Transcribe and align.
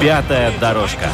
Пятая 0.00 0.52
дорожка. 0.60 1.08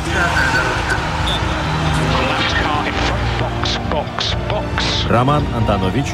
Роман 5.09 5.42
Антонович, 5.56 6.06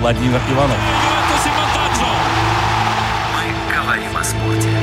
Владимир 0.00 0.38
Иванов. 0.50 0.76
Мы 3.34 3.74
говорим 3.74 4.14
о 4.14 4.22
спорте. 4.24 4.77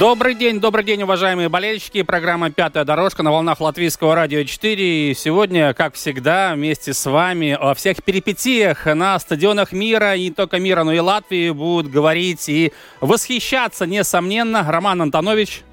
Добрый 0.00 0.34
день, 0.34 0.60
добрый 0.60 0.82
день, 0.82 1.02
уважаемые 1.02 1.50
болельщики. 1.50 2.00
Программа 2.00 2.50
«Пятая 2.50 2.86
дорожка» 2.86 3.22
на 3.22 3.32
волнах 3.32 3.60
Латвийского 3.60 4.14
радио 4.14 4.44
4. 4.44 5.10
И 5.10 5.14
сегодня, 5.14 5.74
как 5.74 5.92
всегда, 5.92 6.54
вместе 6.54 6.94
с 6.94 7.04
вами 7.04 7.50
о 7.50 7.74
всех 7.74 8.02
перипетиях 8.02 8.86
на 8.86 9.18
стадионах 9.18 9.72
мира, 9.72 10.16
и 10.16 10.22
не 10.22 10.30
только 10.30 10.58
мира, 10.58 10.84
но 10.84 10.92
и 10.94 11.00
Латвии 11.00 11.50
будут 11.50 11.92
говорить 11.92 12.48
и 12.48 12.72
восхищаться, 13.02 13.84
несомненно, 13.84 14.64
Роман 14.66 15.02
Антонович. 15.02 15.64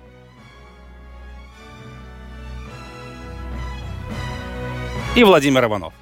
И 5.16 5.24
Владимир 5.24 5.64
Иванов. 5.64 5.94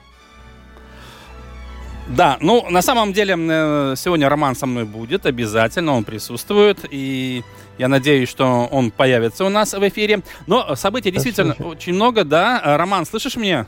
Да, 2.08 2.38
ну, 2.40 2.70
на 2.70 2.82
самом 2.82 3.14
деле, 3.14 3.36
э, 3.36 3.96
сегодня 3.98 4.30
Роман 4.30 4.56
со 4.56 4.68
мной 4.68 4.86
будет, 4.86 5.26
обязательно, 5.26 5.94
он 5.94 6.04
присутствует, 6.04 6.80
и 6.92 7.44
я 7.80 7.88
надеюсь, 7.88 8.30
что 8.30 8.68
он 8.72 8.92
появится 8.92 9.44
у 9.44 9.50
нас 9.50 9.74
в 9.74 9.88
эфире. 9.88 10.22
Но 10.46 10.76
событий 10.76 11.12
действительно 11.12 11.56
очень 11.60 11.94
много, 11.94 12.24
да. 12.24 12.78
Роман, 12.78 13.06
слышишь 13.06 13.36
меня? 13.38 13.66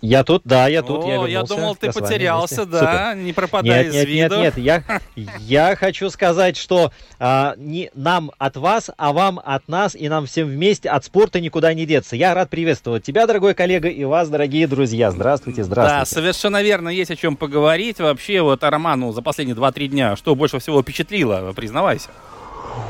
Я 0.00 0.24
тут, 0.24 0.42
да, 0.44 0.68
я 0.68 0.82
тут, 0.82 1.04
О, 1.04 1.06
я 1.06 1.14
я 1.14 1.26
вернулся. 1.26 1.54
думал, 1.54 1.76
ты 1.76 1.86
Я 1.86 1.92
с 1.92 1.96
вами 1.96 2.06
потерялся, 2.06 2.62
вместе. 2.64 2.70
да, 2.72 3.10
Супер. 3.10 3.24
не 3.24 3.32
пропадай 3.32 3.84
Нет, 3.84 3.86
из 3.88 3.94
нет, 3.94 4.08
виду. 4.08 4.36
нет, 4.36 4.56
нет, 4.56 4.82
я, 5.16 5.28
я 5.38 5.76
хочу 5.76 6.08
сказать, 6.10 6.56
что 6.56 6.92
а, 7.18 7.54
не 7.58 7.90
нам 7.94 8.30
от 8.38 8.56
вас, 8.56 8.90
а 8.96 9.12
вам 9.12 9.38
от 9.44 9.68
нас, 9.68 9.94
и 9.94 10.08
нам 10.08 10.26
всем 10.26 10.48
вместе 10.48 10.88
от 10.88 11.04
спорта 11.04 11.40
никуда 11.40 11.74
не 11.74 11.84
деться. 11.86 12.16
Я 12.16 12.32
рад 12.34 12.48
приветствовать 12.50 13.02
тебя, 13.04 13.26
дорогой 13.26 13.54
коллега, 13.54 13.88
и 13.88 14.04
вас, 14.04 14.28
дорогие 14.28 14.66
друзья. 14.66 15.10
Здравствуйте, 15.10 15.62
Да, 15.62 15.66
здравствуйте. 15.66 16.14
совершенно 16.14 16.62
верно, 16.62 16.88
есть 16.88 17.10
о 17.10 17.16
чем 17.16 17.36
поговорить. 17.36 17.98
Вообще, 17.98 18.40
вот 18.42 18.64
о 18.64 18.70
Роману 18.70 19.12
за 19.12 19.20
последние 19.22 19.56
2-3 19.56 19.88
дня, 19.88 20.16
что 20.16 20.34
больше 20.34 20.58
всего 20.58 20.80
впечатлило, 20.82 21.52
признавайся. 21.54 22.08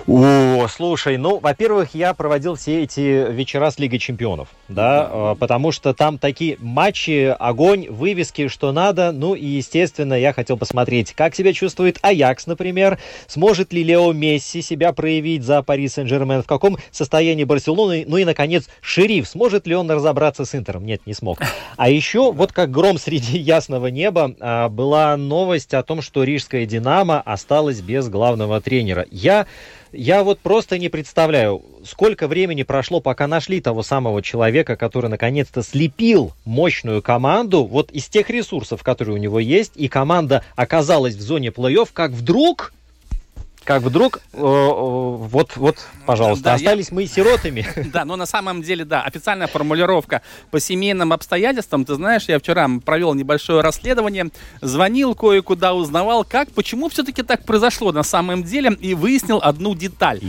О, 0.06 0.66
слушай, 0.68 1.16
ну, 1.16 1.38
во-первых, 1.38 1.94
я 1.94 2.14
проводил 2.14 2.54
все 2.54 2.84
эти 2.84 3.30
вечера 3.32 3.70
с 3.70 3.78
Лигой 3.78 3.98
Чемпионов, 3.98 4.48
да, 4.68 5.10
э, 5.10 5.34
потому 5.38 5.72
что 5.72 5.94
там 5.94 6.18
такие 6.18 6.56
матчи, 6.60 7.34
огонь, 7.38 7.88
вывески, 7.88 8.46
что 8.46 8.70
надо, 8.70 9.10
ну 9.10 9.34
и, 9.34 9.44
естественно, 9.44 10.14
я 10.14 10.32
хотел 10.32 10.56
посмотреть, 10.56 11.12
как 11.12 11.34
себя 11.34 11.52
чувствует 11.52 11.98
Аякс, 12.02 12.46
например, 12.46 12.98
сможет 13.26 13.72
ли 13.72 13.82
Лео 13.82 14.12
Месси 14.12 14.62
себя 14.62 14.92
проявить 14.92 15.42
за 15.42 15.62
Пари 15.62 15.88
Сен-Жермен, 15.88 16.42
в 16.42 16.46
каком 16.46 16.78
состоянии 16.92 17.44
Барселоны, 17.44 18.04
ну 18.06 18.16
и, 18.16 18.24
наконец, 18.24 18.68
Шериф, 18.80 19.26
сможет 19.28 19.66
ли 19.66 19.74
он 19.74 19.90
разобраться 19.90 20.44
с 20.44 20.54
Интером? 20.54 20.86
Нет, 20.86 21.02
не 21.06 21.14
смог. 21.14 21.40
А 21.76 21.90
еще, 21.90 22.32
вот 22.32 22.52
как 22.52 22.70
гром 22.70 22.98
среди 22.98 23.38
ясного 23.38 23.88
неба, 23.88 24.34
а, 24.40 24.68
была 24.68 25.16
новость 25.16 25.74
о 25.74 25.82
том, 25.82 26.00
что 26.00 26.24
Рижская 26.24 26.64
Динамо 26.64 27.20
осталась 27.20 27.80
без 27.80 28.08
главного 28.08 28.60
тренера. 28.60 29.04
Я 29.10 29.46
я 29.92 30.22
вот 30.24 30.40
просто 30.40 30.78
не 30.78 30.88
представляю, 30.88 31.62
сколько 31.84 32.28
времени 32.28 32.62
прошло, 32.62 33.00
пока 33.00 33.26
нашли 33.26 33.60
того 33.60 33.82
самого 33.82 34.22
человека, 34.22 34.76
который 34.76 35.10
наконец-то 35.10 35.62
слепил 35.62 36.32
мощную 36.44 37.02
команду 37.02 37.64
вот 37.64 37.90
из 37.90 38.06
тех 38.06 38.30
ресурсов, 38.30 38.82
которые 38.82 39.14
у 39.14 39.18
него 39.18 39.40
есть, 39.40 39.72
и 39.76 39.88
команда 39.88 40.44
оказалась 40.54 41.14
в 41.14 41.20
зоне 41.20 41.48
плей-офф, 41.48 41.88
как 41.92 42.12
вдруг, 42.12 42.72
как 43.66 43.82
вдруг, 43.82 44.20
э, 44.32 44.38
э, 44.38 44.40
вот, 44.42 45.56
вот, 45.56 45.78
пожалуйста, 46.06 46.44
Да, 46.44 46.50
я- 46.52 46.56
остались 46.56 46.92
мы 46.92 47.06
сиротами. 47.06 47.66
Да, 47.92 48.04
но 48.04 48.14
на 48.14 48.24
самом 48.24 48.62
деле, 48.62 48.84
да, 48.84 49.02
официальная 49.02 49.48
формулировка 49.48 50.22
по 50.52 50.60
семейным 50.60 51.12
обстоятельствам. 51.12 51.84
Ты 51.84 51.96
знаешь, 51.96 52.24
я 52.28 52.38
вчера 52.38 52.68
провел 52.84 53.12
небольшое 53.14 53.62
расследование, 53.62 54.30
звонил 54.60 55.16
кое-куда, 55.16 55.74
узнавал, 55.74 56.24
как, 56.24 56.50
почему 56.52 56.88
все-таки 56.88 57.22
так 57.22 57.44
произошло 57.44 57.90
на 57.90 58.04
самом 58.04 58.44
деле, 58.44 58.72
и 58.80 58.94
выяснил 58.94 59.40
одну 59.42 59.74
деталь. 59.74 60.20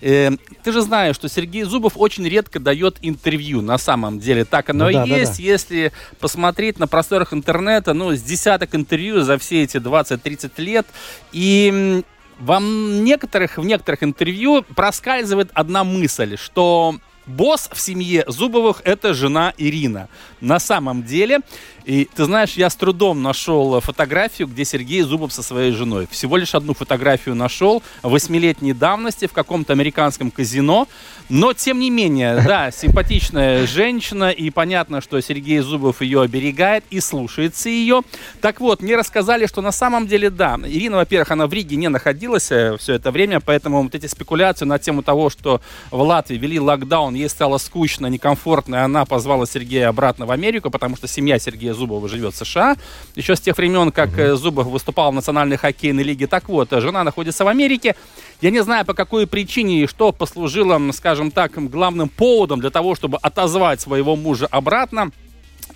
Э, 0.00 0.30
ты 0.64 0.72
же 0.72 0.80
знаешь, 0.80 1.16
что 1.16 1.28
Сергей 1.28 1.64
Зубов 1.64 1.92
очень 1.96 2.26
редко 2.26 2.58
дает 2.60 2.96
интервью, 3.02 3.60
на 3.60 3.76
самом 3.76 4.18
деле. 4.20 4.46
Так 4.46 4.70
оно 4.70 4.84
Ну 4.84 4.90
и 4.90 4.94
да, 4.94 5.04
есть, 5.04 5.36
да. 5.36 5.42
если 5.42 5.92
посмотреть 6.18 6.78
на 6.78 6.88
просторах 6.88 7.34
интернета, 7.34 7.92
ну, 7.92 8.12
с 8.16 8.22
десяток 8.22 8.74
интервью 8.74 9.20
за 9.20 9.36
все 9.36 9.64
эти 9.64 9.76
20-30 9.76 10.52
лет. 10.62 10.86
И 11.32 12.02
м, 12.38 12.44
во 12.46 12.56
м- 12.56 13.04
некоторых, 13.04 13.58
в 13.58 13.64
некоторых 13.64 14.02
интервью 14.02 14.62
проскальзывает 14.74 15.50
одна 15.54 15.84
мысль, 15.84 16.36
что 16.36 16.96
босс 17.26 17.68
в 17.72 17.80
семье 17.80 18.24
Зубовых 18.26 18.82
это 18.84 19.14
жена 19.14 19.52
Ирина. 19.58 20.08
На 20.40 20.58
самом 20.58 21.02
деле, 21.02 21.40
и 21.86 22.08
ты 22.14 22.24
знаешь, 22.24 22.54
я 22.54 22.68
с 22.68 22.76
трудом 22.76 23.22
нашел 23.22 23.80
фотографию, 23.80 24.48
где 24.48 24.64
Сергей 24.64 25.02
Зубов 25.02 25.32
со 25.32 25.42
своей 25.42 25.72
женой. 25.72 26.08
Всего 26.10 26.36
лишь 26.36 26.54
одну 26.54 26.74
фотографию 26.74 27.34
нашел 27.34 27.82
восьмилетней 28.02 28.72
давности 28.72 29.26
в 29.26 29.32
каком-то 29.32 29.72
американском 29.72 30.30
казино. 30.30 30.88
Но, 31.28 31.52
тем 31.52 31.80
не 31.80 31.90
менее, 31.90 32.42
да, 32.46 32.70
симпатичная 32.70 33.66
женщина, 33.66 34.30
и 34.30 34.50
понятно, 34.50 35.00
что 35.00 35.20
Сергей 35.20 35.60
Зубов 35.60 36.02
ее 36.02 36.22
оберегает 36.22 36.84
и 36.90 37.00
слушается 37.00 37.68
ее. 37.68 38.02
Так 38.40 38.60
вот, 38.60 38.82
мне 38.82 38.96
рассказали, 38.96 39.46
что 39.46 39.62
на 39.62 39.72
самом 39.72 40.06
деле, 40.06 40.30
да, 40.30 40.58
Ирина, 40.64 40.96
во-первых, 40.98 41.30
она 41.30 41.46
в 41.46 41.52
Риге 41.52 41.76
не 41.76 41.88
находилась 41.88 42.44
все 42.44 42.94
это 42.94 43.10
время, 43.10 43.40
поэтому 43.40 43.82
вот 43.82 43.94
эти 43.94 44.06
спекуляции 44.06 44.64
на 44.64 44.78
тему 44.78 45.02
того, 45.02 45.30
что 45.30 45.60
в 45.90 46.00
Латвии 46.00 46.36
ввели 46.36 46.60
локдаун, 46.60 47.15
ей 47.16 47.28
стало 47.28 47.58
скучно, 47.58 48.06
некомфортно, 48.06 48.76
и 48.76 48.78
она 48.78 49.04
позвала 49.04 49.46
Сергея 49.46 49.88
обратно 49.88 50.26
в 50.26 50.30
Америку, 50.30 50.70
потому 50.70 50.96
что 50.96 51.08
семья 51.08 51.38
Сергея 51.38 51.74
Зубова 51.74 52.08
живет 52.08 52.34
в 52.34 52.36
США, 52.36 52.76
еще 53.14 53.36
с 53.36 53.40
тех 53.40 53.56
времен, 53.56 53.90
как 53.92 54.18
э, 54.18 54.36
Зубов 54.36 54.66
выступал 54.66 55.10
в 55.10 55.14
Национальной 55.14 55.56
хоккейной 55.56 56.02
лиге. 56.02 56.26
Так 56.26 56.48
вот, 56.48 56.72
э, 56.72 56.80
жена 56.80 57.04
находится 57.04 57.44
в 57.44 57.48
Америке, 57.48 57.96
я 58.40 58.50
не 58.50 58.62
знаю, 58.62 58.84
по 58.84 58.94
какой 58.94 59.26
причине 59.26 59.82
и 59.82 59.86
что 59.86 60.12
послужило, 60.12 60.80
скажем 60.92 61.30
так, 61.30 61.52
главным 61.70 62.08
поводом 62.08 62.60
для 62.60 62.70
того, 62.70 62.94
чтобы 62.94 63.18
отозвать 63.18 63.80
своего 63.80 64.16
мужа 64.16 64.46
обратно. 64.46 65.10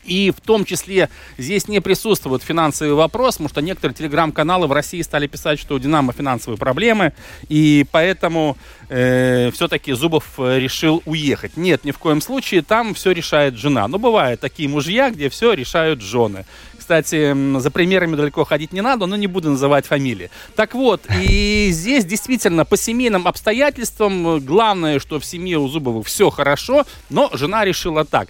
И 0.05 0.31
в 0.31 0.41
том 0.41 0.65
числе 0.65 1.09
здесь 1.39 1.69
не 1.69 1.81
присутствует 1.81 2.43
финансовый 2.43 2.95
вопрос, 2.95 3.35
потому 3.35 3.49
что 3.49 3.61
некоторые 3.61 3.95
телеграм-каналы 3.95 4.67
в 4.67 4.73
России 4.73 5.03
стали 5.03 5.27
писать, 5.27 5.59
что 5.59 5.75
у 5.75 5.79
Динамо 5.79 6.13
финансовые 6.13 6.59
проблемы, 6.59 7.13
и 7.49 7.87
поэтому 7.91 8.57
э, 8.89 9.51
все-таки 9.53 9.93
Зубов 9.93 10.25
э, 10.39 10.59
решил 10.59 11.03
уехать. 11.05 11.57
Нет, 11.57 11.85
ни 11.85 11.91
в 11.91 11.99
коем 11.99 12.21
случае, 12.21 12.63
там 12.63 12.95
все 12.95 13.13
решает 13.13 13.57
жена. 13.57 13.89
Но 13.89 13.99
бывают 13.99 14.41
такие 14.41 14.69
мужья, 14.69 15.11
где 15.11 15.29
все 15.29 15.53
решают 15.53 16.01
жены. 16.01 16.45
Кстати, 16.91 17.61
за 17.61 17.71
примерами 17.71 18.17
далеко 18.17 18.45
ходить 18.45 18.73
не 18.73 18.81
надо, 18.81 19.07
но 19.07 19.15
не 19.15 19.29
буду 19.29 19.51
называть 19.51 19.87
фамилии. 19.87 20.29
Так 20.57 20.75
вот, 20.75 21.03
и 21.23 21.69
здесь 21.71 22.05
действительно 22.05 22.65
по 22.65 22.77
семейным 22.77 23.29
обстоятельствам 23.29 24.27
э, 24.27 24.41
главное, 24.41 24.99
что 24.99 25.21
в 25.21 25.25
семье 25.25 25.59
у 25.59 25.69
Зубовых 25.69 26.09
все 26.09 26.31
хорошо, 26.31 26.85
но 27.09 27.31
жена 27.33 27.65
решила 27.65 28.05
так. 28.05 28.29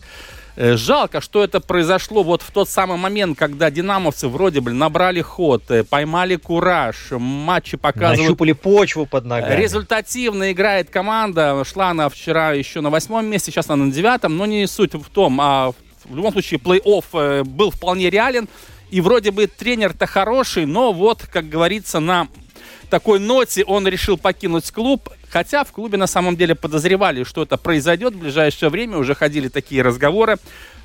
Э, 0.56 0.76
Жалко, 0.76 1.20
что 1.20 1.44
это 1.44 1.60
произошло 1.60 2.22
вот 2.22 2.42
в 2.42 2.50
тот 2.50 2.68
самый 2.68 2.98
момент, 2.98 3.38
когда 3.38 3.70
динамовцы 3.70 4.28
вроде 4.28 4.60
бы 4.60 4.72
набрали 4.72 5.20
ход, 5.20 5.70
э, 5.70 5.84
поймали 5.84 6.36
кураж, 6.36 6.96
матчи 7.10 7.76
показывают 7.76 8.20
Нащупали 8.20 8.52
почву 8.52 9.06
под 9.06 9.24
ногами. 9.24 9.60
Результативно 9.60 10.52
играет 10.52 10.90
команда. 10.90 11.62
Шла 11.64 11.90
она 11.90 12.08
вчера 12.08 12.52
еще 12.52 12.80
на 12.80 12.90
восьмом 12.90 13.26
месте, 13.26 13.50
сейчас 13.50 13.70
она 13.70 13.84
на 13.84 13.92
девятом. 13.92 14.36
Но 14.36 14.46
не 14.46 14.66
суть 14.66 14.94
в 14.94 15.08
том, 15.10 15.40
а 15.40 15.72
в 16.04 16.16
любом 16.16 16.32
случае 16.32 16.58
плей-офф 16.60 17.04
э, 17.12 17.44
был 17.44 17.70
вполне 17.70 18.10
реален. 18.10 18.48
И 18.90 19.00
вроде 19.00 19.30
бы 19.30 19.46
тренер-то 19.46 20.06
хороший, 20.06 20.66
но 20.66 20.92
вот, 20.92 21.22
как 21.32 21.48
говорится, 21.48 22.00
на 22.00 22.26
такой 22.90 23.20
ноте 23.20 23.64
он 23.64 23.86
решил 23.86 24.18
покинуть 24.18 24.70
клуб. 24.72 25.08
Хотя 25.30 25.62
в 25.64 25.72
клубе 25.72 25.96
на 25.96 26.06
самом 26.06 26.36
деле 26.36 26.54
подозревали, 26.54 27.24
что 27.24 27.42
это 27.42 27.56
произойдет 27.56 28.14
в 28.14 28.18
ближайшее 28.18 28.68
время, 28.68 28.98
уже 28.98 29.14
ходили 29.14 29.48
такие 29.48 29.82
разговоры. 29.82 30.36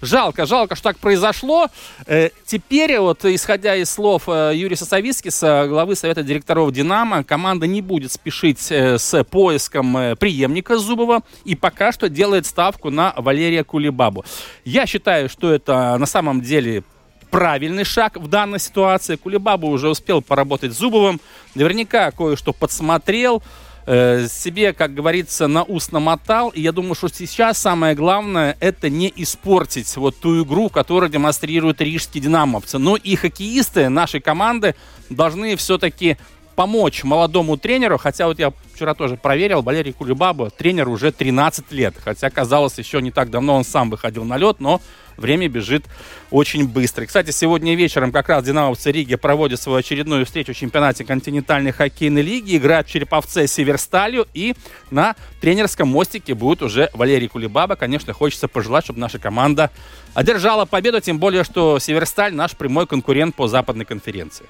Жалко, 0.01 0.45
жалко, 0.45 0.75
что 0.75 0.89
так 0.89 0.97
произошло. 0.99 1.67
Э, 2.05 2.29
теперь, 2.45 2.99
вот, 2.99 3.25
исходя 3.25 3.75
из 3.75 3.89
слов 3.89 4.23
э, 4.27 4.51
Юрия 4.53 4.75
Сосовицкиса, 4.75 5.65
главы 5.67 5.95
Совета 5.95 6.21
директоров 6.21 6.71
«Динамо», 6.71 7.23
команда 7.23 7.65
не 7.65 7.81
будет 7.81 8.11
спешить 8.11 8.71
э, 8.71 8.99
с 8.99 9.23
поиском 9.23 10.15
преемника 10.17 10.77
Зубова 10.77 11.21
и 11.43 11.55
пока 11.55 11.91
что 11.91 12.07
делает 12.07 12.45
ставку 12.45 12.91
на 12.91 13.13
Валерия 13.17 13.63
Кулибабу. 13.63 14.25
Я 14.63 14.85
считаю, 14.85 15.27
что 15.27 15.51
это 15.51 15.97
на 15.97 16.05
самом 16.05 16.41
деле 16.41 16.83
правильный 17.31 17.83
шаг 17.83 18.17
в 18.17 18.27
данной 18.27 18.59
ситуации. 18.59 19.15
Кулибаба 19.15 19.65
уже 19.65 19.89
успел 19.89 20.21
поработать 20.21 20.73
с 20.73 20.77
Зубовым, 20.77 21.19
наверняка 21.53 22.11
кое-что 22.11 22.53
подсмотрел, 22.53 23.43
э, 23.85 24.27
себе, 24.27 24.73
как 24.73 24.93
говорится, 24.93 25.47
на 25.47 25.63
ус 25.63 25.91
намотал. 25.91 26.49
И 26.49 26.61
я 26.61 26.71
думаю, 26.71 26.95
что 26.95 27.07
сейчас 27.09 27.57
самое 27.57 27.95
главное 27.95 28.57
это 28.59 28.89
не 28.89 29.11
испортить 29.15 29.95
вот 29.97 30.19
ту 30.19 30.43
игру, 30.43 30.69
которую 30.69 31.09
демонстрируют 31.09 31.81
рижские 31.81 32.23
динамовцы. 32.23 32.77
Но 32.77 32.95
и 32.95 33.15
хоккеисты 33.15 33.89
нашей 33.89 34.21
команды 34.21 34.75
должны 35.09 35.55
все-таки 35.55 36.17
помочь 36.55 37.03
молодому 37.03 37.57
тренеру, 37.57 37.97
хотя 37.97 38.27
вот 38.27 38.39
я 38.39 38.53
вчера 38.73 38.93
тоже 38.93 39.17
проверил, 39.17 39.61
Валерий 39.61 39.93
Кулебаба, 39.93 40.49
тренер 40.49 40.89
уже 40.89 41.11
13 41.11 41.71
лет, 41.71 41.95
хотя 42.03 42.29
казалось 42.29 42.77
еще 42.77 43.01
не 43.01 43.11
так 43.11 43.29
давно 43.29 43.55
он 43.55 43.65
сам 43.65 43.89
выходил 43.89 44.23
на 44.23 44.37
лед, 44.37 44.59
но 44.59 44.81
время 45.17 45.47
бежит 45.47 45.85
очень 46.31 46.67
быстро. 46.67 47.05
Кстати, 47.05 47.31
сегодня 47.31 47.75
вечером 47.75 48.11
как 48.11 48.29
раз 48.29 48.43
«Динамовцы 48.43 48.91
Риги» 48.91 49.15
проводят 49.15 49.61
свою 49.61 49.79
очередную 49.79 50.25
встречу 50.25 50.53
в 50.53 50.57
чемпионате 50.57 51.05
континентальной 51.05 51.71
хоккейной 51.71 52.21
лиги. 52.21 52.57
Играют 52.57 52.87
в 52.87 52.91
Череповце 52.91 53.47
с 53.47 53.53
Северсталью. 53.53 54.27
И 54.33 54.55
на 54.91 55.15
тренерском 55.41 55.87
мостике 55.87 56.33
будет 56.33 56.61
уже 56.61 56.89
Валерий 56.93 57.27
Кулебаба. 57.27 57.75
Конечно, 57.75 58.13
хочется 58.13 58.47
пожелать, 58.47 58.85
чтобы 58.85 58.99
наша 58.99 59.19
команда 59.19 59.71
одержала 60.13 60.65
победу, 60.65 60.99
тем 61.01 61.19
более, 61.19 61.43
что 61.43 61.79
Северсталь 61.79 62.33
наш 62.33 62.51
прямой 62.55 62.87
конкурент 62.87 63.35
по 63.35 63.47
западной 63.47 63.85
конференции. 63.85 64.45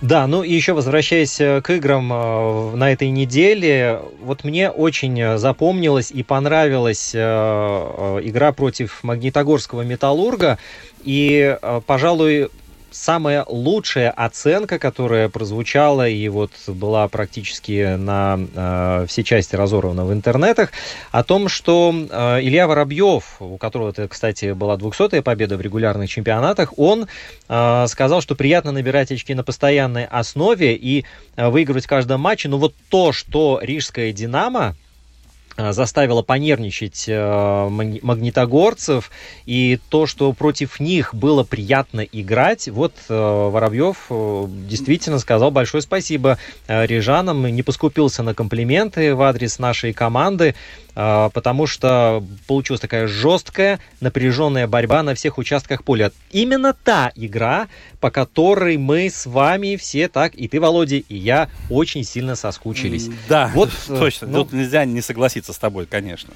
Да, 0.00 0.26
ну 0.26 0.42
и 0.42 0.50
еще 0.50 0.72
возвращаясь 0.72 1.38
э, 1.40 1.60
к 1.60 1.70
играм 1.70 2.10
э, 2.10 2.76
на 2.76 2.90
этой 2.90 3.10
неделе, 3.10 4.00
вот 4.22 4.44
мне 4.44 4.70
очень 4.70 5.20
э, 5.20 5.36
запомнилась 5.36 6.10
и 6.10 6.22
понравилась 6.22 7.14
игра 7.14 8.52
против 8.52 9.02
Магнитогорского 9.02 9.82
Металлурга. 9.82 10.58
И, 11.02 11.56
пожалуй, 11.86 12.48
самая 12.90 13.44
лучшая 13.48 14.10
оценка, 14.10 14.78
которая 14.78 15.28
прозвучала 15.28 16.08
и 16.08 16.28
вот 16.28 16.52
была 16.66 17.08
практически 17.08 17.96
на 17.96 18.38
э, 18.54 19.06
все 19.08 19.24
части 19.24 19.56
разорвана 19.56 20.04
в 20.04 20.12
интернетах, 20.12 20.72
о 21.10 21.22
том, 21.22 21.48
что 21.48 21.92
э, 21.92 22.40
Илья 22.42 22.66
Воробьев, 22.66 23.36
у 23.40 23.56
которого 23.56 23.90
это, 23.90 24.08
кстати, 24.08 24.52
была 24.52 24.76
200-я 24.76 25.22
победа 25.22 25.56
в 25.56 25.60
регулярных 25.60 26.10
чемпионатах, 26.10 26.74
он 26.78 27.06
э, 27.48 27.86
сказал, 27.88 28.20
что 28.20 28.34
приятно 28.34 28.72
набирать 28.72 29.12
очки 29.12 29.34
на 29.34 29.44
постоянной 29.44 30.06
основе 30.06 30.74
и 30.74 31.04
э, 31.36 31.48
выигрывать 31.48 31.84
в 31.84 31.88
каждом 31.88 32.20
матче, 32.20 32.48
но 32.48 32.58
вот 32.58 32.74
то, 32.88 33.12
что 33.12 33.60
рижская 33.62 34.12
«Динамо» 34.12 34.76
заставило 35.72 36.22
понервничать 36.22 37.04
э, 37.08 37.68
магнитогорцев, 37.68 39.10
и 39.46 39.78
то, 39.88 40.06
что 40.06 40.32
против 40.32 40.80
них 40.80 41.14
было 41.14 41.44
приятно 41.44 42.00
играть, 42.00 42.68
вот 42.68 42.94
э, 43.08 43.14
Воробьев 43.14 44.06
действительно 44.68 45.18
сказал 45.18 45.50
большое 45.50 45.82
спасибо 45.82 46.38
рижанам, 46.68 47.46
не 47.46 47.62
поскупился 47.62 48.22
на 48.22 48.34
комплименты 48.34 49.14
в 49.14 49.22
адрес 49.22 49.58
нашей 49.58 49.92
команды, 49.92 50.54
потому 51.32 51.66
что 51.66 52.22
получилась 52.46 52.80
такая 52.80 53.06
жесткая, 53.06 53.80
напряженная 54.00 54.66
борьба 54.66 55.02
на 55.02 55.14
всех 55.14 55.38
участках 55.38 55.84
поля. 55.84 56.12
Именно 56.30 56.74
та 56.74 57.12
игра, 57.14 57.68
по 58.00 58.10
которой 58.10 58.76
мы 58.76 59.08
с 59.10 59.26
вами 59.26 59.76
все 59.76 60.08
так, 60.08 60.34
и 60.34 60.48
ты, 60.48 60.60
Володя, 60.60 60.96
и 60.96 61.16
я, 61.16 61.48
очень 61.68 62.04
сильно 62.04 62.34
соскучились. 62.34 63.08
Да, 63.28 63.50
вот, 63.54 63.70
точно, 63.86 64.26
ну, 64.26 64.44
тут 64.44 64.52
нельзя 64.52 64.84
не 64.84 65.00
согласиться 65.00 65.30
согласиться 65.30 65.52
с 65.52 65.58
тобой, 65.58 65.86
конечно. 65.86 66.32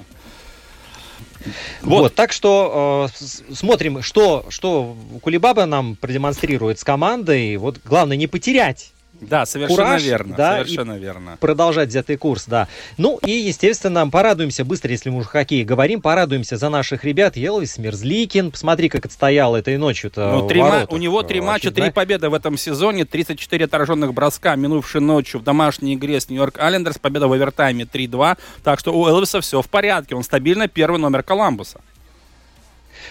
Вот. 1.81 1.99
вот, 2.01 2.15
так 2.15 2.31
что 2.31 3.09
э, 3.13 3.53
смотрим, 3.53 4.01
что, 4.01 4.45
что 4.49 4.95
Кулибаба 5.21 5.65
нам 5.65 5.95
продемонстрирует 5.95 6.79
с 6.79 6.83
командой. 6.83 7.57
Вот 7.57 7.79
главное 7.85 8.17
не 8.17 8.25
потерять 8.25 8.93
да, 9.21 9.45
совершенно 9.45 9.83
кураж, 9.83 10.03
верно. 10.03 10.35
Да, 10.35 10.53
совершенно 10.53 10.97
верно. 10.97 11.37
Продолжать 11.39 11.89
взятый 11.89 12.17
курс, 12.17 12.45
да. 12.47 12.67
Ну 12.97 13.19
и, 13.25 13.31
естественно, 13.31 14.07
порадуемся 14.09 14.65
быстро, 14.65 14.91
если 14.91 15.09
мы 15.09 15.19
уже 15.19 15.29
хоккей 15.29 15.63
говорим, 15.63 16.01
порадуемся 16.01 16.57
за 16.57 16.69
наших 16.69 17.03
ребят. 17.03 17.37
Елвис 17.37 17.77
Мерзликин, 17.77 18.51
посмотри, 18.51 18.89
как 18.89 19.05
отстоял 19.05 19.55
этой 19.55 19.77
ночью-то. 19.77 20.31
Ну, 20.31 20.47
три 20.47 20.61
у 20.61 20.97
него 20.97 21.23
три 21.23 21.41
матча, 21.41 21.71
три 21.71 21.91
победы 21.91 22.29
в 22.29 22.33
этом 22.33 22.57
сезоне, 22.57 23.05
34 23.05 23.65
отраженных 23.65 24.13
броска, 24.13 24.55
минувшей 24.55 25.01
ночью 25.01 25.39
в 25.39 25.43
домашней 25.43 25.95
игре 25.95 26.19
с 26.19 26.29
Нью-Йорк 26.29 26.59
Айлендерс, 26.59 26.97
победа 26.97 27.27
в 27.27 27.33
овертайме 27.33 27.85
3-2. 27.85 28.37
Так 28.63 28.79
что 28.79 28.91
у 28.93 29.07
Элвиса 29.07 29.41
все 29.41 29.61
в 29.61 29.69
порядке, 29.69 30.15
он 30.15 30.23
стабильно 30.23 30.67
первый 30.67 30.99
номер 30.99 31.23
Коламбуса. 31.23 31.81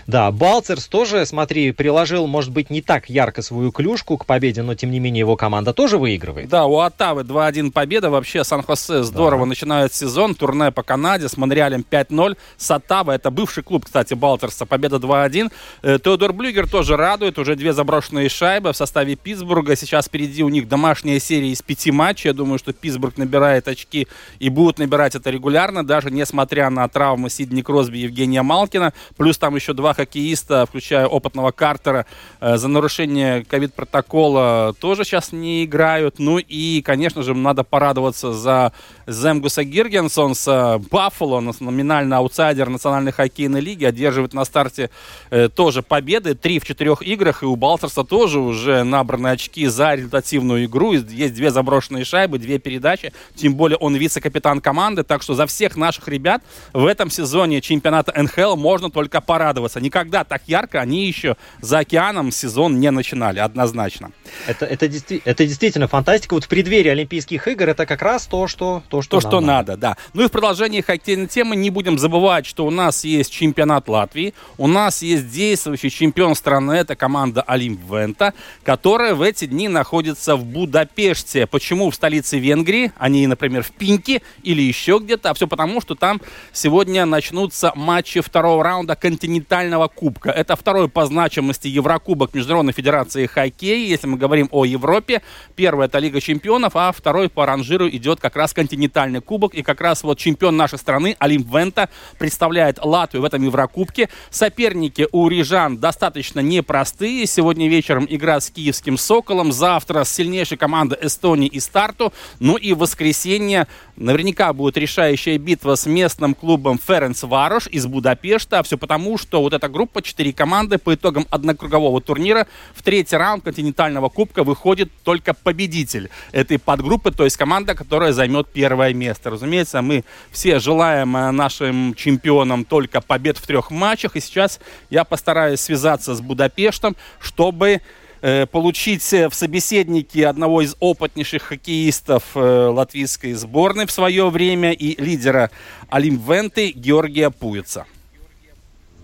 Да, 0.06 0.30
Балцерс 0.30 0.86
тоже, 0.86 1.24
смотри, 1.26 1.72
приложил, 1.72 2.26
может 2.26 2.52
быть, 2.52 2.70
не 2.70 2.82
так 2.82 3.08
ярко 3.08 3.42
свою 3.42 3.72
клюшку 3.72 4.18
к 4.18 4.26
победе, 4.26 4.62
но, 4.62 4.74
тем 4.74 4.90
не 4.90 5.00
менее, 5.00 5.20
его 5.20 5.36
команда 5.36 5.72
тоже 5.72 5.98
выигрывает. 5.98 6.48
Да, 6.48 6.66
у 6.66 6.78
Оттавы 6.78 7.22
2-1 7.22 7.70
победа. 7.72 8.10
Вообще, 8.10 8.44
Сан-Хосе 8.44 9.02
здорово 9.02 9.42
да. 9.42 9.48
начинает 9.48 9.94
сезон. 9.94 10.34
Турне 10.34 10.70
по 10.70 10.82
Канаде 10.82 11.28
с 11.28 11.36
Монреалем 11.36 11.84
5-0. 11.88 12.36
С 12.56 12.70
Оттавой, 12.70 13.16
это 13.16 13.30
бывший 13.30 13.62
клуб, 13.62 13.86
кстати, 13.86 14.14
Балтерса, 14.14 14.66
победа 14.66 14.96
2-1. 14.96 15.50
Э, 15.82 15.98
Теодор 16.02 16.32
Блюгер 16.32 16.68
тоже 16.68 16.96
радует. 16.96 17.38
Уже 17.38 17.56
две 17.56 17.72
заброшенные 17.72 18.28
шайбы 18.28 18.72
в 18.72 18.76
составе 18.76 19.16
Питтсбурга. 19.16 19.76
Сейчас 19.76 20.06
впереди 20.06 20.42
у 20.42 20.48
них 20.48 20.68
домашняя 20.68 21.18
серия 21.18 21.50
из 21.50 21.62
пяти 21.62 21.90
матчей. 21.90 22.28
Я 22.28 22.34
думаю, 22.34 22.58
что 22.58 22.72
Питтсбург 22.72 23.16
набирает 23.16 23.68
очки 23.68 24.06
и 24.38 24.48
будут 24.50 24.78
набирать 24.78 25.14
это 25.14 25.30
регулярно, 25.30 25.86
даже 25.86 26.10
несмотря 26.10 26.68
на 26.70 26.86
травмы 26.88 27.30
Сидни 27.30 27.62
Кросби 27.62 27.98
и 27.98 28.02
Евгения 28.02 28.42
Малкина. 28.42 28.92
Плюс 29.16 29.38
там 29.38 29.54
еще 29.56 29.72
два 29.72 29.93
хоккеиста, 29.94 30.66
включая 30.66 31.06
опытного 31.06 31.50
Картера, 31.50 32.06
э, 32.40 32.56
за 32.56 32.68
нарушение 32.68 33.44
ковид-протокола 33.44 34.74
тоже 34.80 35.04
сейчас 35.04 35.32
не 35.32 35.64
играют. 35.64 36.18
Ну 36.18 36.38
и, 36.38 36.82
конечно 36.82 37.22
же, 37.22 37.34
надо 37.34 37.64
порадоваться 37.64 38.32
за 38.32 38.72
Земгуса 39.06 39.64
Гиргенсонса. 39.64 40.80
Баффало, 40.90 41.40
номинально 41.40 42.18
аутсайдер 42.18 42.68
национальной 42.68 43.12
хоккейной 43.12 43.60
лиги, 43.60 43.84
одерживает 43.84 44.34
на 44.34 44.44
старте 44.44 44.90
э, 45.30 45.48
тоже 45.48 45.82
победы. 45.82 46.34
Три 46.34 46.58
в 46.58 46.64
четырех 46.64 47.02
играх. 47.02 47.42
И 47.42 47.46
у 47.46 47.56
Балтерса 47.56 48.04
тоже 48.04 48.40
уже 48.40 48.82
набраны 48.82 49.28
очки 49.28 49.66
за 49.66 49.94
результативную 49.94 50.64
игру. 50.66 50.92
Есть 50.92 51.34
две 51.34 51.50
заброшенные 51.50 52.04
шайбы, 52.04 52.38
две 52.38 52.58
передачи. 52.58 53.12
Тем 53.34 53.54
более 53.54 53.76
он 53.78 53.94
вице-капитан 53.94 54.60
команды. 54.60 55.02
Так 55.02 55.22
что 55.22 55.34
за 55.34 55.46
всех 55.46 55.76
наших 55.76 56.08
ребят 56.08 56.42
в 56.72 56.86
этом 56.86 57.10
сезоне 57.10 57.60
чемпионата 57.60 58.12
НХЛ 58.20 58.56
можно 58.56 58.90
только 58.90 59.20
порадоваться. 59.20 59.80
Никогда 59.84 60.24
так 60.24 60.40
ярко 60.46 60.80
они 60.80 61.06
еще 61.06 61.36
за 61.60 61.80
океаном 61.80 62.32
сезон 62.32 62.80
не 62.80 62.90
начинали, 62.90 63.38
однозначно. 63.38 64.12
Это, 64.46 64.64
это, 64.64 64.86
это 64.86 65.46
действительно 65.46 65.88
фантастика. 65.88 66.32
Вот 66.32 66.44
в 66.44 66.48
преддверии 66.48 66.88
Олимпийских 66.88 67.46
игр 67.48 67.68
это 67.68 67.84
как 67.84 68.00
раз 68.00 68.26
то, 68.26 68.48
что, 68.48 68.82
то, 68.88 69.02
что, 69.02 69.20
то, 69.20 69.20
что 69.20 69.40
надо. 69.40 69.72
надо. 69.72 69.76
Да. 69.76 69.96
Ну 70.14 70.24
и 70.24 70.28
в 70.28 70.30
продолжении 70.30 70.80
хоккейной 70.80 71.26
темы 71.26 71.54
не 71.54 71.68
будем 71.68 71.98
забывать, 71.98 72.46
что 72.46 72.64
у 72.64 72.70
нас 72.70 73.04
есть 73.04 73.30
чемпионат 73.30 73.86
Латвии, 73.88 74.32
у 74.56 74.66
нас 74.66 75.02
есть 75.02 75.30
действующий 75.30 75.90
чемпион 75.90 76.34
страны, 76.34 76.72
это 76.72 76.96
команда 76.96 77.42
Олимп 77.42 77.80
Вента, 77.90 78.32
которая 78.62 79.14
в 79.14 79.20
эти 79.20 79.44
дни 79.44 79.68
находится 79.68 80.36
в 80.36 80.46
Будапеште. 80.46 81.46
Почему 81.46 81.90
в 81.90 81.94
столице 81.94 82.38
Венгрии, 82.38 82.90
а 82.96 83.10
не, 83.10 83.26
например, 83.26 83.62
в 83.62 83.72
Пинке 83.72 84.22
или 84.42 84.62
еще 84.62 84.98
где-то? 84.98 85.28
А 85.28 85.34
все 85.34 85.46
потому, 85.46 85.82
что 85.82 85.94
там 85.94 86.22
сегодня 86.54 87.04
начнутся 87.04 87.72
матчи 87.74 88.22
второго 88.22 88.64
раунда 88.64 88.96
континентального 88.96 89.73
кубка. 89.88 90.30
Это 90.30 90.56
второй 90.56 90.88
по 90.88 91.06
значимости 91.06 91.68
Еврокубок 91.68 92.34
Международной 92.34 92.72
Федерации 92.72 93.26
Хоккея, 93.26 93.86
если 93.86 94.06
мы 94.06 94.16
говорим 94.16 94.48
о 94.50 94.64
Европе. 94.64 95.22
Первый 95.56 95.86
это 95.86 95.98
Лига 95.98 96.20
Чемпионов, 96.20 96.76
а 96.76 96.92
второй 96.92 97.28
по 97.28 97.46
ранжиру 97.46 97.88
идет 97.88 98.20
как 98.20 98.36
раз 98.36 98.52
континентальный 98.52 99.20
кубок. 99.20 99.54
И 99.54 99.62
как 99.62 99.80
раз 99.80 100.02
вот 100.02 100.18
чемпион 100.18 100.56
нашей 100.56 100.78
страны, 100.78 101.16
Олимп 101.18 101.52
Вента, 101.54 101.88
представляет 102.18 102.78
Латвию 102.82 103.22
в 103.22 103.24
этом 103.24 103.42
Еврокубке. 103.42 104.08
Соперники 104.30 105.06
у 105.12 105.28
рижан 105.28 105.78
достаточно 105.78 106.40
непростые. 106.40 107.26
Сегодня 107.26 107.68
вечером 107.68 108.06
игра 108.08 108.40
с 108.40 108.50
киевским 108.50 108.96
Соколом. 108.96 109.52
Завтра 109.52 110.04
с 110.04 110.10
сильнейшей 110.10 110.56
командой 110.56 110.98
Эстонии 111.02 111.48
и 111.48 111.60
Старту. 111.60 112.12
Ну 112.40 112.56
и 112.56 112.72
в 112.72 112.78
воскресенье 112.78 113.66
наверняка 113.96 114.52
будет 114.52 114.76
решающая 114.76 115.38
битва 115.38 115.74
с 115.74 115.86
местным 115.86 116.34
клубом 116.34 116.78
Ференц 116.78 117.22
Варош 117.22 117.66
из 117.68 117.86
Будапешта. 117.86 118.62
Все 118.62 118.78
потому, 118.78 119.18
что 119.18 119.40
вот 119.40 119.54
эта 119.64 119.72
группа, 119.72 120.02
четыре 120.02 120.32
команды. 120.32 120.76
По 120.76 120.94
итогам 120.94 121.26
однокругового 121.30 122.00
турнира 122.00 122.46
в 122.74 122.82
третий 122.82 123.16
раунд 123.16 123.44
континентального 123.44 124.10
кубка 124.10 124.44
выходит 124.44 124.90
только 125.02 125.32
победитель 125.32 126.10
этой 126.32 126.58
подгруппы, 126.58 127.10
то 127.10 127.24
есть 127.24 127.38
команда, 127.38 127.74
которая 127.74 128.12
займет 128.12 128.48
первое 128.52 128.92
место. 128.92 129.30
Разумеется, 129.30 129.80
мы 129.80 130.04
все 130.30 130.58
желаем 130.58 131.16
э, 131.16 131.30
нашим 131.30 131.94
чемпионам 131.94 132.66
только 132.66 133.00
побед 133.00 133.38
в 133.38 133.46
трех 133.46 133.70
матчах. 133.70 134.16
И 134.16 134.20
сейчас 134.20 134.60
я 134.90 135.04
постараюсь 135.04 135.60
связаться 135.60 136.14
с 136.14 136.20
Будапештом, 136.20 136.94
чтобы 137.18 137.80
э, 138.20 138.46
получить 138.46 139.02
в 139.02 139.32
собеседники 139.32 140.18
одного 140.18 140.60
из 140.60 140.76
опытнейших 140.78 141.42
хоккеистов 141.42 142.22
э, 142.34 142.66
латвийской 142.68 143.32
сборной 143.32 143.86
в 143.86 143.90
свое 143.90 144.28
время 144.28 144.72
и 144.72 145.00
лидера 145.02 145.50
Олимвенты 145.88 146.70
Георгия 146.72 147.30
Пуица. 147.30 147.86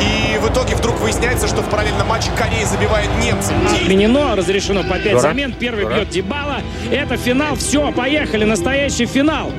И 0.00 0.38
в 0.38 0.50
итоге 0.50 0.74
вдруг 0.74 1.00
выясняется, 1.00 1.48
что 1.48 1.62
в 1.62 1.70
параллельном 1.70 2.06
матче 2.06 2.30
Корея 2.36 2.66
забивает 2.66 3.08
немцев. 3.22 3.52
Отменено, 3.72 4.36
разрешено 4.36 4.82
по 4.82 4.98
5 4.98 5.20
замен. 5.20 5.52
Первый 5.52 5.84
бьет 5.86 6.10
Дебала. 6.10 6.60
Это 6.90 7.16
финал. 7.16 7.56
Все, 7.56 7.90
поехали. 7.92 8.44
Настоящий 8.44 9.06
финал. 9.06 9.52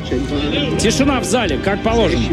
Тишина 0.79 1.19
в 1.19 1.23
зале, 1.23 1.57
как 1.57 1.81
положено. 1.83 2.23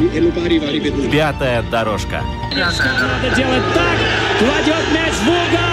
Пятая 1.10 1.62
дорожка. 1.70 2.22
Надо 2.54 3.36
делать 3.36 3.62
так. 3.74 3.96
Кладет 4.38 4.92
мяч 4.92 5.12
в 5.24 5.28
угол. 5.28 5.63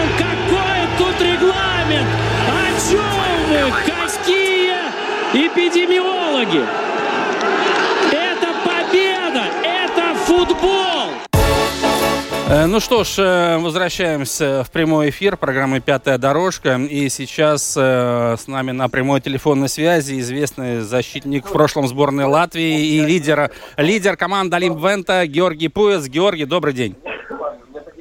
Что 12.82 13.04
ж, 13.04 13.20
э, 13.20 13.58
возвращаемся 13.60 14.64
в 14.64 14.72
прямой 14.72 15.12
эфир 15.12 15.38
программы 15.38 15.80
«Пятая 15.80 16.18
дорожка». 16.18 16.78
И 16.78 17.10
сейчас 17.10 17.76
э, 17.78 18.36
с 18.38 18.48
нами 18.48 18.72
на 18.72 18.90
прямой 18.90 19.22
телефонной 19.22 19.70
связи 19.70 20.20
известный 20.20 20.80
защитник 20.80 21.46
в 21.46 21.52
прошлом 21.52 21.88
сборной 21.88 22.26
Латвии 22.26 22.96
и 22.96 23.02
лидер, 23.02 23.52
лидер 23.78 24.18
команды 24.18 24.56
Олимп 24.56 24.84
Вента 24.84 25.28
Георгий 25.28 25.68
Пуэс. 25.68 26.08
Георгий, 26.08 26.46
добрый 26.46 26.74
день. 26.74 26.96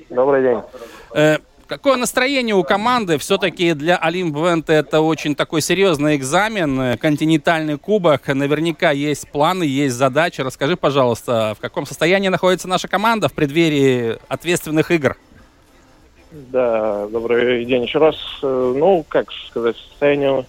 Добрый 0.09 0.43
день. 0.43 1.41
Какое 1.71 1.95
настроение 1.95 2.57
у 2.57 2.65
команды? 2.65 3.17
Все-таки 3.19 3.75
для 3.75 3.97
Олимп 3.97 4.37
Вента 4.37 4.73
это 4.73 5.03
очень 5.03 5.37
такой 5.37 5.63
серьезный 5.63 6.17
экзамен, 6.17 6.81
э, 6.81 6.97
континентальный 6.97 7.79
кубок. 7.79 8.27
Наверняка 8.27 8.91
есть 8.91 9.31
планы, 9.31 9.63
есть 9.63 9.95
задачи. 9.95 10.41
Расскажи, 10.41 10.77
пожалуйста, 10.77 11.55
в 11.57 11.61
каком 11.61 11.87
состоянии 11.87 12.29
находится 12.29 12.67
наша 12.67 12.89
команда 12.89 13.29
в 13.29 13.35
преддверии 13.35 14.19
ответственных 14.27 14.91
игр? 14.91 15.17
Да, 16.33 17.07
добрый 17.07 17.65
день 17.65 17.85
еще 17.85 18.01
раз. 18.01 18.17
Э, 18.43 18.75
Ну, 18.77 19.05
как 19.09 19.31
сказать, 19.49 19.77
состояние 19.77 20.45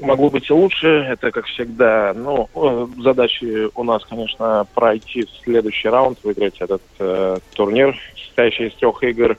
могло 0.00 0.28
быть 0.28 0.50
и 0.50 0.52
лучше, 0.52 0.88
это 0.88 1.30
как 1.30 1.46
всегда. 1.46 2.14
Ну, 2.16 2.48
э, 2.52 2.86
задачи 3.00 3.68
у 3.76 3.84
нас, 3.84 4.04
конечно, 4.04 4.66
пройти 4.74 5.24
следующий 5.44 5.88
раунд, 5.88 6.18
выиграть 6.24 6.56
этот 6.58 6.82
э, 6.98 7.36
турнир, 7.54 7.96
состоящий 8.16 8.66
из 8.66 8.74
трех 8.74 9.04
игр. 9.04 9.38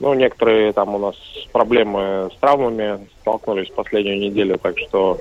Ну, 0.00 0.14
некоторые 0.14 0.72
там 0.72 0.94
у 0.94 0.98
нас 0.98 1.16
проблемы 1.52 2.30
с 2.34 2.40
травмами 2.40 3.06
столкнулись 3.20 3.70
в 3.70 3.74
последнюю 3.74 4.18
неделю, 4.18 4.58
так 4.58 4.78
что 4.78 5.20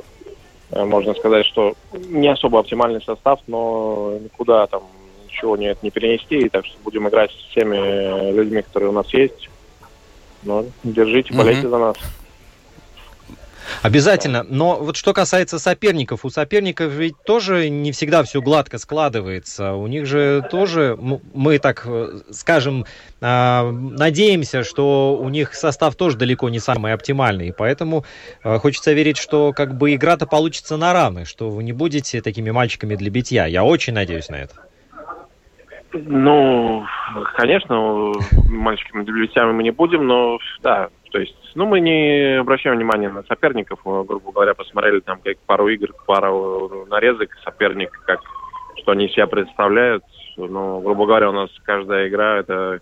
э, 0.71 0.83
можно 0.83 1.13
сказать, 1.13 1.45
что 1.45 1.75
не 1.93 2.29
особо 2.29 2.59
оптимальный 2.59 3.01
состав, 3.01 3.39
но 3.47 4.17
никуда 4.19 4.65
там 4.67 4.83
ничего 5.25 5.55
нет 5.55 5.81
не 5.83 5.91
перенести, 5.91 6.39
и 6.39 6.49
так 6.49 6.65
что 6.65 6.77
будем 6.83 7.07
играть 7.07 7.31
с 7.31 7.51
всеми 7.51 8.31
людьми, 8.31 8.61
которые 8.61 8.89
у 8.89 8.93
нас 8.93 9.13
есть. 9.13 9.49
Ну, 10.43 10.65
держите, 10.83 11.33
болейте 11.33 11.69
за 11.69 11.77
нас. 11.77 11.97
Обязательно. 13.81 14.45
Но 14.47 14.77
вот 14.77 14.95
что 14.95 15.13
касается 15.13 15.59
соперников, 15.59 16.25
у 16.25 16.29
соперников 16.29 16.91
ведь 16.91 17.15
тоже 17.23 17.69
не 17.69 17.91
всегда 17.91 18.23
все 18.23 18.41
гладко 18.41 18.77
складывается. 18.77 19.73
У 19.73 19.87
них 19.87 20.05
же 20.05 20.47
тоже, 20.51 20.97
мы 21.33 21.59
так 21.59 21.83
э, 21.85 22.21
скажем, 22.31 22.85
а, 23.21 23.71
надеемся, 23.71 24.63
что 24.63 25.17
у 25.21 25.29
них 25.29 25.53
состав 25.53 25.95
тоже 25.95 26.17
далеко 26.17 26.49
не 26.49 26.59
самый 26.59 26.93
оптимальный. 26.93 27.49
И 27.49 27.51
поэтому 27.51 28.05
э, 28.43 28.57
хочется 28.57 28.93
верить, 28.93 29.17
что 29.17 29.53
как 29.53 29.77
бы 29.77 29.93
игра-то 29.93 30.25
получится 30.25 30.77
на 30.77 30.93
равных, 30.93 31.27
что 31.27 31.49
вы 31.49 31.63
не 31.63 31.73
будете 31.73 32.21
такими 32.21 32.51
мальчиками 32.51 32.95
для 32.95 33.09
битья. 33.09 33.45
Я 33.45 33.63
очень 33.63 33.93
надеюсь 33.93 34.29
на 34.29 34.35
это. 34.35 34.70
Ну, 35.93 36.85
конечно, 37.35 38.13
мальчиками 38.49 39.03
дебютами 39.03 39.51
мы 39.51 39.63
не 39.63 39.71
будем, 39.71 40.07
но 40.07 40.37
да, 40.61 40.89
то 41.11 41.19
есть, 41.19 41.35
ну, 41.55 41.65
мы 41.65 41.81
не 41.81 42.39
обращаем 42.39 42.77
внимания 42.77 43.09
на 43.09 43.23
соперников, 43.23 43.79
мы, 43.83 44.03
грубо 44.05 44.31
говоря, 44.31 44.53
посмотрели 44.53 45.01
там 45.01 45.19
как 45.23 45.37
пару 45.39 45.67
игр, 45.67 45.89
пару 46.05 46.85
нарезок 46.89 47.29
соперника, 47.43 47.97
как 48.05 48.21
что 48.77 48.93
они 48.93 49.09
себя 49.09 49.27
представляют. 49.27 50.03
Ну, 50.37 50.79
грубо 50.79 51.05
говоря, 51.05 51.29
у 51.29 51.33
нас 51.33 51.49
каждая 51.63 52.07
игра 52.07 52.37
это 52.37 52.79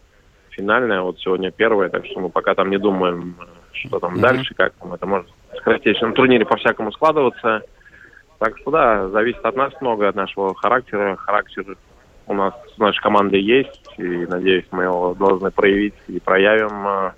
финальная, 0.52 1.02
вот 1.02 1.20
сегодня 1.20 1.52
первая, 1.52 1.90
так 1.90 2.06
что 2.06 2.20
мы 2.20 2.30
пока 2.30 2.54
там 2.54 2.70
не 2.70 2.78
думаем, 2.78 3.36
что 3.74 4.00
там 4.00 4.14
Мгм. 4.14 4.22
дальше, 4.22 4.54
как 4.56 4.74
там 4.74 4.94
это 4.94 5.06
может 5.06 5.28
в 5.54 5.58
скоротечном 5.58 6.14
турнире 6.14 6.46
по-всякому 6.46 6.92
складываться. 6.92 7.64
Так 8.38 8.58
что 8.60 8.72
да, 8.72 9.10
зависит 9.10 9.44
от 9.44 9.56
нас 9.56 9.74
много, 9.82 10.08
от 10.08 10.16
нашего 10.16 10.56
характера. 10.56 11.16
Характер 11.18 11.76
у 12.30 12.34
нас 12.36 12.54
с 12.76 12.78
нашей 12.78 13.02
командой 13.02 13.42
есть, 13.42 13.82
и 13.98 14.04
надеюсь, 14.04 14.66
мы 14.72 14.84
его 14.84 15.16
должны 15.16 15.50
проявить 15.50 15.96
и 16.08 16.20
проявим 16.20 16.88
э, 16.88 17.12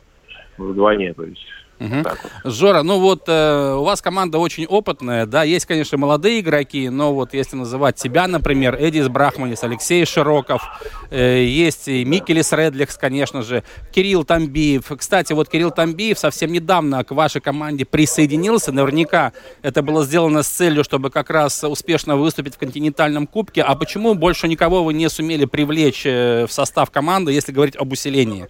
вдвойне. 0.58 1.14
То 1.14 1.24
есть 1.24 1.46
Мгм. 1.82 2.04
так 2.04 2.20
вот. 2.24 2.54
Жора, 2.54 2.84
ну 2.84 3.00
вот 3.00 3.24
э, 3.28 3.74
у 3.74 3.84
вас 3.84 4.02
команда 4.02 4.38
очень 4.38 4.68
опытная, 4.68 5.26
да, 5.26 5.42
есть, 5.44 5.66
конечно, 5.66 5.98
молодые 5.98 6.42
игроки, 6.42 6.90
но 6.90 7.12
вот 7.12 7.34
если 7.34 7.56
называть 7.56 7.96
тебя, 7.96 8.28
например, 8.28 8.78
Эдис 8.80 9.08
Брахманис, 9.08 9.64
Алексей 9.64 10.06
Широков, 10.06 10.62
э, 11.10 11.44
есть 11.44 11.88
и 11.88 12.06
Микелис 12.06 12.54
Редлихс, 12.54 12.98
конечно 12.98 13.42
же, 13.42 13.64
Кирилл 13.92 14.24
Тамбиев. 14.24 14.92
Кстати, 14.96 15.34
вот 15.34 15.50
Кирилл 15.50 15.72
Тамбиев 15.72 16.20
совсем 16.20 16.52
недавно 16.52 17.04
к 17.04 17.12
вашей 17.12 17.42
команде 17.42 17.86
присоединился, 17.86 18.72
наверняка 18.72 19.34
это 19.64 19.82
было 19.82 20.04
сделано 20.04 20.44
с 20.44 20.48
целью, 20.50 20.84
чтобы 20.84 21.10
как 21.10 21.32
раз 21.32 21.64
успешно 21.64 22.16
выступить 22.16 22.56
в 22.56 22.60
континентальном 22.60 23.26
кубке. 23.26 23.64
А 23.64 23.76
почему 23.76 24.14
больше 24.14 24.48
никого 24.48 24.84
вы 24.84 24.94
не 24.94 25.10
сумели 25.10 25.46
привлечь 25.46 26.06
э, 26.06 26.46
в 26.46 26.52
состав 26.52 26.92
команды, 26.92 27.32
если 27.32 27.52
говорить 27.52 27.76
об 27.76 27.92
усилении? 27.92 28.48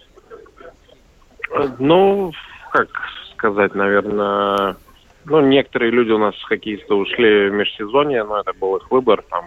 Ну, 1.78 2.32
как 2.72 2.88
сказать, 3.42 3.74
наверное, 3.74 4.76
ну, 5.24 5.40
некоторые 5.40 5.90
люди 5.90 6.12
у 6.12 6.18
нас, 6.18 6.34
хоккеисты, 6.44 6.94
ушли 6.94 7.50
в 7.50 7.52
межсезонье, 7.52 8.22
но 8.22 8.40
это 8.40 8.52
был 8.52 8.76
их 8.76 8.88
выбор, 8.88 9.24
там, 9.28 9.46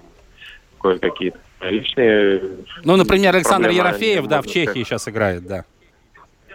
кое-какие 0.81 1.33
личные... 1.61 2.41
Ну, 2.83 2.97
например, 2.97 3.35
Александр 3.35 3.69
проблемы, 3.69 3.87
Ерофеев, 3.87 4.27
да, 4.27 4.41
в 4.41 4.47
Чехии 4.47 4.65
сказать. 4.65 4.87
сейчас 4.87 5.07
играет, 5.07 5.47
да. 5.47 5.63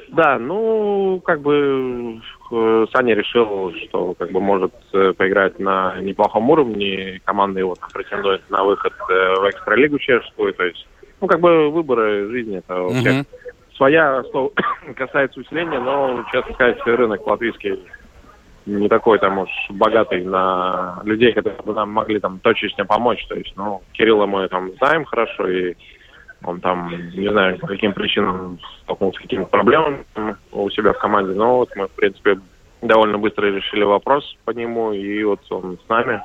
Да, 0.09 0.39
ну, 0.39 1.23
как 1.25 1.41
бы 1.41 2.21
э, 2.51 2.87
Саня 2.93 3.15
решил, 3.15 3.73
что 3.85 4.15
как 4.15 4.33
бы 4.33 4.41
может 4.41 4.75
э, 4.93 5.15
поиграть 5.17 5.59
на 5.59 5.99
неплохом 6.01 6.51
уровне. 6.51 7.21
Команда 7.25 7.61
его 7.61 7.75
там 7.77 7.89
претендует 7.91 8.43
на 8.51 8.65
выход 8.65 8.93
э, 8.93 9.35
в 9.41 9.49
экстралигу 9.49 9.99
чешскую. 9.99 10.53
То 10.53 10.65
есть, 10.65 10.87
ну, 11.21 11.29
как 11.29 11.41
бы 11.41 11.71
выборы 11.71 12.29
жизни, 12.29 12.59
это 12.59 12.83
у 12.83 12.91
всех. 12.91 13.25
Своя, 13.81 14.23
что 14.29 14.53
касается 14.97 15.41
усиления, 15.41 15.81
но, 15.81 16.23
честно 16.31 16.53
сказать, 16.55 16.79
рынок 16.85 17.27
латвийский 17.27 17.83
не 18.67 18.89
такой 18.89 19.19
там 19.19 19.39
уж 19.39 19.49
богатый 19.71 20.23
на 20.23 21.01
людей, 21.05 21.33
которые 21.33 21.63
бы 21.63 21.73
нам 21.73 21.91
могли 21.91 22.21
там 22.21 22.39
точечно 22.41 22.85
помочь. 22.85 23.27
То 23.27 23.37
есть, 23.37 23.55
ну, 23.57 23.81
Кирилла 23.93 24.27
мы 24.27 24.47
там 24.49 24.71
знаем 24.77 25.07
хорошо, 25.07 25.49
и 25.49 25.75
он 26.45 26.61
там, 26.61 26.91
не 27.15 27.29
знаю, 27.31 27.59
по 27.59 27.67
каким 27.67 27.95
причинам 27.95 28.59
столкнулся 28.83 29.19
с 29.19 29.23
какими-то 29.23 29.49
проблемами 29.49 30.05
у 30.53 30.69
себя 30.69 30.93
в 30.93 30.99
команде, 30.99 31.33
но 31.33 31.57
вот 31.57 31.71
мы, 31.75 31.89
в 31.89 31.93
принципе, 31.93 32.39
довольно 32.83 33.17
быстро 33.17 33.47
решили 33.47 33.83
вопрос 33.83 34.37
по 34.45 34.51
нему, 34.51 34.93
и 34.93 35.25
вот 35.25 35.41
он 35.51 35.79
с 35.85 35.89
нами. 35.89 36.21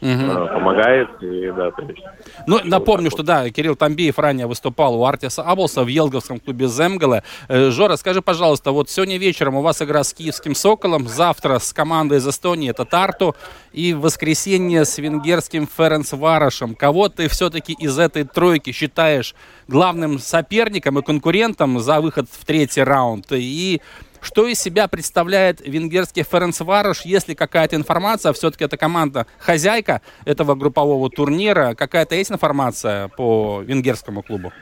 Э, 0.00 0.46
помогает. 0.52 1.08
И, 1.22 1.50
да, 1.56 1.70
то 1.70 1.82
есть, 1.82 2.02
Ну, 2.46 2.60
напомню, 2.64 3.10
что 3.10 3.22
да, 3.22 3.48
Кирилл 3.50 3.76
Тамбиев 3.76 4.18
ранее 4.18 4.46
выступал 4.46 5.00
у 5.00 5.04
Артиса 5.04 5.42
Аблса 5.42 5.84
в 5.84 5.88
Елговском 5.88 6.40
клубе 6.40 6.68
Земгала. 6.68 7.22
Э, 7.48 7.70
Жора, 7.70 7.96
скажи, 7.96 8.22
пожалуйста, 8.22 8.72
вот 8.72 8.90
сегодня 8.90 9.18
вечером 9.18 9.56
у 9.56 9.62
вас 9.62 9.82
игра 9.82 10.04
с 10.04 10.12
киевским 10.12 10.54
«Соколом», 10.54 11.08
завтра 11.08 11.58
с 11.58 11.72
командой 11.72 12.18
из 12.18 12.28
Эстонии, 12.28 12.70
это 12.70 12.84
Тарту, 12.84 13.34
и 13.72 13.94
в 13.94 14.00
воскресенье 14.00 14.84
с 14.84 14.98
венгерским 14.98 15.66
Ференс 15.66 16.12
Варашем. 16.12 16.74
Кого 16.74 17.08
ты 17.08 17.28
все-таки 17.28 17.72
из 17.72 17.98
этой 17.98 18.24
тройки 18.24 18.72
считаешь 18.72 19.34
главным 19.66 20.18
соперником 20.18 20.98
и 20.98 21.02
конкурентом 21.02 21.78
за 21.80 22.00
выход 22.00 22.26
в 22.30 22.44
третий 22.44 22.82
раунд? 22.82 23.26
И 23.30 23.80
что 24.20 24.46
из 24.46 24.60
себя 24.60 24.88
представляет 24.88 25.60
венгерский 25.60 26.22
Ференцварош, 26.22 27.02
если 27.02 27.34
какая-то 27.34 27.76
информация, 27.76 28.32
все-таки 28.32 28.64
это 28.64 28.76
команда 28.76 29.26
хозяйка 29.38 30.00
этого 30.24 30.54
группового 30.54 31.10
турнира, 31.10 31.74
какая-то 31.74 32.14
есть 32.14 32.30
информация 32.30 33.08
по 33.08 33.62
венгерскому 33.62 34.22
клубу? 34.22 34.52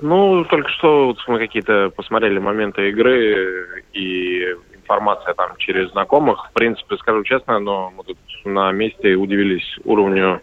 Ну, 0.00 0.44
только 0.44 0.68
что 0.70 1.14
мы 1.28 1.38
какие-то 1.38 1.90
посмотрели 1.94 2.38
моменты 2.38 2.88
игры 2.90 3.82
и 3.92 4.56
информация 4.74 5.34
там 5.34 5.56
через 5.58 5.90
знакомых. 5.92 6.48
В 6.50 6.52
принципе, 6.52 6.96
скажу 6.96 7.22
честно, 7.24 7.58
но 7.58 7.92
мы 7.96 8.04
тут 8.04 8.18
на 8.44 8.72
месте 8.72 9.14
удивились 9.14 9.78
уровню 9.84 10.40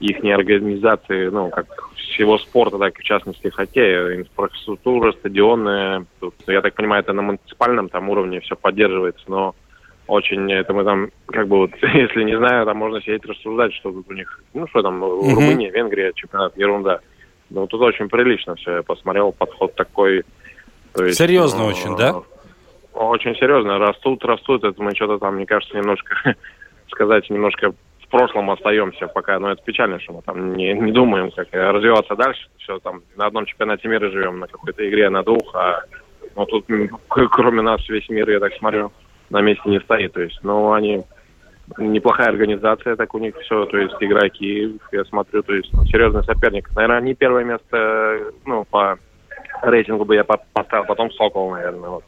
их 0.00 0.18
организации, 0.24 1.28
ну, 1.28 1.50
как 1.50 1.66
всего 1.96 2.38
спорта, 2.38 2.78
так 2.78 2.98
и 2.98 3.02
в 3.02 3.04
частности 3.04 3.48
хоккея, 3.48 4.16
инфраструктура, 4.16 5.12
стадионы. 5.12 6.06
Тут, 6.20 6.34
я 6.46 6.60
так 6.60 6.74
понимаю, 6.74 7.02
это 7.02 7.12
на 7.12 7.22
муниципальном 7.22 7.88
там 7.88 8.08
уровне 8.10 8.40
все 8.40 8.56
поддерживается, 8.56 9.24
но 9.28 9.54
очень 10.06 10.52
это 10.52 10.72
мы 10.72 10.84
там, 10.84 11.10
как 11.26 11.48
бы 11.48 11.58
вот, 11.58 11.70
если 11.82 12.24
не 12.24 12.36
знаю, 12.36 12.66
там 12.66 12.76
можно 12.76 13.00
сидеть 13.00 13.24
рассуждать, 13.24 13.72
что 13.74 13.90
тут 13.90 14.08
у 14.08 14.12
них, 14.12 14.42
ну 14.54 14.66
что 14.68 14.82
там. 14.82 15.02
Румыния, 15.02 15.70
Венгрия, 15.70 16.12
чемпионат, 16.14 16.56
ерунда. 16.56 17.00
Ну, 17.48 17.66
тут 17.66 17.80
очень 17.80 18.08
прилично 18.08 18.54
все, 18.56 18.76
я 18.76 18.82
посмотрел, 18.82 19.32
подход 19.32 19.74
такой. 19.74 20.24
То 20.92 21.04
есть, 21.04 21.18
Серьезно 21.18 21.60
ну, 21.60 21.66
очень, 21.66 21.96
да? 21.96 22.22
Очень 22.92 23.36
серьезно. 23.36 23.78
Растут, 23.78 24.24
растут. 24.24 24.64
Это 24.64 24.82
мы 24.82 24.94
что-то 24.94 25.18
там, 25.18 25.36
мне 25.36 25.46
кажется, 25.46 25.76
немножко, 25.76 26.34
сказать, 26.88 27.28
немножко 27.30 27.72
в 28.06 28.10
прошлом 28.10 28.50
остаемся 28.50 29.08
пока. 29.08 29.38
Но 29.38 29.50
это 29.50 29.62
печально, 29.62 30.00
что 30.00 30.14
мы 30.14 30.22
там 30.22 30.54
не, 30.54 30.72
не 30.74 30.92
думаем, 30.92 31.30
как 31.30 31.48
развиваться 31.52 32.14
дальше. 32.14 32.48
Все 32.58 32.78
там 32.78 33.02
на 33.16 33.26
одном 33.26 33.46
чемпионате 33.46 33.88
мира 33.88 34.10
живем, 34.10 34.38
на 34.38 34.46
какой-то 34.46 34.88
игре 34.88 35.10
на 35.10 35.22
двух, 35.22 35.54
а 35.54 35.82
ну, 36.34 36.46
тут 36.46 36.66
кроме 37.08 37.62
нас 37.62 37.86
весь 37.88 38.08
мир, 38.08 38.28
я 38.30 38.40
так 38.40 38.54
смотрю, 38.54 38.92
на 39.30 39.40
месте 39.40 39.68
не 39.68 39.80
стоит. 39.80 40.12
То 40.12 40.22
есть, 40.22 40.38
ну, 40.42 40.72
они 40.72 41.02
неплохая 41.78 42.28
организация, 42.28 42.96
так 42.96 43.14
у 43.14 43.18
них 43.18 43.36
все, 43.38 43.64
то 43.66 43.76
есть 43.76 43.96
игроки, 44.00 44.78
я 44.92 45.04
смотрю, 45.04 45.42
то 45.42 45.54
есть 45.54 45.72
ну, 45.72 45.84
серьезный 45.86 46.22
соперник. 46.22 46.70
Наверное, 46.74 47.00
не 47.00 47.14
первое 47.14 47.44
место, 47.44 48.32
ну, 48.44 48.64
по 48.64 48.98
рейтингу 49.62 50.04
бы 50.04 50.14
я 50.14 50.24
по- 50.24 50.42
поставил, 50.52 50.84
потом 50.84 51.10
Сокол, 51.12 51.50
наверное, 51.50 51.90
вот. 51.90 52.04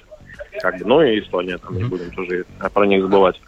Как 0.61 0.79
бы, 0.79 0.85
ну 0.85 1.03
и 1.03 1.21
Эстония, 1.21 1.59
там 1.59 1.77
не 1.77 1.85
будем 1.85 2.11
тоже 2.13 2.45
про 2.73 2.87
них 2.87 3.03
забывать. 3.03 3.41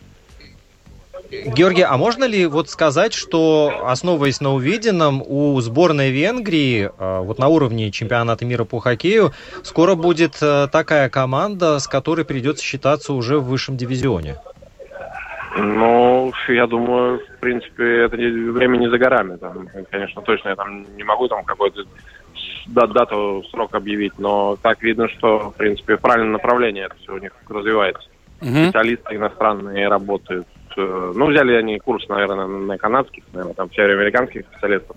Георгий, 1.31 1.83
а 1.83 1.97
можно 1.97 2.25
ли 2.25 2.47
вот 2.47 2.69
сказать, 2.69 3.15
что, 3.15 3.85
основываясь 3.85 4.41
на 4.41 4.53
увиденном, 4.53 5.23
у 5.25 5.61
сборной 5.61 6.11
Венгрии, 6.11 6.91
э, 6.97 7.21
вот 7.21 7.39
на 7.39 7.47
уровне 7.47 7.91
чемпионата 7.93 8.45
мира 8.45 8.65
по 8.65 8.81
хоккею, 8.81 9.33
скоро 9.63 9.95
будет 9.95 10.39
э, 10.43 10.67
такая 10.73 11.09
команда, 11.09 11.79
с 11.79 11.87
которой 11.87 12.25
придется 12.25 12.65
считаться 12.65 13.13
уже 13.13 13.39
в 13.39 13.45
высшем 13.45 13.77
дивизионе? 13.77 14.37
Ну, 15.57 16.33
я 16.49 16.67
думаю, 16.67 17.21
в 17.21 17.41
принципе, 17.41 18.05
это 18.05 18.17
время 18.17 18.77
не 18.77 18.89
за 18.89 18.99
горами. 18.99 19.37
Там, 19.37 19.69
конечно, 19.91 20.23
точно 20.23 20.51
я 20.51 20.57
там 20.57 20.85
не 20.97 21.05
могу 21.05 21.29
там 21.29 21.45
какой-то 21.45 21.85
дату, 22.67 23.45
срок 23.51 23.75
объявить, 23.75 24.19
но 24.19 24.57
так 24.61 24.83
видно, 24.83 25.09
что, 25.09 25.51
в 25.51 25.57
принципе, 25.57 25.97
в 25.97 26.01
правильном 26.01 26.33
направлении 26.33 26.85
это 26.85 26.95
все 27.03 27.15
у 27.15 27.19
них 27.19 27.33
развивается. 27.49 28.09
Мгм. 28.41 28.65
Специалисты 28.65 29.17
иностранные 29.17 29.89
работают. 29.89 30.47
Э, 30.77 31.13
Ну, 31.15 31.27
взяли 31.27 31.55
они 31.55 31.79
курс, 31.79 32.09
наверное, 32.09 32.47
на 32.47 32.79
канадских, 32.79 33.25
наверное, 33.33 33.55
там 33.55 33.71
североамериканских 33.73 34.47
специалистов. 34.47 34.97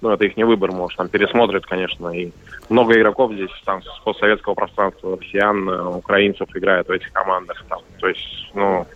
Ну, 0.00 0.10
это 0.10 0.24
их 0.24 0.36
не 0.36 0.44
выбор, 0.44 0.72
может, 0.72 0.96
там 0.96 1.08
пересмотрят, 1.08 1.66
конечно, 1.66 2.08
и 2.08 2.30
много 2.70 2.98
игроков 2.98 3.32
здесь 3.34 3.50
там 3.66 3.82
с 3.82 3.98
постсоветского 4.02 4.54
пространства, 4.54 5.18
россиян, 5.20 5.68
э, 5.68 5.82
украинцев 5.84 6.48
играют 6.54 6.88
в 6.88 6.92
этих 6.92 7.12
командах. 7.12 7.62
Там. 7.68 7.80
То 7.98 8.08
есть, 8.08 8.50
ну, 8.54 8.86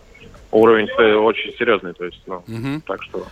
уровень 0.51 0.89
э, 0.99 1.15
очень 1.15 1.53
серьезный, 1.59 1.93
то 1.93 2.05
есть, 2.05 2.23
ну, 2.27 2.43
Мгм. 2.47 2.81
так 2.87 3.03
что... 3.03 3.27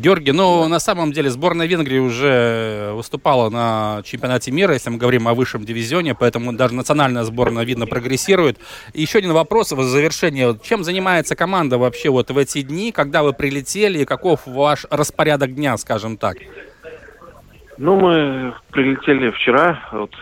Георгий, 0.00 0.32
ну, 0.32 0.66
на 0.66 0.80
самом 0.80 1.12
деле 1.12 1.28
сборная 1.28 1.66
Венгрии 1.66 1.98
уже 1.98 2.92
выступала 2.94 3.50
на 3.50 4.00
чемпионате 4.02 4.50
мира, 4.50 4.72
если 4.72 4.88
мы 4.88 4.96
говорим 4.96 5.28
о 5.28 5.34
высшем 5.34 5.62
дивизионе, 5.62 6.14
поэтому 6.14 6.54
даже 6.54 6.74
национальная 6.74 7.22
сборная, 7.24 7.64
видно, 7.64 7.86
прогрессирует. 7.86 8.58
И 8.94 9.02
еще 9.02 9.18
один 9.18 9.34
вопрос 9.34 9.72
в 9.72 9.82
завершение. 9.82 10.58
Чем 10.62 10.84
занимается 10.84 11.36
команда 11.36 11.76
вообще 11.76 12.08
вот 12.08 12.30
в 12.30 12.38
эти 12.38 12.62
дни, 12.62 12.92
когда 12.92 13.22
вы 13.22 13.34
прилетели, 13.34 13.98
и 13.98 14.04
каков 14.06 14.46
ваш 14.46 14.86
распорядок 14.88 15.54
дня, 15.54 15.76
скажем 15.76 16.16
так? 16.16 16.38
Ну, 17.76 17.96
мы 18.00 18.54
прилетели 18.70 19.30
вчера, 19.30 19.86
вот, 19.92 20.14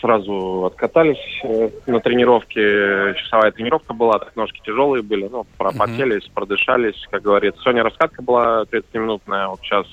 сразу 0.00 0.64
откатались 0.66 1.18
э, 1.44 1.70
на 1.86 2.00
тренировке. 2.00 3.14
Часовая 3.16 3.50
тренировка 3.52 3.92
была, 3.94 4.18
так 4.18 4.34
ножки 4.36 4.60
тяжелые 4.64 5.02
были, 5.02 5.28
ну, 5.28 5.46
пропотелись, 5.58 6.28
продышались, 6.34 7.06
как 7.10 7.22
говорится. 7.22 7.60
Сегодня 7.62 7.82
раскатка 7.82 8.22
была 8.22 8.62
30-минутная, 8.64 9.48
вот 9.48 9.60
сейчас 9.62 9.86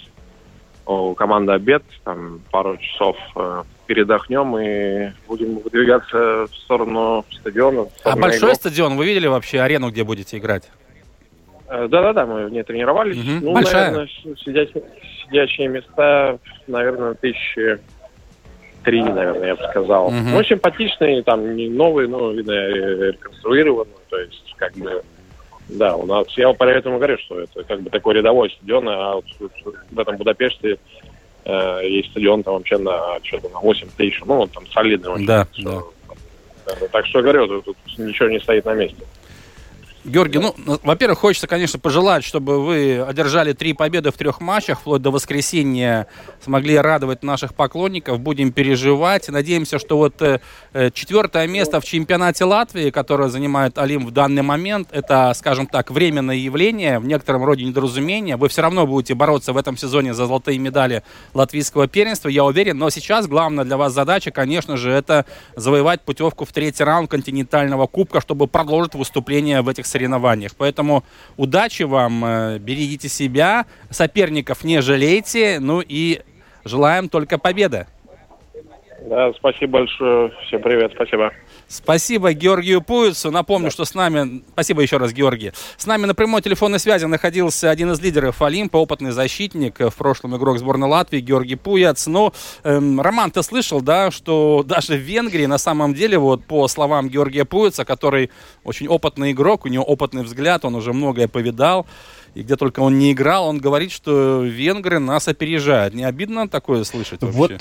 у 0.86 1.14
команды 1.14 1.54
обед, 1.54 1.84
там 2.04 2.42
пару 2.52 2.78
часов 2.78 3.16
э, 3.36 3.64
передохнем 3.86 4.58
и 4.58 5.12
будем 5.28 5.60
выдвигаться 5.60 6.48
в 6.48 6.56
сторону 6.56 7.24
стадиона. 7.30 7.84
в 7.86 7.88
А 7.88 8.00
сторону 8.00 8.22
большой 8.22 8.40
игроков. 8.40 8.58
стадион, 8.58 8.96
вы 8.98 9.06
видели 9.06 9.28
вообще 9.28 9.60
арену, 9.62 9.90
где 9.92 10.04
будете 10.04 10.38
играть? 10.38 10.70
Э, 11.70 11.88
Да-да-да, 11.88 12.26
мы 12.26 12.48
в 12.48 12.52
ней 12.52 12.64
тренировались. 12.64 13.16
Мгм. 13.18 13.40
Ну, 13.46 13.54
Большая. 13.54 13.92
наверное, 13.92 14.10
сидячие, 14.44 14.84
сидячие 15.24 15.68
места, 15.70 16.40
наверное, 16.68 17.14
тысячи 17.14 17.80
три, 18.84 19.02
наверное, 19.04 19.48
я 19.48 19.56
бы 19.56 19.64
сказал. 19.70 20.10
Мгм. 20.10 20.32
Ну, 20.32 20.44
симпатичные, 20.44 21.24
там, 21.24 21.56
не 21.56 21.70
новые, 21.70 22.08
но, 22.08 22.32
видно, 22.32 22.52
э, 22.52 23.12
реконструированные, 23.12 23.96
то 24.10 24.18
есть, 24.20 24.54
как 24.58 24.74
бы, 24.74 25.02
да, 25.70 25.96
у 25.96 26.06
нас, 26.06 26.28
я 26.38 26.52
поэтому 26.54 26.98
говорю, 26.98 27.18
что 27.20 27.40
это 27.42 27.64
как 27.64 27.82
бы 27.82 27.90
такой 27.90 28.16
рядовой 28.16 28.50
стадион, 28.52 28.90
а 28.90 29.16
вот 29.16 29.26
в 29.92 30.00
этом 30.00 30.18
Будапеште 30.18 30.78
э, 31.46 31.80
есть 31.88 32.12
стадион 32.12 32.44
там 32.44 32.56
вообще 32.56 32.78
на 32.78 33.20
что-то 33.24 33.50
на 33.50 33.60
8 33.60 33.88
тысяч, 33.98 34.22
ну, 34.26 34.42
он 34.42 34.50
там 34.50 34.66
солидный 34.68 35.12
очень. 35.12 35.26
Да, 35.26 35.48
Э, 36.66 36.88
Так 36.92 37.06
что, 37.08 37.22
говорю, 37.22 37.48
тут, 37.48 37.66
тут 37.66 37.78
ничего 37.98 38.30
не 38.30 38.40
стоит 38.40 38.66
на 38.66 38.74
месте. 38.74 39.04
Георгий, 40.04 40.40
ну, 40.40 40.56
ну, 40.58 40.80
во-первых, 40.82 41.20
хочется, 41.20 41.46
конечно, 41.46 41.78
пожелать, 41.78 42.24
чтобы 42.24 42.64
вы 42.64 43.02
одержали 43.02 43.54
три 43.54 43.74
победы 43.74 44.12
в 44.12 44.18
трех 44.18 44.42
матчах, 44.42 44.80
вплоть 44.80 45.02
до 45.04 45.12
воскресенья 45.12 46.08
смогли 46.44 46.76
радовать 46.78 47.22
наших 47.22 47.54
поклонников. 47.54 48.20
Будем 48.20 48.52
переживать. 48.52 49.30
Надеемся, 49.30 49.78
что 49.78 49.98
вот 49.98 50.20
э, 50.24 50.40
э, 50.74 50.90
четвертое 50.92 51.46
место 51.46 51.80
в 51.80 51.86
чемпионате 51.86 52.46
Латвии, 52.46 52.90
которое 52.90 53.30
занимает 53.30 53.78
Алим 53.78 54.08
в 54.08 54.12
данный 54.12 54.42
момент, 54.42 54.88
это, 54.92 55.32
скажем 55.36 55.68
так, 55.68 55.92
временное 55.92 56.36
явление, 56.36 56.98
в 56.98 57.06
некотором 57.06 57.46
роде 57.46 57.64
недоразумение. 57.64 58.38
Вы 58.38 58.50
все 58.50 58.64
равно 58.64 58.88
будете 58.88 59.14
бороться 59.14 59.54
в 59.54 59.58
этом 59.58 59.78
сезоне 59.78 60.16
за 60.16 60.26
золотые 60.26 60.58
медали 60.58 61.04
латвийского 61.36 61.88
первенства, 61.88 62.28
я 62.28 62.44
уверен. 62.44 62.80
Но 62.80 62.90
сейчас 62.90 63.28
главная 63.28 63.66
для 63.66 63.78
вас 63.78 63.94
задача, 63.94 64.32
конечно 64.32 64.78
же, 64.78 64.90
это 64.90 65.28
завоевать 65.56 66.02
путевку 66.02 66.46
в 66.46 66.52
третий 66.52 66.84
раунд 66.84 67.12
континентального 67.12 67.86
кубка, 67.86 68.20
чтобы 68.20 68.48
продолжить 68.48 68.96
выступление 68.96 69.62
в 69.62 69.70
этих 69.70 69.86
соревнованиях. 69.92 70.56
Поэтому 70.56 71.04
удачи 71.38 71.84
вам, 71.84 72.26
э, 72.26 72.60
берегите 72.60 73.10
себя, 73.10 73.66
соперников 73.90 74.64
не 74.64 74.82
жалейте, 74.82 75.60
ну 75.60 75.82
и 75.82 76.22
желаем 76.64 77.10
только 77.10 77.38
победы. 77.38 77.88
Да, 79.02 79.34
спасибо 79.34 79.80
большое. 79.80 80.32
Всем 80.46 80.62
привет, 80.62 80.92
спасибо. 80.94 81.34
Спасибо 81.68 82.34
Георгию 82.34 82.82
Пуицу. 82.82 83.32
Напомню, 83.32 83.72
что 83.72 83.84
с 83.84 83.96
нами... 83.96 84.44
Спасибо 84.54 84.84
еще 84.84 84.98
раз, 84.98 85.12
Георгий. 85.12 85.54
С 85.78 85.88
нами 85.88 86.06
на 86.06 86.14
прямой 86.14 86.44
телефонной 86.44 86.78
связи 86.78 87.06
находился 87.06 87.72
один 87.72 87.92
из 87.92 88.00
лидеров 88.00 88.44
Олимпа, 88.44 88.78
опытный 88.78 89.10
защитник, 89.10 89.80
в 89.80 89.96
прошлом 89.96 90.38
игрок 90.38 90.60
сборной 90.60 90.88
Латвии 90.88 91.20
Георгий 91.20 91.56
Пуяц. 91.56 92.06
Но, 92.06 92.32
эм, 92.64 93.02
Роман, 93.02 93.32
ты 93.32 93.42
слышал, 93.42 93.82
да, 93.82 94.12
что 94.12 94.64
даже 94.64 94.94
в 94.94 95.00
Венгрии, 95.00 95.48
на 95.48 95.58
самом 95.58 95.96
деле, 95.96 96.20
вот 96.20 96.46
по 96.46 96.68
словам 96.68 97.10
Георгия 97.10 97.46
Пуица, 97.46 97.86
который 97.86 98.30
очень 98.64 98.88
опытный 98.88 99.32
игрок, 99.32 99.66
у 99.66 99.68
него 99.68 99.84
опытный 99.84 100.24
взгляд, 100.24 100.64
он 100.64 100.76
уже 100.76 100.94
многое 100.94 101.28
повидал, 101.28 101.88
и 102.36 102.44
где 102.44 102.56
только 102.56 102.82
он 102.82 103.00
не 103.00 103.14
играл, 103.14 103.48
он 103.48 103.58
говорит, 103.58 103.92
что 103.92 104.44
венгры 104.44 105.00
нас 105.00 105.28
опережают. 105.28 105.96
Не 105.96 106.04
обидно 106.04 106.48
такое 106.48 106.84
слышать 106.84 107.22
вообще? 107.24 107.38
Вот 107.38 107.52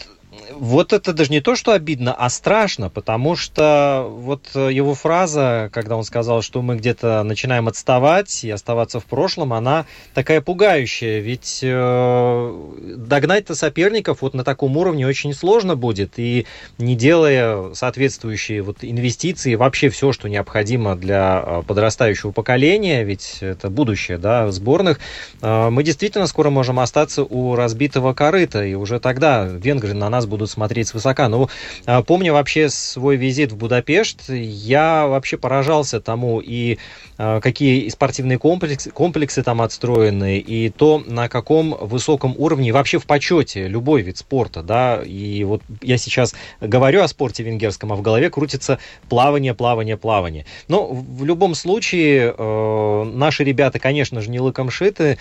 Вот 0.52 0.92
это 0.92 1.12
даже 1.12 1.30
не 1.30 1.40
то, 1.40 1.56
что 1.56 1.72
обидно, 1.72 2.14
а 2.14 2.30
страшно, 2.30 2.88
потому 2.88 3.34
что 3.34 4.06
вот 4.08 4.54
его 4.54 4.94
фраза, 4.94 5.70
когда 5.72 5.96
он 5.96 6.04
сказал, 6.04 6.40
что 6.42 6.62
мы 6.62 6.76
где-то 6.76 7.24
начинаем 7.24 7.66
отставать 7.66 8.44
и 8.44 8.50
оставаться 8.50 9.00
в 9.00 9.06
прошлом, 9.06 9.52
она 9.52 9.86
такая 10.14 10.40
пугающая, 10.40 11.18
ведь 11.18 11.60
э, 11.62 12.96
догнать-то 12.96 13.56
соперников 13.56 14.22
вот 14.22 14.34
на 14.34 14.44
таком 14.44 14.76
уровне 14.76 15.04
очень 15.04 15.34
сложно 15.34 15.74
будет, 15.74 16.12
и 16.18 16.46
не 16.78 16.94
делая 16.94 17.74
соответствующие 17.74 18.62
вот 18.62 18.78
инвестиции, 18.82 19.56
вообще 19.56 19.88
все, 19.88 20.12
что 20.12 20.28
необходимо 20.28 20.94
для 20.94 21.42
э, 21.44 21.62
подрастающего 21.66 22.30
поколения, 22.30 23.02
ведь 23.02 23.38
это 23.40 23.68
будущее, 23.68 24.18
да, 24.18 24.48
сборных, 24.52 25.00
э, 25.42 25.70
мы 25.70 25.82
действительно 25.82 26.28
скоро 26.28 26.50
можем 26.50 26.78
остаться 26.78 27.24
у 27.24 27.56
разбитого 27.56 28.14
корыта, 28.14 28.64
и 28.64 28.74
уже 28.74 29.00
тогда 29.00 29.44
венгры 29.44 29.94
на 29.94 30.08
нас 30.08 30.19
будут 30.26 30.50
смотреть 30.50 30.88
свысока. 30.88 31.28
Ну, 31.28 31.48
а, 31.86 32.02
помню 32.02 32.32
вообще 32.32 32.68
свой 32.68 33.16
визит 33.16 33.52
в 33.52 33.56
Будапешт, 33.56 34.28
я 34.28 35.06
вообще 35.06 35.36
поражался 35.36 36.00
тому 36.00 36.40
и 36.40 36.78
а, 37.18 37.40
какие 37.40 37.88
спортивные 37.88 38.38
комплексы, 38.38 38.90
комплексы 38.90 39.42
там 39.42 39.60
отстроены, 39.62 40.38
и 40.38 40.70
то, 40.70 41.02
на 41.06 41.28
каком 41.28 41.76
высоком 41.80 42.34
уровне, 42.38 42.72
вообще 42.72 42.98
в 42.98 43.06
почете 43.06 43.68
любой 43.68 44.02
вид 44.02 44.18
спорта, 44.18 44.62
да, 44.62 45.02
и 45.04 45.44
вот 45.44 45.62
я 45.82 45.98
сейчас 45.98 46.34
говорю 46.60 47.02
о 47.02 47.08
спорте 47.08 47.42
венгерском, 47.42 47.92
а 47.92 47.96
в 47.96 48.02
голове 48.02 48.30
крутится 48.30 48.78
плавание, 49.08 49.54
плавание, 49.54 49.96
плавание. 49.96 50.46
Но 50.68 50.86
в 50.86 51.24
любом 51.24 51.54
случае 51.54 52.34
э, 52.36 53.04
наши 53.12 53.44
ребята, 53.44 53.78
конечно 53.78 54.20
же, 54.20 54.30
не 54.30 54.40
лыком 54.40 54.70
шиты, 54.70 55.18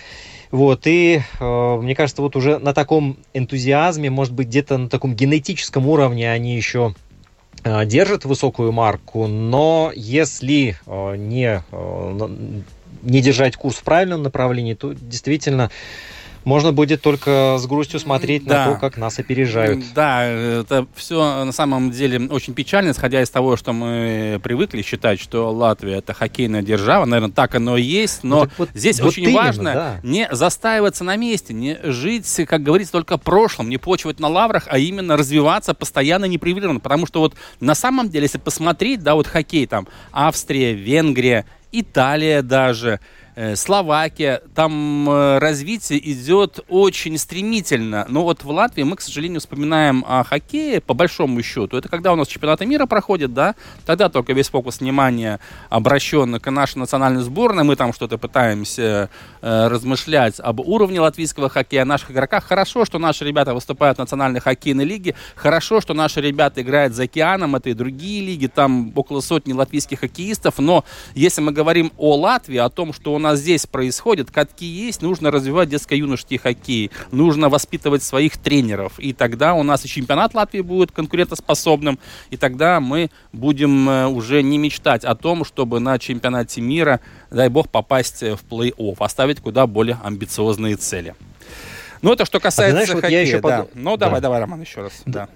вот, 0.52 0.88
и 0.88 1.22
э, 1.40 1.80
мне 1.82 1.94
кажется, 1.94 2.24
вот 2.24 2.36
уже 2.36 2.58
на 2.58 2.74
таком 2.74 3.18
энтузиазме, 3.34 4.10
может 4.10 4.34
быть, 4.34 4.48
где-то 4.48 4.78
на 4.90 4.92
таком 4.92 5.14
генетическом 5.14 5.88
уровне 5.88 6.32
они 6.32 6.56
еще 6.56 6.96
э, 7.64 7.86
держат 7.86 8.26
высокую 8.26 8.72
марку, 8.72 9.28
но 9.28 9.92
если 9.96 10.80
э, 10.88 11.16
не, 11.16 11.64
э, 11.72 12.30
не 13.04 13.22
держать 13.22 13.56
курс 13.56 13.76
в 13.76 13.84
правильном 13.84 14.24
направлении, 14.24 14.74
то 14.74 14.94
действительно 14.94 15.70
можно 16.44 16.72
будет 16.72 17.02
только 17.02 17.58
с 17.60 17.66
грустью 17.68 18.00
смотреть 18.00 18.46
да. 18.46 18.66
на 18.66 18.74
то, 18.74 18.80
как 18.80 18.98
нас 18.98 19.20
опережают. 19.20 19.84
Да, 19.94 20.24
это 20.24 20.88
все 20.96 21.44
на 21.44 21.52
самом 21.52 21.92
деле 21.92 22.28
очень 22.28 22.54
печально, 22.54 22.92
исходя 22.92 23.22
из 23.22 23.30
того, 23.30 23.58
что 23.58 23.74
мы 23.74 24.40
привыкли 24.44 24.82
считать, 24.82 25.20
что 25.20 25.52
Латвия 25.52 25.98
это 25.98 26.14
хоккейная 26.14 26.62
держава. 26.62 27.06
Наверное, 27.06 27.34
так 27.34 27.56
оно 27.56 27.78
и 27.78 27.84
есть, 27.84 28.24
но 28.24 28.46
ну, 28.46 28.52
вот, 28.58 28.70
здесь 28.74 29.00
вот 29.00 29.10
очень 29.10 29.24
именно, 29.24 29.38
важно 29.38 29.74
да. 29.74 30.00
не 30.04 30.28
застаиваться 30.32 31.04
на 31.04 31.16
месте, 31.16 31.54
не 31.54 31.78
жить, 31.84 32.26
как 32.48 32.64
говорится, 32.64 32.94
только 32.94 33.18
прошлым, 33.18 33.70
не 33.70 33.78
почивать 33.78 34.20
на 34.20 34.28
лаврах, 34.28 34.68
а 34.70 34.78
именно 34.78 35.18
развиваться 35.18 35.74
постоянно 35.74 36.26
непрерывно. 36.26 36.80
Потому 36.80 37.06
что 37.06 37.20
вот 37.20 37.36
на 37.60 37.76
самом 37.76 38.10
деле, 38.10 38.24
если 38.24 38.38
посмотреть, 38.38 39.02
да, 39.04 39.16
вот 39.16 39.28
хоккей 39.28 39.68
там 39.68 39.88
Австрия, 40.12 40.74
Венгрия, 40.74 41.46
Италия 41.72 42.42
даже– 42.42 43.00
Словакия, 43.56 44.42
там 44.56 45.10
э, 45.10 45.38
развитие 45.38 46.00
идет 46.12 46.60
очень 46.68 47.18
стремительно. 47.18 48.06
Но 48.10 48.24
вот 48.24 48.44
в 48.44 48.50
Латвии 48.50 48.84
мы, 48.84 48.96
к 48.96 49.02
сожалению, 49.02 49.40
вспоминаем 49.40 50.04
о 50.08 50.24
хоккее, 50.24 50.82
по 50.82 50.94
большому 50.94 51.42
счету. 51.42 51.78
Это 51.78 51.88
когда 51.88 52.12
у 52.12 52.16
нас 52.16 52.28
чемпионаты 52.28 52.66
мира 52.66 52.86
проходят, 52.86 53.34
да, 53.34 53.56
тогда 53.86 54.10
только 54.10 54.34
весь 54.34 54.50
фокус 54.50 54.80
внимания 54.80 55.40
обращен 55.70 56.40
к 56.40 56.52
нашей 56.52 56.80
национальной 56.80 57.22
сборной. 57.22 57.64
Мы 57.64 57.76
там 57.76 57.94
что-то 57.94 58.18
пытаемся 58.18 59.10
э, 59.42 59.68
размышлять 59.68 60.40
об 60.40 60.60
уровне 60.60 61.00
латвийского 61.00 61.50
хоккея, 61.50 61.84
о 61.84 61.86
наших 61.86 62.12
игроках. 62.12 62.44
Хорошо, 62.44 62.86
что 62.86 63.00
наши 63.00 63.26
ребята 63.26 63.54
выступают 63.54 63.98
в 63.98 64.02
национальной 64.02 64.40
хоккейной 64.40 64.86
лиге. 64.86 65.16
Хорошо, 65.36 65.82
что 65.82 65.94
наши 65.94 66.20
ребята 66.22 66.62
играют 66.62 66.94
за 66.94 67.04
океаном. 67.04 67.56
Это 67.56 67.70
и 67.70 67.74
другие 67.74 68.26
лиги. 68.26 68.48
Там 68.48 68.92
около 68.96 69.22
сотни 69.22 69.54
латвийских 69.54 70.00
хоккеистов. 70.00 70.60
Но 70.60 70.84
если 71.14 71.42
мы 71.42 71.52
говорим 71.52 71.92
о 71.98 72.16
Латвии, 72.16 72.58
о 72.58 72.70
том, 72.70 72.92
что 72.94 73.14
у 73.14 73.19
нас 73.20 73.30
нас 73.30 73.40
здесь 73.40 73.66
происходит, 73.66 74.32
катки 74.32 74.66
есть, 74.66 75.02
нужно 75.02 75.32
развивать 75.32 75.70
детско-юношеский 75.70 76.38
хоккей, 76.38 76.92
нужно 77.12 77.50
воспитывать 77.50 78.04
своих 78.04 78.38
тренеров, 78.38 79.00
и 79.00 79.14
тогда 79.14 79.54
у 79.54 79.64
нас 79.64 79.86
и 79.86 79.88
чемпионат 79.88 80.34
Латвии 80.34 80.62
будет 80.62 80.92
конкурентоспособным, 80.92 82.00
и 82.30 82.38
тогда 82.38 82.80
мы 82.80 83.10
будем 83.32 83.90
э, 83.90 84.08
уже 84.08 84.42
не 84.42 84.58
мечтать 84.58 85.04
о 85.04 85.16
том, 85.16 85.46
чтобы 85.46 85.80
на 85.80 86.00
чемпионате 86.00 86.62
мира, 86.62 87.00
дай 87.30 87.50
бог, 87.50 87.70
попасть 87.70 88.22
в 88.22 88.40
плей-офф, 88.50 88.96
оставить 89.00 89.40
куда 89.42 89.68
более 89.68 90.00
амбициозные 90.04 90.76
цели. 90.76 91.16
Ну, 92.02 92.14
это 92.14 92.26
что 92.26 92.40
касается 92.40 92.82
а 92.82 92.86
знаешь, 92.86 92.90
хоккея, 92.90 93.02
вот 93.02 93.12
я 93.12 93.22
еще 93.22 93.42
да. 93.42 93.64
Под... 93.64 93.76
Ну, 93.76 93.98
давай, 93.98 94.22
да. 94.22 94.22
давай, 94.24 94.40
Роман, 94.40 94.62
еще 94.62 94.82
раз. 94.82 95.02
Да. 95.06 95.28
да. 95.28 95.30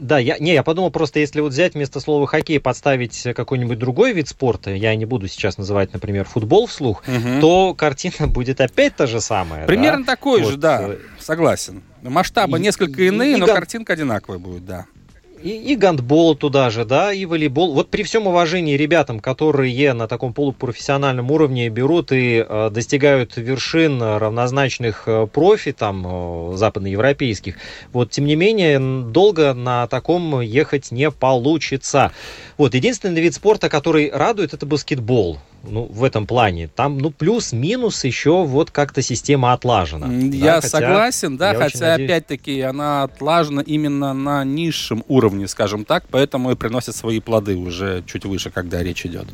Да, 0.00 0.18
я, 0.18 0.38
не, 0.38 0.54
я 0.54 0.62
подумал 0.62 0.90
просто, 0.90 1.20
если 1.20 1.40
вот 1.40 1.52
взять 1.52 1.74
вместо 1.74 2.00
слова 2.00 2.26
хоккей 2.26 2.58
подставить 2.58 3.22
какой-нибудь 3.36 3.78
другой 3.78 4.14
вид 4.14 4.28
спорта, 4.28 4.70
я 4.70 4.94
не 4.94 5.04
буду 5.04 5.28
сейчас 5.28 5.58
называть, 5.58 5.92
например, 5.92 6.24
футбол 6.24 6.66
вслух, 6.66 7.02
угу. 7.06 7.40
то 7.40 7.74
картина 7.74 8.26
будет 8.26 8.62
опять 8.62 8.96
та 8.96 9.06
же 9.06 9.20
самая. 9.20 9.66
Примерно 9.66 10.04
да? 10.04 10.12
такой 10.12 10.40
вот. 10.42 10.52
же, 10.52 10.56
да, 10.56 10.90
согласен. 11.18 11.82
Масштабы 12.02 12.58
и, 12.58 12.62
несколько 12.62 13.02
иные, 13.02 13.34
и, 13.34 13.36
но 13.36 13.46
и, 13.46 13.48
картинка 13.48 13.92
одинаковая 13.92 14.38
будет, 14.38 14.64
да 14.64 14.86
и, 15.42 15.72
и 15.72 15.76
гандбол 15.76 16.34
туда 16.34 16.70
же, 16.70 16.84
да, 16.84 17.12
и 17.12 17.24
волейбол. 17.24 17.72
Вот 17.72 17.88
при 17.88 18.02
всем 18.02 18.26
уважении 18.26 18.76
ребятам, 18.76 19.20
которые 19.20 19.92
на 19.94 20.06
таком 20.06 20.32
полупрофессиональном 20.32 21.30
уровне 21.30 21.68
берут 21.68 22.12
и 22.12 22.44
э, 22.46 22.70
достигают 22.70 23.36
вершин 23.36 24.02
равнозначных 24.02 25.04
э, 25.06 25.26
профи, 25.26 25.72
там, 25.72 26.52
э, 26.52 26.56
западноевропейских, 26.56 27.56
вот, 27.92 28.10
тем 28.10 28.26
не 28.26 28.36
менее, 28.36 28.78
долго 28.78 29.54
на 29.54 29.86
таком 29.86 30.40
ехать 30.40 30.90
не 30.90 31.10
получится. 31.10 32.12
Вот, 32.58 32.74
единственный 32.74 33.20
вид 33.20 33.34
спорта, 33.34 33.68
который 33.68 34.10
радует, 34.10 34.52
это 34.54 34.66
баскетбол 34.66 35.38
ну, 35.62 35.84
в 35.84 36.04
этом 36.04 36.26
плане. 36.26 36.68
Там, 36.68 36.98
ну, 36.98 37.10
плюс-минус 37.10 38.04
еще 38.04 38.44
вот 38.44 38.70
как-то 38.70 39.02
система 39.02 39.52
отлажена. 39.52 40.06
Я 40.12 40.54
да, 40.54 40.60
хотя, 40.60 40.68
согласен, 40.68 41.36
да, 41.36 41.54
хотя, 41.54 41.94
опять-таки, 41.94 42.60
она 42.60 43.04
отлажена 43.04 43.62
именно 43.62 44.12
на 44.14 44.44
низшем 44.44 45.04
уровне, 45.08 45.29
скажем 45.46 45.84
так, 45.84 46.04
поэтому 46.10 46.52
и 46.52 46.54
приносит 46.54 46.94
свои 46.94 47.20
плоды 47.20 47.56
уже 47.56 48.02
чуть 48.06 48.24
выше, 48.24 48.50
когда 48.50 48.82
речь 48.82 49.06
идет. 49.06 49.26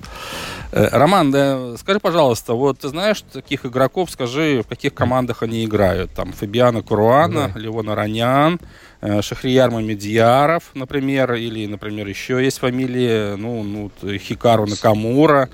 Э, 0.72 0.88
Роман, 0.92 1.30
да, 1.30 1.76
скажи, 1.76 2.00
пожалуйста, 2.00 2.54
вот 2.54 2.80
ты 2.80 2.88
знаешь 2.88 3.22
таких 3.32 3.66
игроков, 3.66 4.11
скажи, 4.11 4.62
в 4.62 4.68
каких 4.68 4.94
командах 4.94 5.42
они 5.42 5.64
играют? 5.64 6.12
Там 6.12 6.32
Фабиана 6.32 6.82
Куруана, 6.82 7.50
да. 7.54 7.61
Левон 7.61 7.90
Аранян, 7.90 8.61
э, 9.00 9.22
Шахрияр 9.22 9.70
Мамедьяров, 9.70 10.70
например, 10.74 11.35
или, 11.35 11.66
например, 11.66 12.06
еще 12.06 12.42
есть 12.42 12.59
фамилии, 12.59 13.37
ну, 13.37 13.62
ну 13.62 13.90
Хикару 14.18 14.66
Накамура. 14.66 15.48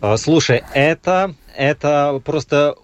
А, 0.00 0.16
слушай, 0.16 0.62
это, 0.74 1.34
это 1.56 2.20
просто 2.24 2.76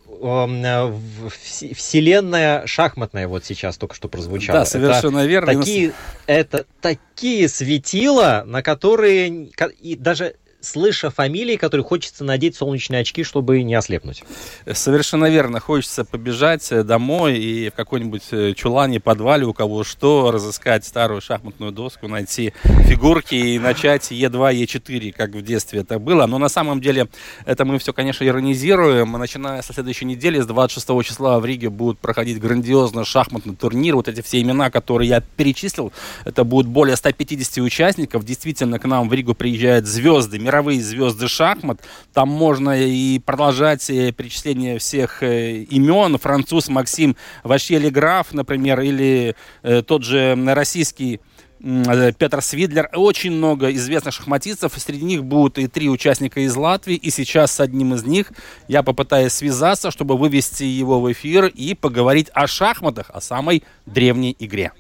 вселенная 1.31 2.67
шахматная 2.67 3.29
вот 3.29 3.45
сейчас 3.45 3.77
только 3.77 3.95
что 3.95 4.09
прозвучала. 4.09 4.61
Да, 4.61 4.65
совершенно 4.67 5.21
это 5.21 5.29
верно. 5.29 5.55
Такие, 5.55 5.93
это 6.27 6.67
такие 6.81 7.49
светила, 7.49 8.43
на 8.47 8.63
которые 8.63 9.51
и 9.81 9.97
даже 9.97 10.37
слыша 10.61 11.11
фамилии, 11.11 11.57
которые 11.57 11.85
хочется 11.85 12.25
надеть 12.25 12.57
солнечные 12.57 13.03
очки, 13.03 13.23
чтобы 13.23 13.63
не 13.63 13.75
ослепнуть. 13.75 14.25
Совершенно 14.73 15.31
верно. 15.31 15.61
Хочется 15.61 16.05
побежать 16.05 16.71
э, 16.73 16.83
домой 16.83 17.39
и 17.39 17.71
в 17.71 17.75
какой-нибудь 17.75 18.23
э, 18.33 18.55
чулане, 18.55 18.99
подвале, 18.99 19.47
у 19.47 19.53
кого 19.53 19.85
что, 19.85 20.31
разыскать 20.31 20.85
старую 20.85 21.21
шахматную 21.21 21.71
доску, 21.71 22.09
найти 22.09 22.53
фигурки 22.87 23.35
и 23.35 23.59
начать 23.59 24.11
Е2, 24.11 24.65
Е4, 24.65 25.13
как 25.13 25.31
в 25.31 25.43
детстве 25.43 25.81
это 25.81 25.99
было. 25.99 26.27
Но 26.27 26.39
на 26.39 26.49
самом 26.49 26.81
деле 26.81 27.09
это 27.47 27.65
мы 27.65 27.79
все, 27.79 27.93
конечно, 27.93 28.25
иронизируем. 28.25 29.13
Начиная 29.13 29.63
со 29.63 29.73
следующей 29.73 30.07
недели, 30.07 30.41
с 30.41 30.47
26 30.47 30.89
числа 31.05 31.39
в 31.39 31.47
Риге 31.47 31.71
будут 31.71 32.01
проходить 32.01 32.41
грандиозный 32.41 33.05
шахматный 33.05 33.55
турнир. 33.55 33.95
Вот 33.95 34.09
эти 34.09 34.23
все 34.23 34.41
имена, 34.41 34.71
которые 34.71 35.09
я 35.09 35.21
перечислил, 35.21 35.93
это 36.25 36.43
будет 36.43 36.67
более 36.67 36.97
150 36.97 37.59
участников. 37.59 38.25
Действительно, 38.25 38.79
к 38.79 38.85
нам 38.87 39.09
в 39.09 39.13
Ригу 39.13 39.35
приезжают 39.35 39.87
звезды 39.87 40.39
мировые 40.49 40.81
звезды 40.81 41.29
шахмат. 41.29 41.81
Там 42.15 42.31
можно 42.31 42.71
и 42.81 43.19
продолжать 43.19 43.91
э, 43.91 44.13
перечисление 44.13 44.79
всех 44.79 45.23
э, 45.23 45.59
имен. 45.59 46.17
Француз 46.17 46.69
Максим 46.69 47.17
Вашьели-Граф, 47.45 48.33
например, 48.33 48.81
или 48.81 49.37
э, 49.63 49.83
тот 49.83 50.05
же 50.05 50.35
российский 50.55 51.21
Петр 51.61 52.41
Свидлер. 52.41 52.89
Очень 52.95 53.33
много 53.33 53.71
известных 53.73 54.15
шахматистов. 54.15 54.73
Среди 54.77 55.05
них 55.05 55.25
будут 55.25 55.59
и 55.59 55.67
три 55.67 55.91
участника 55.91 56.41
из 56.41 56.57
Латвии. 56.57 56.95
И 56.95 57.11
сейчас 57.11 57.53
с 57.53 57.61
одним 57.61 57.95
из 57.95 58.05
них 58.05 58.33
я 58.69 58.83
попытаюсь 58.83 59.33
связаться, 59.33 59.91
чтобы 59.91 60.17
вывести 60.17 60.63
его 60.63 61.01
в 61.01 61.13
эфир 61.13 61.47
и 61.47 61.75
поговорить 61.75 62.31
о 62.33 62.47
шахматах, 62.47 63.11
о 63.13 63.21
самой 63.21 63.65
древней 63.87 64.35
игре. 64.39 64.73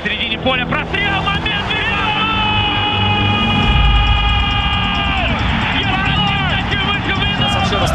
В 0.00 0.04
середине 0.04 0.38
поля 0.40 0.66
прострел, 0.66 1.29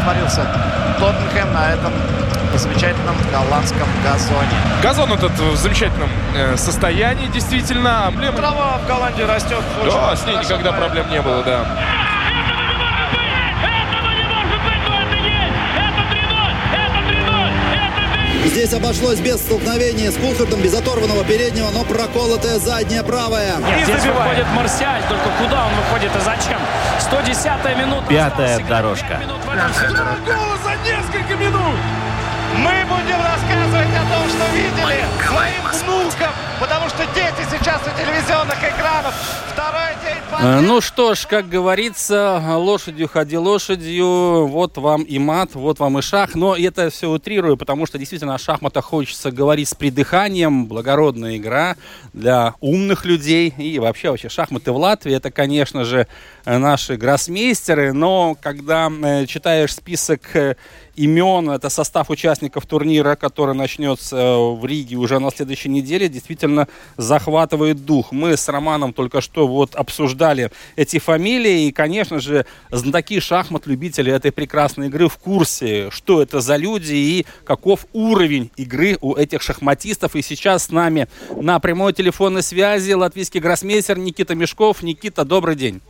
растворился 0.06 0.46
Тоттенхэм 0.98 1.52
на 1.52 1.72
этом 1.72 1.92
замечательном 2.56 3.16
голландском 3.30 3.88
газоне. 4.02 4.48
Газон 4.82 5.12
этот 5.12 5.32
в 5.32 5.56
замечательном 5.56 6.08
э, 6.34 6.56
состоянии, 6.56 7.26
действительно. 7.26 8.06
Эмблема... 8.08 8.36
Трава 8.36 8.78
в 8.78 8.86
Голландии 8.86 9.22
растет. 9.24 9.62
Да, 9.84 10.16
с 10.16 10.24
ней 10.24 10.36
никогда 10.36 10.72
проблем 10.72 11.10
не 11.10 11.20
было, 11.20 11.42
да. 11.42 11.66
Здесь 18.46 18.72
обошлось 18.72 19.18
без 19.18 19.36
столкновения 19.40 20.10
с 20.10 20.16
Кулхардом, 20.16 20.62
без 20.62 20.72
оторванного 20.72 21.24
переднего, 21.24 21.70
но 21.70 21.84
проколотая 21.84 22.58
задняя 22.58 23.02
правая. 23.02 23.56
Нет, 23.56 23.84
здесь 23.84 24.04
выходит 24.04 24.46
Марсиаль, 24.54 25.02
только 25.08 25.28
куда 25.38 25.66
он 25.66 25.74
выходит 25.74 26.10
и 26.14 26.20
зачем? 26.20 26.58
110-я 27.00 27.74
минута. 27.74 28.06
Пятая 28.08 28.58
дорожка. 28.60 29.20
Гола 30.24 30.56
за 30.64 30.76
несколько 30.88 31.34
минут! 31.36 31.76
Мы 32.56 32.72
будем 32.88 33.20
рассказывать 33.20 33.88
о 33.92 34.04
том, 34.14 34.28
что 34.30 34.56
видели 34.56 35.04
своим 35.26 35.62
внукам, 35.84 36.32
потому 36.60 36.88
что 36.88 37.04
дети 37.14 37.46
сейчас 37.50 37.80
у 37.82 38.00
телевизионных 38.00 38.56
экранов. 38.62 39.14
Э, 40.38 40.60
Ну 40.60 40.80
что 40.80 41.14
ж, 41.14 41.26
как 41.26 41.48
говорится, 41.48 42.42
лошадью 42.56 43.08
ходи 43.08 43.38
лошадью, 43.38 44.46
вот 44.46 44.76
вам 44.76 45.02
и 45.02 45.18
мат, 45.18 45.54
вот 45.54 45.78
вам 45.78 45.98
и 45.98 46.02
шах. 46.02 46.34
Но 46.34 46.54
это 46.56 46.90
все 46.90 47.08
утрирую, 47.10 47.56
потому 47.56 47.86
что 47.86 47.98
действительно 47.98 48.34
о 48.34 48.38
шахматах 48.38 48.84
хочется 48.84 49.30
говорить 49.30 49.68
с 49.68 49.74
придыханием. 49.74 50.66
Благородная 50.66 51.36
игра 51.36 51.76
для 52.12 52.54
умных 52.60 53.04
людей. 53.04 53.54
И 53.56 53.78
вообще, 53.78 54.10
вообще 54.10 54.28
шахматы 54.28 54.72
в 54.72 54.76
Латвии, 54.76 55.14
это, 55.14 55.30
конечно 55.30 55.84
же, 55.84 56.06
э, 56.44 56.58
наши 56.58 56.96
гроссмейстеры. 56.96 57.92
Но 57.92 58.36
когда 58.40 58.90
э, 58.90 59.26
читаешь 59.26 59.74
список 59.74 60.20
имен, 60.96 61.50
это 61.50 61.68
состав 61.68 62.10
участников 62.10 62.66
турнира, 62.66 63.16
который 63.16 63.54
начнется 63.54 64.16
э, 64.16 64.54
в 64.54 64.64
Риге 64.64 64.96
уже 64.96 65.18
на 65.18 65.30
следующей 65.30 65.68
неделе, 65.68 66.08
действительно 66.08 66.68
захватывает 66.96 67.84
дух. 67.84 68.12
Мы 68.12 68.36
с 68.36 68.48
Романом 68.48 68.92
только 68.92 69.20
что 69.20 69.46
вот 69.46 69.74
обсуждали 69.74 70.50
эти 70.76 70.98
фамилии, 70.98 71.66
и, 71.66 71.72
конечно 71.72 72.18
же, 72.18 72.46
знатоки 72.70 73.20
шахмат, 73.20 73.66
любители 73.66 74.12
этой 74.12 74.32
прекрасной 74.32 74.88
игры 74.88 75.08
в 75.08 75.18
курсе, 75.18 75.90
что 75.90 76.22
это 76.22 76.40
за 76.40 76.56
люди 76.56 76.94
и 76.94 77.26
каков 77.44 77.86
уровень 77.92 78.50
игры 78.56 78.98
у 79.00 79.14
этих 79.14 79.42
шахматистов. 79.42 80.16
И 80.16 80.22
сейчас 80.22 80.64
с 80.64 80.70
нами 80.70 81.08
на 81.36 81.60
прямой 81.60 81.92
телефонной 81.92 82.42
связи 82.42 82.92
латвийский 82.92 83.40
гроссмейстер 83.40 83.98
Никита 83.98 84.34
Мешков. 84.34 84.82
Никита, 84.82 85.24
добрый 85.24 85.56
день. 85.56 85.80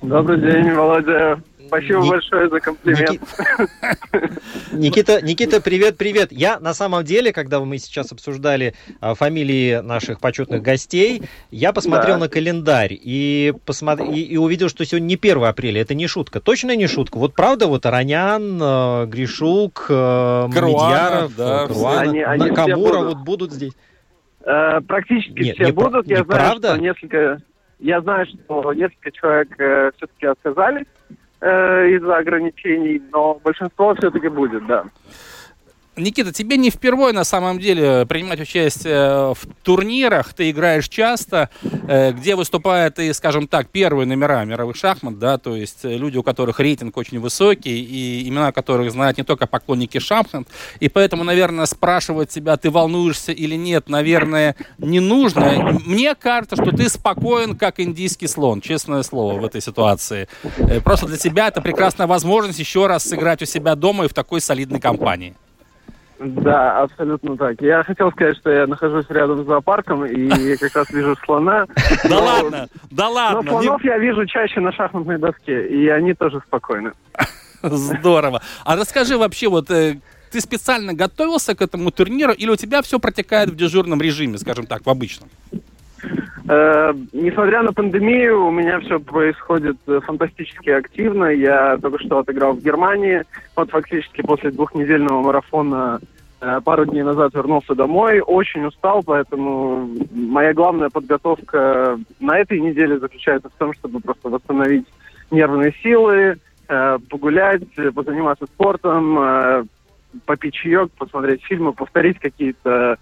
Добрый 0.00 0.40
день, 0.40 0.72
Володя. 0.72 1.42
Спасибо 1.68 1.98
Ни- 2.00 2.08
большое 2.08 2.48
за 2.48 2.60
комплимент. 2.60 3.20
Никита, 4.72 5.20
Никита, 5.22 5.60
привет, 5.60 5.96
привет. 5.98 6.32
Я 6.32 6.58
на 6.60 6.72
самом 6.74 7.04
деле, 7.04 7.32
когда 7.32 7.60
мы 7.60 7.78
сейчас 7.78 8.10
обсуждали 8.10 8.74
а, 9.00 9.14
фамилии 9.14 9.80
наших 9.80 10.18
почетных 10.20 10.62
гостей, 10.62 11.22
я 11.50 11.72
посмотрел 11.72 12.14
Да. 12.14 12.20
на 12.20 12.28
календарь 12.28 12.92
и, 12.98 13.52
посмотр- 13.66 14.10
и, 14.10 14.20
и 14.22 14.36
увидел, 14.38 14.68
что 14.68 14.84
сегодня 14.84 15.06
не 15.06 15.14
1 15.16 15.44
апреля. 15.44 15.82
Это 15.82 15.94
не 15.94 16.06
шутка. 16.06 16.40
Точно 16.40 16.74
не 16.74 16.86
шутка. 16.86 17.18
Вот 17.18 17.34
правда, 17.34 17.66
вот 17.66 17.84
Аронян, 17.86 18.58
э, 18.60 19.06
Гришук, 19.06 19.86
э, 19.90 20.48
Каруана, 20.52 20.66
Медьяров, 20.66 21.36
да, 21.36 21.64
э, 21.64 21.68
Каруана, 21.68 22.00
Они- 22.00 22.22
они 22.22 22.42
все 22.44 22.50
Накамура 22.52 22.98
вот 23.00 23.18
будут 23.18 23.52
здесь. 23.52 23.72
Э, 24.44 24.80
Практически 24.80 25.38
Нет, 25.42 25.56
все 25.56 25.66
не 25.66 25.72
будут. 25.72 26.06
Я 26.08 26.24
знаю, 26.24 26.56
что 26.58 26.76
несколько... 26.78 27.42
Я 27.78 28.00
знаю, 28.00 28.26
что 28.26 28.72
несколько 28.72 29.12
человек 29.12 29.52
все-таки 29.96 30.26
отказались 30.26 30.86
э, 31.40 31.88
из-за 31.90 32.16
ограничений, 32.16 33.02
но 33.12 33.40
большинство 33.42 33.94
все-таки 33.94 34.28
будет, 34.28 34.66
да. 34.66 34.84
Никита, 35.98 36.32
тебе 36.32 36.56
не 36.56 36.70
впервые 36.70 37.12
на 37.12 37.24
самом 37.24 37.58
деле 37.58 38.06
принимать 38.06 38.40
участие 38.40 39.34
в 39.34 39.38
турнирах. 39.62 40.32
Ты 40.32 40.50
играешь 40.50 40.88
часто, 40.88 41.50
э, 41.62 42.12
где 42.12 42.36
выступают 42.36 42.98
и, 42.98 43.12
скажем 43.12 43.48
так, 43.48 43.68
первые 43.68 44.06
номера 44.06 44.44
мировых 44.44 44.76
шахмат, 44.76 45.18
да, 45.18 45.38
то 45.38 45.56
есть 45.56 45.84
э, 45.84 45.96
люди, 45.96 46.16
у 46.16 46.22
которых 46.22 46.60
рейтинг 46.60 46.96
очень 46.96 47.18
высокий 47.20 47.80
и 47.82 48.28
имена 48.28 48.52
которых 48.52 48.90
знают 48.92 49.18
не 49.18 49.24
только 49.24 49.46
поклонники 49.46 49.98
шахмат. 49.98 50.48
И 50.80 50.88
поэтому, 50.88 51.24
наверное, 51.24 51.66
спрашивать 51.66 52.30
тебя, 52.30 52.56
ты 52.56 52.70
волнуешься 52.70 53.32
или 53.32 53.54
нет, 53.54 53.88
наверное, 53.88 54.56
не 54.78 55.00
нужно. 55.00 55.78
Мне 55.84 56.14
кажется, 56.14 56.56
что 56.56 56.70
ты 56.70 56.88
спокоен, 56.88 57.56
как 57.56 57.80
индийский 57.80 58.26
слон, 58.26 58.60
честное 58.60 59.02
слово, 59.02 59.38
в 59.38 59.44
этой 59.44 59.60
ситуации. 59.60 60.28
Э, 60.58 60.80
Просто 60.80 61.06
для 61.06 61.16
тебя 61.16 61.48
это 61.48 61.60
прекрасная 61.60 62.06
возможность 62.06 62.58
еще 62.58 62.86
раз 62.86 63.04
сыграть 63.04 63.42
у 63.42 63.46
себя 63.46 63.74
дома 63.74 64.04
и 64.04 64.08
в 64.08 64.14
такой 64.14 64.40
солидной 64.40 64.80
компании. 64.80 65.34
Да, 66.18 66.82
абсолютно 66.82 67.36
так. 67.36 67.60
Я 67.60 67.82
хотел 67.84 68.10
сказать, 68.10 68.36
что 68.38 68.50
я 68.50 68.66
нахожусь 68.66 69.06
рядом 69.08 69.44
с 69.44 69.46
зоопарком 69.46 70.04
и 70.04 70.56
как 70.56 70.74
раз 70.74 70.90
вижу 70.90 71.16
слона. 71.24 71.66
Да 72.04 72.08
Но- 72.08 72.24
ладно, 72.24 72.68
да 72.90 73.04
Но 73.04 73.12
ладно. 73.12 73.50
слонов 73.50 73.84
я 73.84 73.98
вижу 73.98 74.26
чаще 74.26 74.60
на 74.60 74.72
шахматной 74.72 75.18
доске, 75.18 75.68
и 75.68 75.88
они 75.88 76.14
тоже 76.14 76.40
спокойны. 76.46 76.92
Здорово. 77.62 78.42
А 78.64 78.76
расскажи 78.76 79.16
вообще, 79.16 79.48
вот 79.48 79.70
э, 79.70 79.98
ты 80.30 80.40
специально 80.40 80.92
готовился 80.94 81.54
к 81.54 81.62
этому 81.62 81.90
турниру 81.90 82.32
или 82.32 82.50
у 82.50 82.56
тебя 82.56 82.82
все 82.82 82.98
протекает 82.98 83.50
в 83.50 83.56
дежурном 83.56 84.00
режиме, 84.00 84.38
скажем 84.38 84.66
так, 84.66 84.86
в 84.86 84.90
обычном? 84.90 85.28
Э, 86.48 86.94
несмотря 87.12 87.62
на 87.62 87.74
пандемию, 87.74 88.46
у 88.46 88.50
меня 88.50 88.80
все 88.80 88.98
происходит 88.98 89.76
э, 89.86 90.00
фантастически 90.00 90.70
активно. 90.70 91.26
Я 91.26 91.76
только 91.76 92.02
что 92.02 92.18
отыграл 92.18 92.54
в 92.54 92.62
Германии. 92.62 93.24
Вот 93.54 93.70
фактически 93.70 94.22
после 94.22 94.50
двухнедельного 94.50 95.20
марафона 95.20 96.00
э, 96.40 96.60
пару 96.64 96.86
дней 96.86 97.02
назад 97.02 97.34
вернулся 97.34 97.74
домой. 97.74 98.20
Очень 98.20 98.64
устал, 98.64 99.02
поэтому 99.02 99.90
моя 100.10 100.54
главная 100.54 100.88
подготовка 100.88 101.98
на 102.18 102.38
этой 102.38 102.60
неделе 102.60 102.98
заключается 102.98 103.50
в 103.50 103.58
том, 103.58 103.74
чтобы 103.74 104.00
просто 104.00 104.30
восстановить 104.30 104.86
нервные 105.30 105.74
силы, 105.82 106.38
э, 106.68 106.98
погулять, 107.10 107.64
позаниматься 107.94 108.46
спортом, 108.46 109.68
попить 110.24 110.54
чаек, 110.54 110.90
посмотреть 110.92 111.44
фильмы, 111.44 111.74
повторить 111.74 112.18
какие-то 112.18 112.96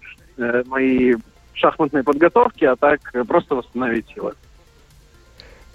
мои 0.65 1.15
шахматной 1.57 2.03
подготовки, 2.03 2.65
а 2.65 2.75
так 2.75 2.99
э, 3.13 3.23
просто 3.23 3.55
восстановить 3.55 4.07
силы. 4.13 4.33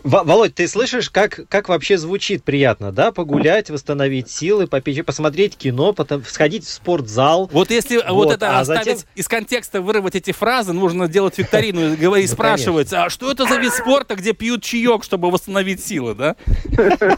Во- 0.05 0.25
Володь, 0.25 0.55
ты 0.55 0.67
слышишь, 0.67 1.11
как, 1.11 1.41
как 1.49 1.69
вообще 1.69 1.97
звучит 1.97 2.43
приятно, 2.45 2.91
да? 2.93 3.13
Погулять, 3.13 3.71
восстановить 3.71 4.29
силы, 4.31 4.67
попить, 4.67 5.05
посмотреть 5.07 5.57
кино, 5.57 5.93
потом 5.93 6.23
сходить 6.25 6.65
в 6.65 6.69
спортзал. 6.71 7.49
Вот 7.53 7.71
если 7.71 7.97
вот, 7.99 8.27
Вот, 8.27 8.35
это 8.35 8.57
а 8.57 8.61
оставить 8.61 8.85
затем- 8.85 9.09
из 9.15 9.29
контекста, 9.29 9.81
вырвать 9.81 10.15
эти 10.17 10.33
фразы, 10.33 10.73
нужно 10.73 11.07
делать 11.09 11.39
викторину 11.39 11.93
и 11.93 11.97
говорить, 11.97 12.29
Ну, 12.31 12.35
спрашивать, 12.35 12.93
а 12.93 13.11
что 13.11 13.31
это 13.31 13.45
за 13.45 13.59
вид 13.59 13.73
спорта, 13.73 14.17
где 14.17 14.33
пьют 14.33 14.63
чаек, 14.63 15.05
чтобы 15.05 15.31
восстановить 15.31 15.83
силы, 15.85 16.15
да? 16.15 16.37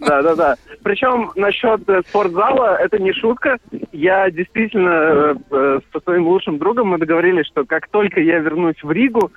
Да, 0.00 0.20
да, 0.22 0.34
да. 0.34 0.56
Причем 0.82 1.30
насчет 1.36 1.88
э, 1.88 2.02
спортзала 2.08 2.76
это 2.76 2.98
не 2.98 3.12
шутка. 3.12 3.58
Я 3.92 4.30
действительно 4.30 4.88
э, 4.90 5.34
э, 5.50 5.80
со 5.92 6.00
своим 6.00 6.26
лучшим 6.26 6.58
другом 6.58 6.88
мы 6.88 6.98
договорились, 6.98 7.46
что 7.46 7.64
как 7.64 7.88
только 7.88 8.20
я 8.20 8.38
вернусь 8.38 8.82
в 8.82 8.90
Ригу, 8.90 9.30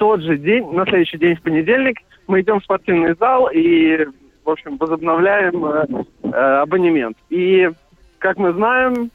тот 0.00 0.22
же 0.22 0.38
день, 0.38 0.66
на 0.72 0.86
следующий 0.86 1.18
день 1.18 1.36
в 1.36 1.42
понедельник, 1.42 1.98
мы 2.26 2.40
идем 2.40 2.58
в 2.58 2.64
спортивный 2.64 3.14
зал 3.20 3.50
и, 3.52 4.06
в 4.44 4.48
общем, 4.48 4.78
возобновляем 4.78 5.62
э, 5.66 5.86
э, 6.22 6.28
абонемент. 6.62 7.18
И, 7.28 7.70
как 8.18 8.38
мы 8.38 8.54
знаем, 8.54 9.10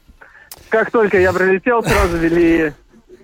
как 0.68 0.92
только 0.92 1.18
я 1.18 1.32
прилетел, 1.32 1.82
сразу 1.82 2.16
ввели 2.16 2.72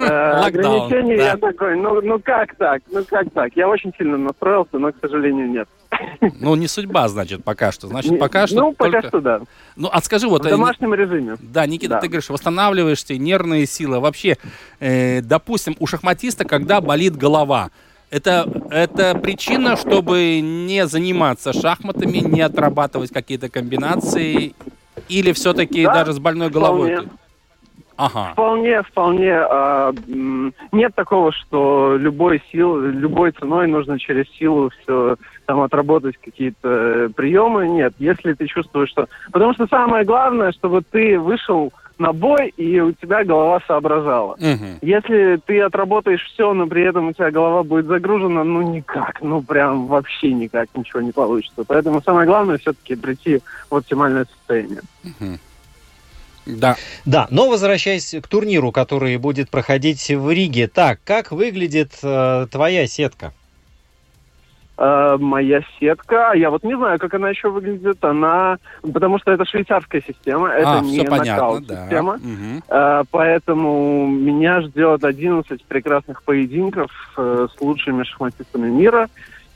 э, 0.00 0.04
ограничения. 0.04 1.18
да. 1.18 1.22
Я 1.22 1.36
такой, 1.36 1.76
ну, 1.76 2.00
ну 2.02 2.18
как 2.18 2.56
так? 2.56 2.82
Ну 2.90 3.04
как 3.08 3.30
так? 3.32 3.52
Я 3.54 3.68
очень 3.68 3.92
сильно 3.96 4.18
настроился, 4.18 4.78
но, 4.78 4.90
к 4.90 4.96
сожалению, 5.00 5.48
нет. 5.48 5.68
Ну, 6.40 6.54
не 6.54 6.68
судьба, 6.68 7.08
значит, 7.08 7.44
пока 7.44 7.72
что. 7.72 7.88
Значит, 7.88 8.18
пока 8.18 8.46
что 8.46 8.56
Ну, 8.56 8.72
пока 8.72 8.90
только- 8.92 9.08
что 9.08 9.20
да. 9.20 9.40
Ну, 9.76 9.88
а 9.92 10.00
скажи, 10.00 10.28
вот... 10.28 10.42
В 10.44 10.46
э, 10.46 10.50
домашнем 10.50 10.94
режиме. 10.94 11.36
Да, 11.40 11.66
Никита, 11.66 11.94
Да. 11.94 12.00
ты 12.00 12.08
говоришь, 12.08 12.28
восстанавливаешься, 12.30 13.16
нервные 13.16 13.66
силы. 13.66 14.00
Вообще, 14.00 14.36
э, 14.80 15.20
допустим, 15.22 15.76
у 15.78 15.86
шахматиста, 15.86 16.44
когда 16.44 16.80
болит 16.80 17.16
голова, 17.16 17.70
это, 18.10 18.46
это 18.70 19.14
причина, 19.16 19.76
чтобы 19.76 20.40
не 20.40 20.86
заниматься 20.86 21.52
шахматами, 21.52 22.18
не 22.18 22.40
отрабатывать 22.42 23.10
какие-то 23.12 23.48
комбинации, 23.48 24.54
или 25.08 25.32
все-таки 25.32 25.84
Да, 25.84 25.94
даже 25.94 26.12
с 26.12 26.18
больной 26.18 26.50
головой? 26.50 26.92
вполне. 26.92 27.10
Ага. 28.02 28.32
Вполне, 28.32 28.82
вполне. 28.82 29.32
а, 29.32 29.94
нет 30.72 30.92
такого, 30.96 31.30
что 31.30 31.96
любой 31.96 32.42
сил, 32.50 32.80
любой 32.80 33.30
ценой 33.30 33.68
нужно 33.68 33.98
через 33.98 34.28
силу 34.32 34.70
все 34.70 35.16
там 35.46 35.60
отработать 35.60 36.16
какие-то 36.16 36.68
э, 36.68 37.08
приемы. 37.14 37.68
Нет, 37.68 37.94
если 37.98 38.32
ты 38.32 38.46
чувствуешь, 38.46 38.90
что... 38.90 39.06
Потому 39.30 39.54
что 39.54 39.68
самое 39.68 40.04
главное, 40.04 40.50
чтобы 40.50 40.82
ты 40.82 41.18
вышел 41.18 41.72
на 41.98 42.12
бой, 42.12 42.52
и 42.56 42.80
у 42.80 42.90
тебя 42.92 43.22
голова 43.22 43.60
соображала. 43.68 44.36
Мгм. 44.40 44.78
Если 44.82 45.40
ты 45.46 45.60
отработаешь 45.60 46.24
все, 46.24 46.52
но 46.52 46.66
при 46.66 46.82
этом 46.82 47.08
у 47.08 47.12
тебя 47.12 47.30
голова 47.30 47.62
будет 47.62 47.86
загружена, 47.86 48.42
ну 48.42 48.62
никак, 48.62 49.22
ну 49.22 49.42
прям 49.42 49.86
вообще 49.86 50.32
никак 50.32 50.68
ничего 50.74 51.00
не 51.00 51.12
получится. 51.12 51.62
Поэтому 51.64 52.02
самое 52.02 52.26
главное 52.26 52.58
все-таки 52.58 52.96
прийти 52.96 53.40
в 53.70 53.76
оптимальное 53.76 54.24
состояние. 54.24 54.80
Мгм. 55.04 55.38
Да. 56.46 56.76
Да, 57.04 57.26
но 57.30 57.48
возвращаясь 57.48 58.14
к 58.22 58.26
турниру, 58.26 58.72
который 58.72 59.16
будет 59.16 59.50
проходить 59.50 60.08
в 60.08 60.30
Риге. 60.30 60.68
Так, 60.68 61.00
как 61.04 61.30
выглядит 61.32 61.92
э, 62.02 62.46
твоя 62.50 62.86
сетка? 62.86 63.32
Э, 64.78 65.16
моя 65.20 65.60
сетка, 65.78 66.32
я 66.34 66.50
вот 66.50 66.64
не 66.64 66.76
знаю, 66.76 66.98
как 66.98 67.14
она 67.14 67.30
еще 67.30 67.50
выглядит, 67.50 68.02
она, 68.04 68.58
потому 68.80 69.18
что 69.20 69.30
это 69.30 69.44
швейцарская 69.44 70.02
система, 70.04 70.48
это 70.48 70.78
а, 70.78 70.80
не 70.80 70.98
все 70.98 71.04
понятно, 71.04 71.60
система, 71.60 72.18
да. 72.18 72.28
Угу. 72.28 72.62
э, 72.68 73.04
поэтому 73.10 74.08
меня 74.08 74.62
ждет 74.62 75.04
11 75.04 75.62
прекрасных 75.66 76.24
поединков 76.24 76.90
э, 77.16 77.46
с 77.54 77.60
лучшими 77.60 78.02
шахматистами 78.02 78.70
мира, 78.70 79.08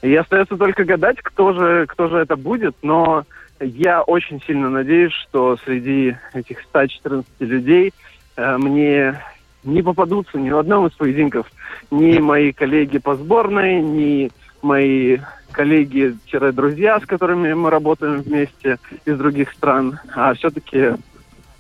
и 0.03 0.15
остается 0.15 0.57
только 0.57 0.85
гадать, 0.85 1.17
кто 1.23 1.53
же, 1.55 1.87
кто 1.89 2.09
же 2.09 2.19
это 2.19 2.37
будет, 2.37 2.77
но 2.83 3.25
я 3.61 4.03
очень 4.03 4.41
сильно 4.43 4.71
надеюсь, 4.71 5.13
что 5.13 5.57
среди 5.65 6.17
этих 6.35 6.61
114 6.63 7.27
людей 7.41 7.93
э, 8.37 8.57
мне 8.59 9.21
не 9.65 9.83
попадутся 9.83 10.39
ни 10.39 10.51
в 10.51 10.59
одном 10.59 10.87
из 10.87 10.93
поединков 10.93 11.51
ни 11.91 12.19
мои 12.19 12.53
коллеги 12.53 12.99
по 12.99 13.17
сборной, 13.17 13.81
ни 13.81 14.31
мои 14.63 15.19
коллеги-друзья, 15.53 17.01
с 17.01 17.07
которыми 17.07 17.53
мы 17.55 17.71
работаем 17.71 18.21
вместе 18.21 18.79
из 19.05 19.17
других 19.17 19.53
стран, 19.53 19.99
а 20.15 20.35
все-таки 20.35 20.93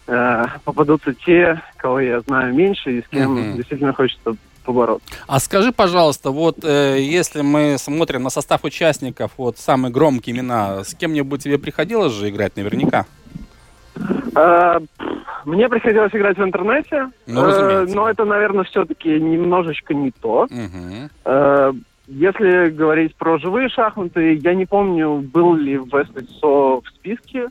э, 0.06 0.44
попадутся 0.64 1.14
те, 1.14 1.60
кого 1.76 2.00
я 2.00 2.20
знаю 2.20 2.54
меньше 2.54 2.98
и 2.98 3.02
с 3.02 3.08
кем 3.08 3.36
mm-hmm. 3.36 3.56
действительно 3.56 3.92
хочется 3.92 4.36
побороться. 4.66 5.08
А 5.26 5.38
скажи, 5.40 5.72
пожалуйста, 5.72 6.30
вот 6.30 6.64
э, 6.64 7.00
если 7.00 7.40
мы 7.40 7.76
смотрим 7.78 8.22
на 8.22 8.30
состав 8.30 8.64
участников, 8.64 9.32
вот 9.38 9.58
самые 9.58 9.92
громкие 9.92 10.36
имена, 10.36 10.84
с 10.84 10.94
кем-нибудь 10.94 11.42
тебе 11.42 11.58
приходилось 11.58 12.12
же 12.12 12.28
играть 12.28 12.56
наверняка? 12.56 13.06
Э, 14.34 14.78
мне 15.46 15.68
приходилось 15.68 16.12
играть 16.12 16.36
в 16.36 16.42
интернете, 16.42 17.10
ну, 17.26 17.46
э, 17.46 17.86
но 17.86 18.10
это, 18.10 18.24
наверное, 18.24 18.64
все-таки 18.64 19.08
немножечко 19.20 19.94
не 19.94 20.10
то. 20.10 20.46
Угу. 20.50 21.10
Э, 21.24 21.72
если 22.08 22.70
говорить 22.70 23.16
про 23.16 23.38
живые 23.38 23.68
шахматы, 23.68 24.34
я 24.34 24.54
не 24.54 24.66
помню, 24.66 25.24
был 25.32 25.54
ли 25.54 25.74
Весли 25.74 26.26
Со 26.40 26.80
в 26.80 26.84
списке. 26.94 27.48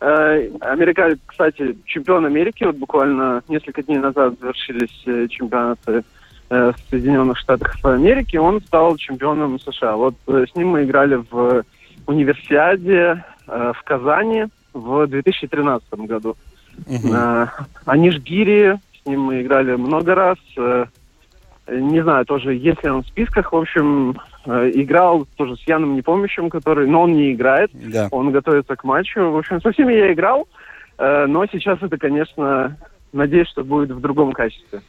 Э, 0.00 0.50
Америка, 0.60 1.16
кстати, 1.26 1.78
чемпион 1.86 2.26
Америки, 2.26 2.64
вот 2.64 2.76
буквально 2.76 3.42
несколько 3.48 3.82
дней 3.82 3.98
назад 3.98 4.34
завершились 4.40 5.02
э, 5.06 5.28
чемпионаты 5.28 6.04
в 6.48 6.74
Соединенных 6.90 7.38
Штатах 7.38 7.76
Америки, 7.82 8.36
он 8.36 8.60
стал 8.60 8.96
чемпионом 8.96 9.58
США. 9.58 9.96
Вот 9.96 10.14
с 10.26 10.54
ним 10.54 10.68
мы 10.68 10.84
играли 10.84 11.16
в 11.30 11.64
универсиаде 12.06 13.24
в 13.46 13.76
Казани 13.84 14.46
в 14.72 15.06
2013 15.06 15.92
году. 16.00 16.36
Угу. 16.86 17.14
Аниш 17.86 18.18
Гири, 18.18 18.78
с 19.02 19.06
ним 19.06 19.20
мы 19.22 19.42
играли 19.42 19.76
много 19.76 20.14
раз. 20.14 20.38
Не 21.66 22.02
знаю, 22.02 22.26
тоже, 22.26 22.54
если 22.54 22.88
он 22.88 23.02
в 23.02 23.06
списках, 23.06 23.52
в 23.52 23.56
общем, 23.56 24.18
играл 24.44 25.26
тоже 25.36 25.56
с 25.56 25.62
Яном 25.66 25.96
Непомнящим, 25.96 26.50
который, 26.50 26.86
но 26.86 27.02
он 27.02 27.12
не 27.12 27.32
играет, 27.32 27.70
да. 27.72 28.08
он 28.10 28.32
готовится 28.32 28.76
к 28.76 28.84
матчу. 28.84 29.30
В 29.30 29.36
общем, 29.38 29.62
со 29.62 29.72
всеми 29.72 29.94
я 29.94 30.12
играл, 30.12 30.46
но 30.98 31.46
сейчас 31.50 31.78
это, 31.80 31.96
конечно, 31.96 32.76
надеюсь, 33.14 33.48
что 33.48 33.64
будет 33.64 33.92
в 33.92 34.00
другом 34.00 34.32
качестве. 34.32 34.82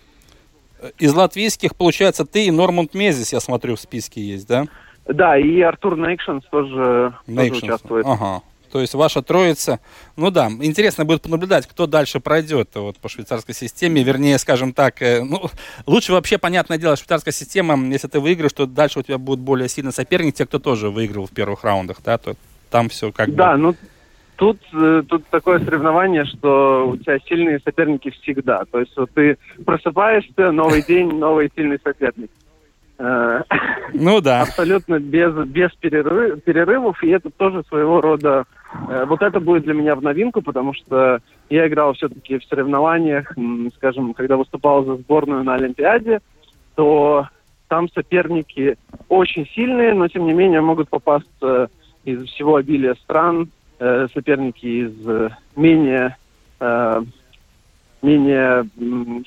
Из 1.00 1.14
латвийских, 1.14 1.76
получается, 1.76 2.26
ты 2.26 2.46
и 2.46 2.52
Нормунд 2.52 2.94
Мезис, 2.94 3.34
я 3.34 3.40
смотрю, 3.40 3.76
в 3.76 3.80
списке 3.80 4.22
есть, 4.22 4.48
да? 4.48 4.66
Да, 5.08 5.38
и 5.38 5.62
Артур 5.62 5.98
Нейкшенс 5.98 6.44
тоже, 6.46 7.16
тоже 7.28 7.52
участвует. 7.52 8.06
Ага. 8.08 8.42
То 8.72 8.82
есть 8.82 8.94
ваша 8.94 9.22
троица. 9.22 9.80
Ну 10.18 10.32
да, 10.32 10.48
интересно 10.48 11.06
будет 11.06 11.22
понаблюдать, 11.22 11.66
кто 11.66 11.88
дальше 11.88 12.20
пройдет 12.20 12.72
вот, 12.76 12.98
по 12.98 13.08
швейцарской 13.08 13.56
системе. 13.56 14.04
Вернее, 14.04 14.38
скажем 14.38 14.74
так, 14.74 15.02
э, 15.02 15.24
ну, 15.24 15.50
лучше 15.86 16.12
вообще, 16.12 16.38
понятное 16.38 16.78
дело, 16.78 16.98
швейцарская 16.98 17.32
система, 17.32 17.78
если 17.88 18.08
ты 18.08 18.20
выиграешь, 18.20 18.52
то 18.52 18.66
дальше 18.66 19.00
у 19.00 19.04
тебя 19.04 19.18
будут 19.18 19.40
более 19.40 19.70
сильный 19.70 19.94
соперник, 19.94 20.36
те, 20.36 20.46
кто 20.46 20.60
тоже 20.60 20.90
выиграл 20.90 21.26
в 21.26 21.32
первых 21.32 21.64
раундах, 21.64 21.98
да, 22.04 22.18
то 22.18 22.36
там 22.70 22.90
все 22.90 23.14
как 23.14 23.34
да, 23.34 23.54
бы... 23.54 23.58
ну 23.60 23.76
тут, 24.36 24.60
э, 24.74 25.04
тут 25.08 25.26
такое 25.28 25.60
соревнование, 25.60 26.26
что 26.26 26.90
у 26.90 26.98
тебя 26.98 27.20
сильные 27.20 27.60
соперники 27.60 28.10
всегда. 28.10 28.64
То 28.72 28.80
есть 28.80 28.96
вот 28.96 29.12
ты 29.14 29.38
просыпаешься, 29.66 30.52
новый 30.52 30.82
день, 30.82 31.12
новый 31.18 31.52
сильный 31.56 31.80
соперник. 31.84 32.30
Э, 32.98 33.42
ну 33.94 34.22
да. 34.22 34.42
Абсолютно 34.42 35.00
без, 35.00 35.34
без 35.48 35.72
перерыв, 35.74 36.44
перерывов, 36.44 37.04
и 37.04 37.10
это 37.10 37.30
тоже 37.30 37.64
своего 37.64 38.02
рода... 38.02 38.46
Э, 38.90 39.06
вот 39.06 39.22
это 39.22 39.40
будет 39.40 39.64
для 39.64 39.74
меня 39.74 39.96
в 39.96 40.02
новинку, 40.02 40.42
потому 40.42 40.74
что 40.74 41.20
я 41.50 41.68
играл 41.68 41.94
все-таки 41.94 42.40
в 42.40 42.46
соревнованиях, 42.46 43.34
скажем, 43.76 44.14
когда 44.14 44.38
выступал 44.38 44.86
за 44.86 44.96
сборную 44.96 45.44
на 45.44 45.56
Олимпиаде, 45.56 46.20
то 46.76 47.28
там 47.68 47.90
соперники 47.90 48.78
очень 49.10 49.48
сильные, 49.48 49.94
но 49.94 50.08
тем 50.08 50.26
не 50.26 50.34
менее 50.34 50.62
могут 50.62 50.90
попасться 50.90 51.70
из 52.04 52.24
всего 52.28 52.56
обилия 52.58 52.96
стран, 52.96 53.50
э, 53.86 54.08
соперники 54.14 54.66
из 54.66 55.32
менее 55.56 56.18
менее 58.06 58.70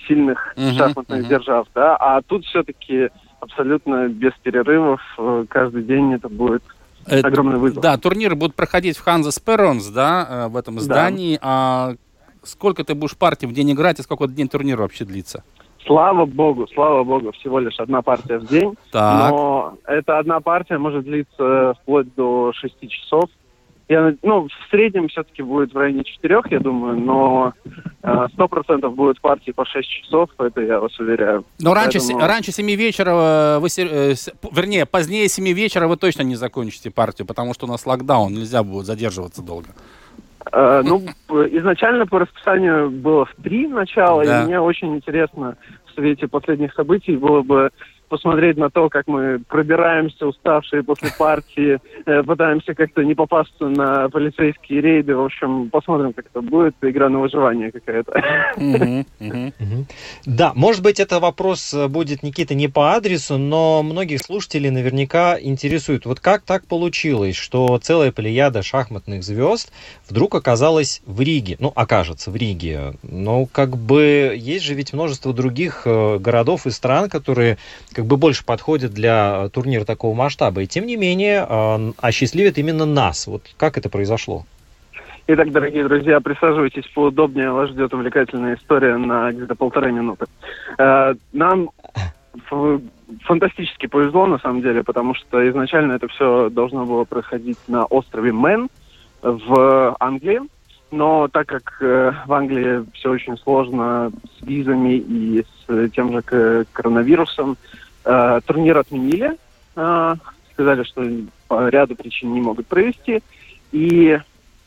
сильных 0.06 0.54
uh-huh, 0.56 0.72
шахматных 0.72 1.24
uh-huh. 1.24 1.28
держав, 1.28 1.66
да, 1.74 1.96
а 1.96 2.22
тут 2.22 2.44
все-таки 2.46 3.10
абсолютно 3.40 4.08
без 4.08 4.32
перерывов. 4.42 5.00
Э, 5.18 5.44
каждый 5.48 5.82
день 5.82 6.14
это 6.14 6.28
будет 6.28 6.62
это, 7.06 7.28
огромный 7.28 7.58
вызов. 7.58 7.82
Да, 7.82 7.96
турниры 7.96 8.34
будут 8.34 8.54
проходить 8.54 8.96
в 8.96 9.02
Ханза 9.02 9.30
Сперонс, 9.30 9.86
да, 9.88 10.26
э, 10.28 10.48
в 10.48 10.56
этом 10.56 10.78
здании. 10.80 11.36
Да. 11.36 11.40
А 11.42 11.94
сколько 12.42 12.84
ты 12.84 12.94
будешь 12.94 13.16
партий 13.16 13.46
в 13.46 13.52
день 13.52 13.72
играть 13.72 13.98
и 13.98 14.02
сколько 14.02 14.26
день 14.26 14.48
турнира 14.48 14.82
вообще 14.82 15.04
длится? 15.04 15.42
Слава 15.86 16.26
богу, 16.26 16.66
слава 16.74 17.02
богу, 17.02 17.32
всего 17.32 17.60
лишь 17.60 17.78
одна 17.78 18.02
партия 18.02 18.38
в 18.38 18.46
день. 18.46 18.74
Так. 18.90 19.30
Но 19.30 19.74
эта 19.86 20.18
одна 20.18 20.40
партия 20.40 20.76
может 20.76 21.04
длиться 21.04 21.74
вплоть 21.80 22.14
до 22.14 22.52
6 22.54 22.90
часов. 22.90 23.30
Я, 23.88 24.14
ну, 24.22 24.48
в 24.48 24.70
среднем 24.70 25.08
все-таки 25.08 25.42
будет 25.42 25.72
в 25.72 25.76
районе 25.78 26.04
четырех, 26.04 26.50
я 26.50 26.60
думаю, 26.60 26.98
но 27.00 27.54
э, 28.02 28.26
сто 28.34 28.46
процентов 28.46 28.94
будет 28.94 29.18
партии 29.20 29.50
по 29.50 29.64
6 29.64 29.88
часов, 29.88 30.28
это 30.38 30.60
я 30.60 30.78
вас 30.78 30.98
уверяю. 31.00 31.44
Но 31.58 31.72
раньше, 31.72 31.98
Поэтому... 32.00 32.20
раньше 32.20 32.52
7 32.52 32.66
вечера, 32.72 33.10
э, 33.10 33.58
вы, 33.60 33.68
э, 33.78 34.14
вернее, 34.52 34.84
позднее 34.84 35.26
7 35.28 35.52
вечера 35.54 35.88
вы 35.88 35.96
точно 35.96 36.20
не 36.20 36.34
закончите 36.34 36.90
партию, 36.90 37.26
потому 37.26 37.54
что 37.54 37.64
у 37.64 37.70
нас 37.70 37.86
локдаун, 37.86 38.34
нельзя 38.34 38.62
будет 38.62 38.84
задерживаться 38.84 39.40
долго. 39.40 39.68
Э, 40.52 40.82
ну, 40.84 41.02
изначально 41.30 42.06
по 42.06 42.18
расписанию 42.18 42.90
было 42.90 43.24
в 43.24 43.34
3 43.42 43.68
начала, 43.68 44.22
да. 44.22 44.42
и 44.42 44.46
мне 44.46 44.60
очень 44.60 44.96
интересно 44.96 45.56
в 45.86 45.94
свете 45.94 46.28
последних 46.28 46.74
событий 46.74 47.16
было 47.16 47.40
бы 47.40 47.70
посмотреть 48.08 48.56
на 48.56 48.70
то, 48.70 48.88
как 48.88 49.06
мы 49.06 49.40
пробираемся, 49.46 50.26
уставшие 50.26 50.82
после 50.82 51.10
партии, 51.18 51.78
э, 52.06 52.22
пытаемся 52.22 52.74
как-то 52.74 53.02
не 53.02 53.14
попасться 53.14 53.68
на 53.68 54.08
полицейские 54.08 54.80
рейды. 54.80 55.14
В 55.14 55.24
общем, 55.24 55.70
посмотрим, 55.70 56.12
как 56.12 56.26
это 56.26 56.40
будет. 56.40 56.74
Игра 56.82 57.08
на 57.08 57.20
выживание 57.20 57.72
какая-то. 57.72 59.04
Да, 60.26 60.52
может 60.54 60.82
быть, 60.82 61.00
это 61.00 61.20
вопрос 61.20 61.72
э, 61.74 61.88
будет, 61.88 62.22
Никита, 62.22 62.54
не 62.54 62.68
по 62.68 62.94
адресу, 62.94 63.38
но 63.38 63.82
многих 63.82 64.20
слушателей 64.20 64.70
наверняка 64.70 65.38
интересует, 65.40 66.06
вот 66.06 66.20
как 66.20 66.42
так 66.42 66.66
получилось, 66.66 67.36
что 67.36 67.78
целая 67.78 68.12
плеяда 68.12 68.62
шахматных 68.62 69.22
звезд 69.22 69.72
вдруг 70.08 70.34
оказалась 70.34 71.02
в 71.06 71.20
Риге, 71.20 71.56
ну, 71.58 71.72
окажется 71.74 72.30
в 72.30 72.36
Риге. 72.36 72.94
Но 73.02 73.46
как 73.46 73.76
бы 73.76 74.34
есть 74.36 74.64
же 74.64 74.74
ведь 74.74 74.92
множество 74.92 75.32
других 75.32 75.82
э, 75.84 76.18
городов 76.18 76.66
и 76.66 76.70
стран, 76.70 77.08
которые 77.08 77.58
как 77.98 78.06
бы 78.06 78.16
больше 78.16 78.44
подходит 78.44 78.92
для 78.92 79.48
турнира 79.48 79.84
такого 79.84 80.14
масштаба. 80.14 80.62
И 80.62 80.68
тем 80.68 80.86
не 80.86 80.94
менее, 80.94 81.44
э, 81.48 81.92
осчастливит 82.00 82.56
именно 82.56 82.86
нас. 82.86 83.26
Вот 83.26 83.42
как 83.56 83.76
это 83.76 83.88
произошло? 83.88 84.44
Итак, 85.26 85.50
дорогие 85.50 85.82
друзья, 85.82 86.20
присаживайтесь 86.20 86.86
поудобнее, 86.94 87.50
вас 87.50 87.70
ждет 87.70 87.92
увлекательная 87.92 88.54
история 88.54 88.96
на 88.98 89.32
где-то 89.32 89.56
полторы 89.56 89.90
минуты. 89.90 90.26
Э, 90.78 91.14
нам 91.32 91.70
фантастически 93.24 93.86
повезло, 93.86 94.26
на 94.26 94.38
самом 94.38 94.62
деле, 94.62 94.84
потому 94.84 95.16
что 95.16 95.48
изначально 95.50 95.94
это 95.94 96.06
все 96.06 96.50
должно 96.50 96.86
было 96.86 97.02
происходить 97.02 97.58
на 97.66 97.84
острове 97.84 98.30
Мэн 98.30 98.68
в 99.22 99.96
Англии. 99.98 100.42
Но 100.92 101.26
так 101.26 101.48
как 101.48 101.78
э, 101.80 102.12
в 102.26 102.32
Англии 102.32 102.84
все 102.94 103.10
очень 103.10 103.36
сложно 103.38 104.12
с 104.38 104.46
визами 104.46 104.94
и 104.94 105.44
с 105.66 105.90
тем 105.90 106.12
же 106.12 106.64
коронавирусом, 106.72 107.58
Э, 108.10 108.40
турнир 108.46 108.78
отменили, 108.78 109.36
э, 109.76 110.14
сказали, 110.54 110.82
что 110.84 111.04
по 111.46 111.68
ряду 111.68 111.94
причин 111.94 112.32
не 112.32 112.40
могут 112.40 112.66
провести. 112.66 113.22
И, 113.70 114.18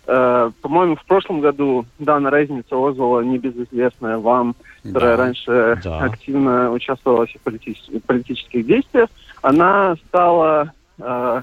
э, 0.06 0.52
по-моему, 0.62 0.96
в 0.96 1.04
прошлом 1.06 1.42
году 1.42 1.88
Дана 1.98 2.30
Резница 2.30 2.76
Озвала, 2.76 3.24
небезызвестная 3.24 4.20
вам, 4.20 4.56
которая 4.84 5.18
да, 5.18 5.24
раньше 5.24 5.82
да. 5.84 6.00
активно 6.02 6.72
участвовала 6.72 7.26
в 7.26 7.42
политических, 7.42 8.04
политических 8.04 8.64
действиях, 8.64 9.10
она 9.42 9.96
стала 10.08 10.72
э, 11.00 11.42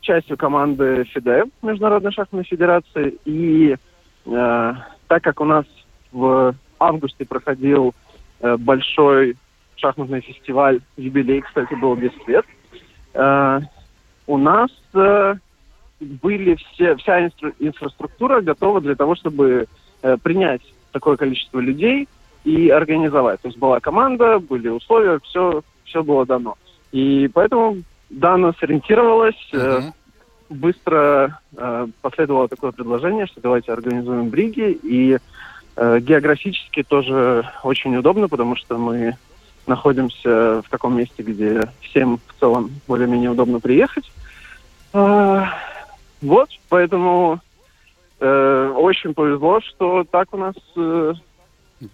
частью 0.00 0.38
команды 0.38 1.04
ФИДЕ, 1.04 1.44
Международной 1.60 2.12
шахматной 2.12 2.44
федерации, 2.44 3.18
и 3.26 3.76
э, 4.24 4.74
так 5.06 5.22
как 5.22 5.42
у 5.42 5.44
нас 5.44 5.66
в 6.12 6.54
августе 6.78 7.26
проходил 7.26 7.94
э, 8.40 8.56
большой 8.56 9.36
шахматный 9.76 10.20
фестиваль, 10.20 10.80
юбилей, 10.96 11.40
кстати, 11.40 11.74
был 11.74 11.96
10 11.96 12.28
лет. 12.28 12.44
Э, 13.14 13.60
у 14.26 14.38
нас 14.38 14.70
э, 14.94 15.34
были 16.00 16.56
все, 16.56 16.96
вся 16.96 17.26
инстру- 17.26 17.54
инфраструктура 17.58 18.40
готова 18.40 18.80
для 18.80 18.94
того, 18.94 19.14
чтобы 19.14 19.66
э, 20.02 20.16
принять 20.22 20.62
такое 20.92 21.16
количество 21.16 21.58
людей 21.60 22.08
и 22.44 22.68
организовать. 22.68 23.40
То 23.40 23.48
есть 23.48 23.58
была 23.58 23.80
команда, 23.80 24.38
были 24.38 24.68
условия, 24.68 25.18
все, 25.24 25.62
все 25.84 26.02
было 26.02 26.24
дано. 26.26 26.56
И 26.92 27.28
поэтому 27.32 27.78
Дана 28.08 28.54
сориентировалась, 28.58 29.50
э, 29.52 29.80
быстро 30.48 31.40
э, 31.56 31.86
последовало 32.00 32.48
такое 32.48 32.72
предложение, 32.72 33.26
что 33.26 33.40
давайте 33.40 33.72
организуем 33.72 34.28
бриги. 34.28 34.78
И 34.82 35.18
э, 35.76 36.00
географически 36.00 36.82
тоже 36.82 37.48
очень 37.62 37.96
удобно, 37.96 38.28
потому 38.28 38.56
что 38.56 38.78
мы 38.78 39.16
находимся 39.66 40.62
в 40.62 40.70
таком 40.70 40.96
месте, 40.96 41.22
где 41.22 41.68
всем 41.80 42.18
в 42.26 42.40
целом 42.40 42.70
более-менее 42.86 43.30
удобно 43.30 43.60
приехать. 43.60 44.10
А, 44.92 45.48
вот, 46.22 46.48
поэтому 46.68 47.40
э, 48.20 48.72
очень 48.76 49.14
повезло, 49.14 49.60
что 49.60 50.04
так 50.04 50.32
у 50.32 50.36
нас... 50.36 50.54
э, 50.76 51.14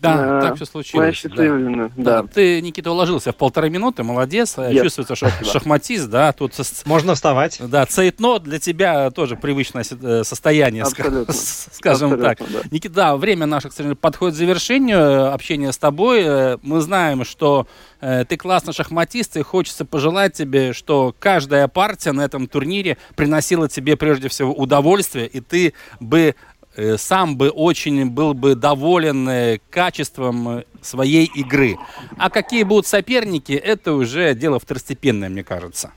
Да, 0.01 0.39
э, 0.39 0.43
так 0.43 0.57
все 0.57 0.65
случилось. 0.65 1.09
Мы 1.09 1.13
счастливы, 1.13 1.91
Да. 1.97 2.23
да. 2.23 2.29
Ты, 2.29 2.61
Никита, 2.63 2.93
уложился 2.93 3.33
в 3.33 3.37
полторы 3.37 3.69
минуты, 3.69 4.05
молодец. 4.05 4.57
Yes. 4.57 4.83
Чувствуется, 4.83 5.17
что 5.17 5.29
Спасибо. 5.29 5.51
шахматист, 5.53 6.09
да. 6.09 6.33
Тут 6.33 6.55
со- 6.55 6.65
Можно 6.89 7.15
вставать. 7.17 7.59
Да, 7.61 7.85
цейтно 7.87 8.39
для 8.39 8.61
тебя 8.61 9.11
тоже 9.11 9.35
привычное 9.37 9.85
э, 9.91 10.23
состояние, 10.25 10.85
Абсолютно. 10.85 11.35
скажем 11.35 12.21
так. 12.21 12.41
Абсолютно, 12.41 12.63
да. 12.63 12.69
Никита, 12.71 12.95
да, 12.95 13.17
время 13.17 13.47
наше, 13.47 13.71
к 13.71 13.73
сожалению, 13.73 13.97
подходит 13.97 14.35
к 14.37 14.39
завершению 14.39 14.99
э, 14.99 15.29
общения 15.33 15.73
с 15.73 15.79
тобой. 15.79 16.59
Мы 16.63 16.81
знаем, 16.81 17.25
что 17.25 17.67
э, 18.01 18.25
ты 18.25 18.37
классный 18.37 18.73
шахматист, 18.73 19.37
и 19.37 19.43
хочется 19.43 19.85
пожелать 19.85 20.35
тебе, 20.35 20.73
что 20.75 21.13
каждая 21.19 21.67
партия 21.67 22.13
на 22.13 22.21
этом 22.23 22.47
турнире 22.47 22.99
приносила 23.17 23.69
тебе 23.69 23.97
прежде 23.97 24.29
всего 24.29 24.53
удовольствие, 24.53 25.27
и 25.27 25.41
ты 25.41 25.75
бы 25.99 26.37
сам 26.97 27.37
бы 27.37 27.51
очень 27.51 28.09
был 28.11 28.35
бы 28.35 28.55
доволен 28.55 29.29
э, 29.29 29.59
качеством 29.71 30.49
э, 30.49 30.65
своей 30.81 31.27
игры. 31.27 31.77
А 32.17 32.31
какие 32.31 32.63
будут 32.63 32.87
соперники, 32.87 33.53
это 33.53 33.93
уже 33.93 34.35
дело 34.35 34.59
второстепенное, 34.59 35.29
мне 35.29 35.45
кажется. 35.45 35.93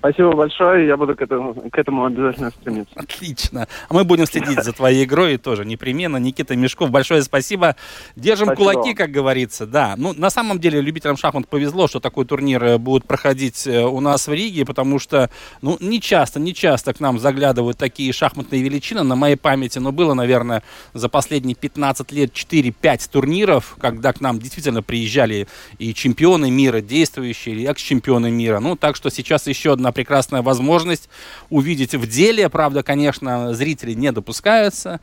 Спасибо 0.00 0.32
большое, 0.32 0.86
я 0.86 0.96
буду 0.96 1.14
к 1.14 1.20
этому, 1.20 1.52
к 1.52 1.78
этому 1.78 2.06
обязательно 2.06 2.50
стремиться. 2.50 2.94
Отлично. 2.96 3.68
А 3.86 3.92
мы 3.92 4.04
будем 4.04 4.24
следить 4.24 4.64
за 4.64 4.72
твоей 4.72 5.04
игрой 5.04 5.36
тоже 5.36 5.66
непременно. 5.66 6.16
Никита 6.16 6.56
Мешков, 6.56 6.90
большое 6.90 7.22
спасибо. 7.22 7.76
Держим 8.16 8.46
Спасибо 8.46 8.72
кулаки, 8.72 8.94
как 8.94 9.10
говорится. 9.10 9.66
Да, 9.66 9.94
ну 9.98 10.14
на 10.14 10.30
самом 10.30 10.58
деле 10.58 10.80
любителям 10.80 11.18
шахмат 11.18 11.46
повезло, 11.48 11.86
что 11.86 12.00
такой 12.00 12.24
турнир 12.24 12.64
э, 12.64 12.78
будет 12.78 13.04
проходить 13.04 13.66
э, 13.66 13.84
у 13.84 14.00
нас 14.00 14.26
в 14.26 14.32
Риге, 14.32 14.64
потому 14.64 14.98
что, 14.98 15.28
ну, 15.60 15.76
не 15.80 16.00
часто, 16.00 16.40
не 16.40 16.54
часто 16.54 16.94
к 16.94 17.00
нам 17.00 17.18
заглядывают 17.18 17.76
такие 17.76 18.10
шахматные 18.14 18.62
величины. 18.62 19.02
На 19.02 19.16
моей 19.16 19.36
памяти, 19.36 19.80
но 19.80 19.92
было, 19.92 20.14
наверное, 20.14 20.62
за 20.94 21.10
последние 21.10 21.54
15 21.54 22.10
лет 22.12 22.32
4-5 22.32 23.10
турниров, 23.12 23.76
когда 23.78 24.14
к 24.14 24.22
нам 24.22 24.38
действительно 24.38 24.82
приезжали 24.82 25.46
и 25.78 25.92
чемпионы 25.92 26.50
мира, 26.50 26.80
действующие, 26.80 27.56
и 27.56 27.66
экс-чемпионы 27.66 28.30
мира. 28.30 28.60
Ну, 28.60 28.76
так 28.76 28.96
что 28.96 29.10
сейчас 29.10 29.46
еще 29.46 29.74
одна 29.74 29.89
прекрасная 29.92 30.42
возможность 30.42 31.08
увидеть 31.48 31.94
в 31.94 32.08
деле. 32.08 32.48
Правда, 32.48 32.82
конечно, 32.82 33.54
зрители 33.54 33.94
не 33.94 34.12
допускаются. 34.12 35.00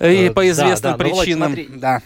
И 0.00 0.28
Э, 0.28 0.30
по 0.30 0.42
да, 0.42 0.50
известным 0.50 0.96
да, 0.96 1.04
ну, 1.04 1.10
Володь, 1.10 1.24
причинам. 1.24 1.48
смотри, 1.54 1.68
да. 1.74 2.02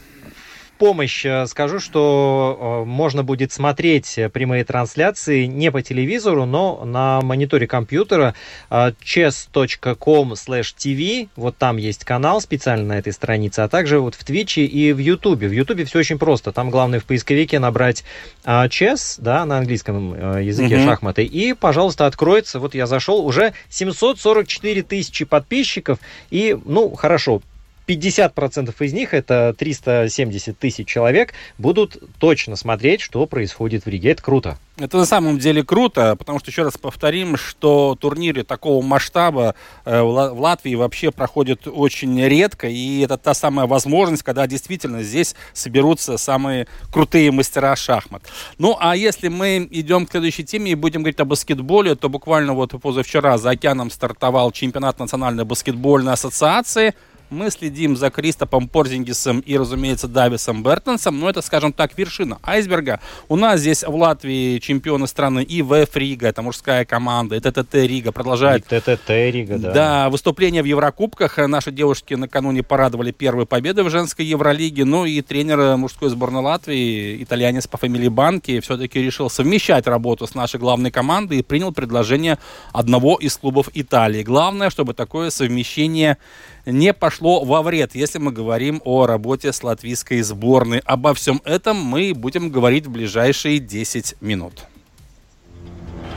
Помощь 0.78 1.24
э, 1.24 1.46
скажу, 1.46 1.78
что 1.78 2.82
э, 2.84 2.88
можно 2.88 3.22
будет 3.22 3.52
смотреть 3.52 4.18
прямые 4.32 4.64
трансляции 4.64 5.44
не 5.44 5.70
по 5.70 5.82
телевизору, 5.82 6.46
но 6.46 6.84
на 6.84 7.20
мониторе 7.20 7.68
компьютера 7.68 8.34
э, 8.70 8.92
chess.com 9.04 10.32
tv, 10.32 11.28
вот 11.36 11.56
там 11.56 11.76
есть 11.76 12.04
канал 12.04 12.40
специально 12.40 12.94
на 12.94 12.98
этой 12.98 13.12
странице, 13.12 13.60
а 13.60 13.68
также 13.68 14.00
вот 14.00 14.16
в 14.16 14.24
Твиче 14.24 14.64
и 14.64 14.92
в 14.92 14.98
Ютубе. 14.98 15.46
В 15.46 15.52
Ютубе 15.52 15.84
все 15.84 16.00
очень 16.00 16.18
просто, 16.18 16.50
там 16.50 16.70
главное 16.70 16.98
в 16.98 17.04
поисковике 17.04 17.60
набрать 17.60 18.04
chess, 18.44 19.16
да, 19.18 19.44
на 19.44 19.58
английском 19.58 20.40
языке 20.40 20.76
Мгм. 20.76 20.84
шахматы, 20.84 21.24
и, 21.24 21.52
пожалуйста, 21.52 22.06
откроется, 22.06 22.58
вот 22.58 22.74
я 22.74 22.86
зашел, 22.86 23.24
уже 23.24 23.52
744 23.68 24.82
тысячи 24.82 25.24
подписчиков, 25.24 25.98
и, 26.30 26.56
ну, 26.64 26.90
хорошо, 26.94 27.42
50% 27.86 28.74
из 28.80 28.92
них, 28.92 29.14
это 29.14 29.54
370 29.58 30.58
тысяч 30.58 30.86
человек, 30.86 31.34
будут 31.58 31.98
точно 32.18 32.56
смотреть, 32.56 33.00
что 33.00 33.26
происходит 33.26 33.84
в 33.84 33.88
Риге. 33.88 34.12
Это 34.12 34.22
круто. 34.22 34.58
Это 34.76 34.96
на 34.96 35.06
самом 35.06 35.38
деле 35.38 35.62
круто, 35.62 36.16
потому 36.16 36.40
что, 36.40 36.50
еще 36.50 36.64
раз 36.64 36.76
повторим, 36.76 37.36
что 37.36 37.96
турниры 38.00 38.42
такого 38.42 38.84
масштаба 38.84 39.54
э, 39.84 40.00
в 40.02 40.08
Ла- 40.08 40.34
в 40.34 40.40
Латвии 40.40 40.74
вообще 40.74 41.12
проходят 41.12 41.68
очень 41.68 42.20
редко, 42.24 42.66
и 42.66 43.00
это 43.00 43.16
та 43.16 43.34
самая 43.34 43.68
возможность, 43.68 44.24
когда 44.24 44.48
действительно 44.48 45.04
здесь 45.04 45.36
соберутся 45.52 46.18
самые 46.18 46.66
крутые 46.92 47.30
мастера 47.30 47.76
шахмат. 47.76 48.24
Ну, 48.58 48.76
а 48.80 48.96
если 48.96 49.28
мы 49.28 49.68
идем 49.70 50.06
к 50.06 50.10
следующей 50.10 50.42
теме 50.42 50.72
и 50.72 50.74
будем 50.74 51.02
говорить 51.02 51.20
о 51.20 51.24
баскетболе, 51.24 51.94
то 51.94 52.08
буквально 52.08 52.54
вот 52.54 52.72
позавчера 52.82 53.38
за 53.38 53.50
океаном 53.50 53.90
стартовал 53.90 54.50
чемпионат 54.50 54.98
Национальной 54.98 55.44
баскетбольной 55.44 56.14
ассоциации. 56.14 56.94
Мы 57.30 57.50
следим 57.50 57.96
за 57.96 58.10
Кристапсом 58.10 58.68
Порзингисом 58.68 59.40
и, 59.40 59.56
разумеется, 59.56 60.08
Дависом 60.08 60.62
Бертонсом, 60.62 61.18
но 61.18 61.30
это, 61.30 61.42
скажем 61.42 61.72
так, 61.72 61.96
вершина 61.96 62.38
айсберга. 62.42 63.00
У 63.28 63.36
нас 63.36 63.60
здесь 63.60 63.82
в 63.82 63.94
Латвии 63.94 64.58
чемпионы 64.58 65.06
страны 65.06 65.44
ВЭФ 65.48 65.96
Рига, 65.96 66.28
это 66.28 66.42
мужская 66.42 66.84
команда, 66.84 67.36
и 67.36 67.40
ТТТ 67.40 67.74
Рига 67.74 68.12
продолжает 68.12 68.64
И 68.70 68.80
ТТТ 68.80 69.08
Рига, 69.08 69.58
да. 69.58 69.72
да, 69.72 70.10
выступления 70.10 70.62
в 70.62 70.66
Еврокубках. 70.66 71.38
Наши 71.38 71.72
девушки 71.72 72.14
накануне 72.14 72.62
порадовали 72.62 73.10
первой 73.10 73.46
победой 73.46 73.82
в 73.82 73.90
женской 73.90 74.24
Евролиге. 74.26 74.84
Ну 74.84 75.06
и 75.06 75.20
тренер 75.22 75.76
мужской 75.76 76.10
сборной 76.10 76.42
Латвии, 76.42 77.22
итальянец 77.22 77.66
по 77.66 77.78
фамилии 77.78 78.08
Банки, 78.08 78.60
все-таки 78.60 79.02
решил 79.02 79.30
совмещать 79.30 79.86
работу 79.86 80.26
с 80.26 80.34
нашей 80.34 80.60
главной 80.60 80.90
командой 80.90 81.38
и 81.38 81.42
принял 81.42 81.72
предложение 81.72 82.38
одного 82.72 83.16
из 83.16 83.36
клубов 83.36 83.70
Италии. 83.74 84.22
Главное, 84.22 84.70
чтобы 84.70 84.94
такое 84.94 85.30
совмещение 85.30 86.18
не 86.66 86.92
пошло 86.92 87.44
во 87.44 87.62
вред, 87.62 87.94
если 87.94 88.18
мы 88.18 88.32
говорим 88.32 88.80
о 88.84 89.06
работе 89.06 89.52
с 89.52 89.62
латвийской 89.62 90.22
сборной. 90.22 90.80
Обо 90.84 91.14
всем 91.14 91.40
этом 91.44 91.76
мы 91.76 92.12
будем 92.14 92.50
говорить 92.50 92.86
в 92.86 92.90
ближайшие 92.90 93.58
10 93.58 94.16
минут. 94.20 94.64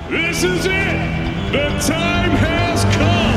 This 0.10 0.44
is 0.44 0.66
it. 0.66 1.52
The 1.52 1.68
time 1.82 2.32
has 2.32 2.86
come. 2.96 3.28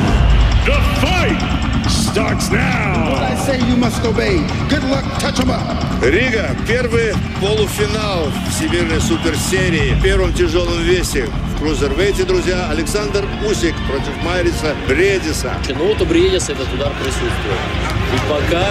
The 0.66 0.78
fight 1.00 1.40
starts 1.88 2.50
now. 2.50 3.10
What 3.10 3.22
I 3.22 3.34
say 3.34 3.58
you 3.58 3.76
must 3.76 4.04
obey. 4.04 4.38
Good 4.68 4.84
luck, 4.84 5.04
touch 5.18 5.40
'em 5.40 5.50
up. 5.50 5.76
Рига. 6.02 6.56
Первый 6.68 7.14
полуфинал 7.40 8.30
всемирной 8.50 9.00
суперсерии 9.00 9.94
в 9.94 10.02
первом 10.02 10.32
тяжелом 10.32 10.80
весе. 10.82 11.28
Крузервейте, 11.60 12.24
друзья, 12.24 12.70
Александр 12.70 13.28
Усик 13.46 13.74
против 13.86 14.16
Майриса 14.24 14.74
Бредиса. 14.88 15.52
Ну 15.68 15.88
вот 15.88 16.00
у 16.00 16.06
Бредиса 16.06 16.52
этот 16.52 16.72
удар 16.72 16.90
присутствует. 16.94 17.60
И 18.14 18.18
пока... 18.30 18.64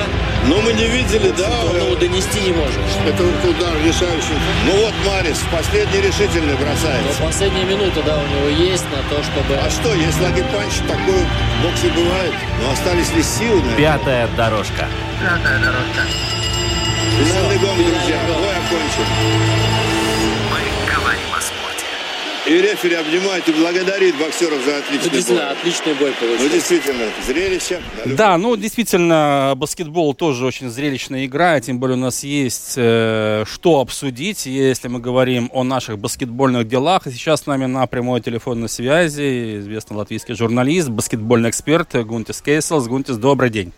Но 0.48 0.60
мы 0.62 0.74
не 0.74 0.88
видели, 0.88 1.32
да? 1.38 1.52
Ну, 1.72 1.96
донести 1.98 2.42
не 2.42 2.52
можем. 2.52 2.82
Это 3.06 3.24
удар 3.48 3.76
решающий. 3.86 4.34
Ну 4.66 4.72
вот 4.82 4.94
Марис 5.06 5.38
последний 5.52 6.02
решительный 6.02 6.56
бросает. 6.56 7.04
Но 7.06 7.28
последняя 7.28 7.66
минута, 7.66 8.02
да, 8.04 8.18
у 8.18 8.28
него 8.28 8.50
есть 8.50 8.86
на 8.86 9.04
то, 9.08 9.22
чтобы... 9.22 9.54
А 9.62 9.70
что, 9.70 9.94
если 9.94 10.24
лагерь-панч 10.24 10.80
такой 10.88 11.22
в 11.22 11.64
боксе 11.64 11.90
бывает? 11.96 12.34
Но 12.64 12.72
остались 12.72 13.14
ли 13.14 13.22
силы 13.22 13.62
на 13.62 13.70
это? 13.70 13.78
Пятая 13.78 14.28
дорожка. 14.36 14.88
Пятая 15.22 15.60
дорожка. 15.60 16.02
Финальный 17.20 17.58
гонг, 17.60 17.78
друзья. 17.78 18.18
Бой 18.28 18.50
окончен. 18.50 19.99
И 22.50 22.54
рефери 22.54 22.96
обнимает 22.96 23.48
и 23.48 23.52
благодарит 23.52 24.18
боксеров 24.18 24.60
за 24.66 24.78
отличный 24.78 25.06
Ну, 25.06 25.12
действительно, 25.12 25.40
бой. 25.46 25.52
отличный 25.52 25.94
бой 25.94 26.12
получился. 26.14 26.44
Ну, 26.44 26.50
действительно, 26.50 27.04
зрелище. 27.28 27.82
Да, 28.06 28.38
ну 28.40 28.56
действительно, 28.56 29.54
баскетбол 29.56 30.16
тоже 30.16 30.48
очень 30.48 30.68
зрелищная 30.72 31.28
игра, 31.28 31.62
тем 31.62 31.80
более 31.80 31.96
у 31.96 32.00
нас 32.00 32.24
есть 32.24 32.74
э, 32.76 33.44
что 33.46 33.82
обсудить, 33.82 34.48
если 34.48 34.88
мы 34.88 35.00
говорим 35.00 35.52
о 35.54 35.64
наших 35.64 36.00
баскетбольных 36.00 36.68
делах. 36.68 37.06
И 37.06 37.12
сейчас 37.12 37.42
с 37.42 37.46
нами 37.46 37.68
на 37.68 37.86
прямой 37.86 38.20
телефонной 38.20 38.68
связи 38.68 39.60
известный 39.60 39.98
латвийский 39.98 40.34
журналист, 40.34 40.90
баскетбольный 40.90 41.52
эксперт 41.52 41.96
Гунтис 42.04 42.42
Кейселс. 42.42 42.88
Гунтис, 42.88 43.18
добрый 43.18 43.52
день. 43.52 43.74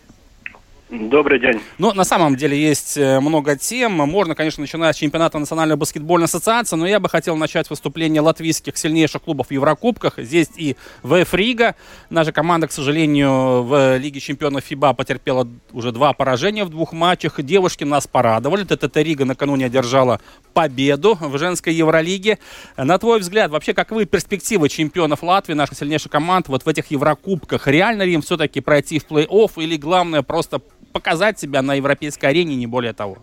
Добрый 0.92 1.40
день. 1.40 1.58
Ну, 1.78 1.94
на 1.94 2.04
самом 2.04 2.36
деле 2.36 2.60
есть 2.60 2.98
э, 2.98 3.18
много 3.18 3.56
тем. 3.56 3.92
Можно, 3.92 4.34
конечно, 4.34 4.60
начинать 4.60 4.94
с 4.94 4.98
чемпионата 4.98 5.38
Национальной 5.38 5.76
баскетбольной 5.76 6.26
ассоциации, 6.26 6.76
но 6.76 6.86
я 6.86 7.00
бы 7.00 7.08
хотел 7.08 7.34
начать 7.34 7.70
выступление 7.70 8.20
латвийских 8.20 8.76
сильнейших 8.76 9.22
клубов 9.22 9.46
в 9.46 9.50
Еврокубках. 9.52 10.18
Здесь 10.18 10.48
и 10.54 10.76
ВФ 11.02 11.32
Рига. 11.32 11.76
Наша 12.10 12.30
команда, 12.30 12.66
к 12.66 12.72
сожалению, 12.72 13.62
в 13.62 13.96
Лиге 13.96 14.20
чемпионов 14.20 14.64
ФИБА 14.64 14.92
потерпела 14.92 15.48
уже 15.72 15.92
два 15.92 16.12
поражения 16.12 16.64
в 16.64 16.68
двух 16.68 16.92
матчах. 16.92 17.40
Девушки 17.40 17.84
нас 17.84 18.06
порадовали. 18.06 18.64
ТТТ 18.64 18.98
Рига 18.98 19.24
накануне 19.24 19.66
одержала 19.66 20.20
победу 20.52 21.16
в 21.18 21.38
женской 21.38 21.72
Евролиге. 21.72 22.38
На 22.76 22.98
твой 22.98 23.20
взгляд, 23.20 23.50
вообще, 23.50 23.72
каковы 23.72 24.04
перспективы 24.04 24.68
чемпионов 24.68 25.22
Латвии, 25.22 25.54
наших 25.54 25.78
сильнейших 25.78 26.12
команд, 26.12 26.48
вот 26.48 26.66
в 26.66 26.68
этих 26.68 26.90
Еврокубках? 26.90 27.66
Реально 27.66 28.02
ли 28.02 28.12
им 28.12 28.20
все-таки 28.20 28.60
пройти 28.60 28.98
в 28.98 29.06
плей-офф 29.06 29.52
или 29.56 29.78
главное 29.78 30.20
просто 30.20 30.60
показать 30.92 31.38
себя 31.38 31.62
на 31.62 31.74
европейской 31.74 32.26
арене, 32.26 32.56
не 32.56 32.66
более 32.66 32.92
того? 32.92 33.18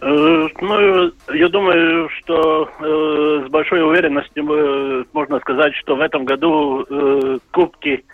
Э, 0.00 0.48
Ну, 0.60 1.10
я 1.34 1.48
думаю, 1.48 2.08
что 2.18 2.68
э, 2.80 3.44
с 3.46 3.50
большой 3.50 3.82
уверенностью 3.82 4.44
мы- 4.44 5.04
можно 5.12 5.40
сказать, 5.40 5.74
что 5.74 5.96
в 5.96 6.00
этом 6.00 6.24
году 6.24 6.84
э, 6.88 7.38
кубки 7.52 8.04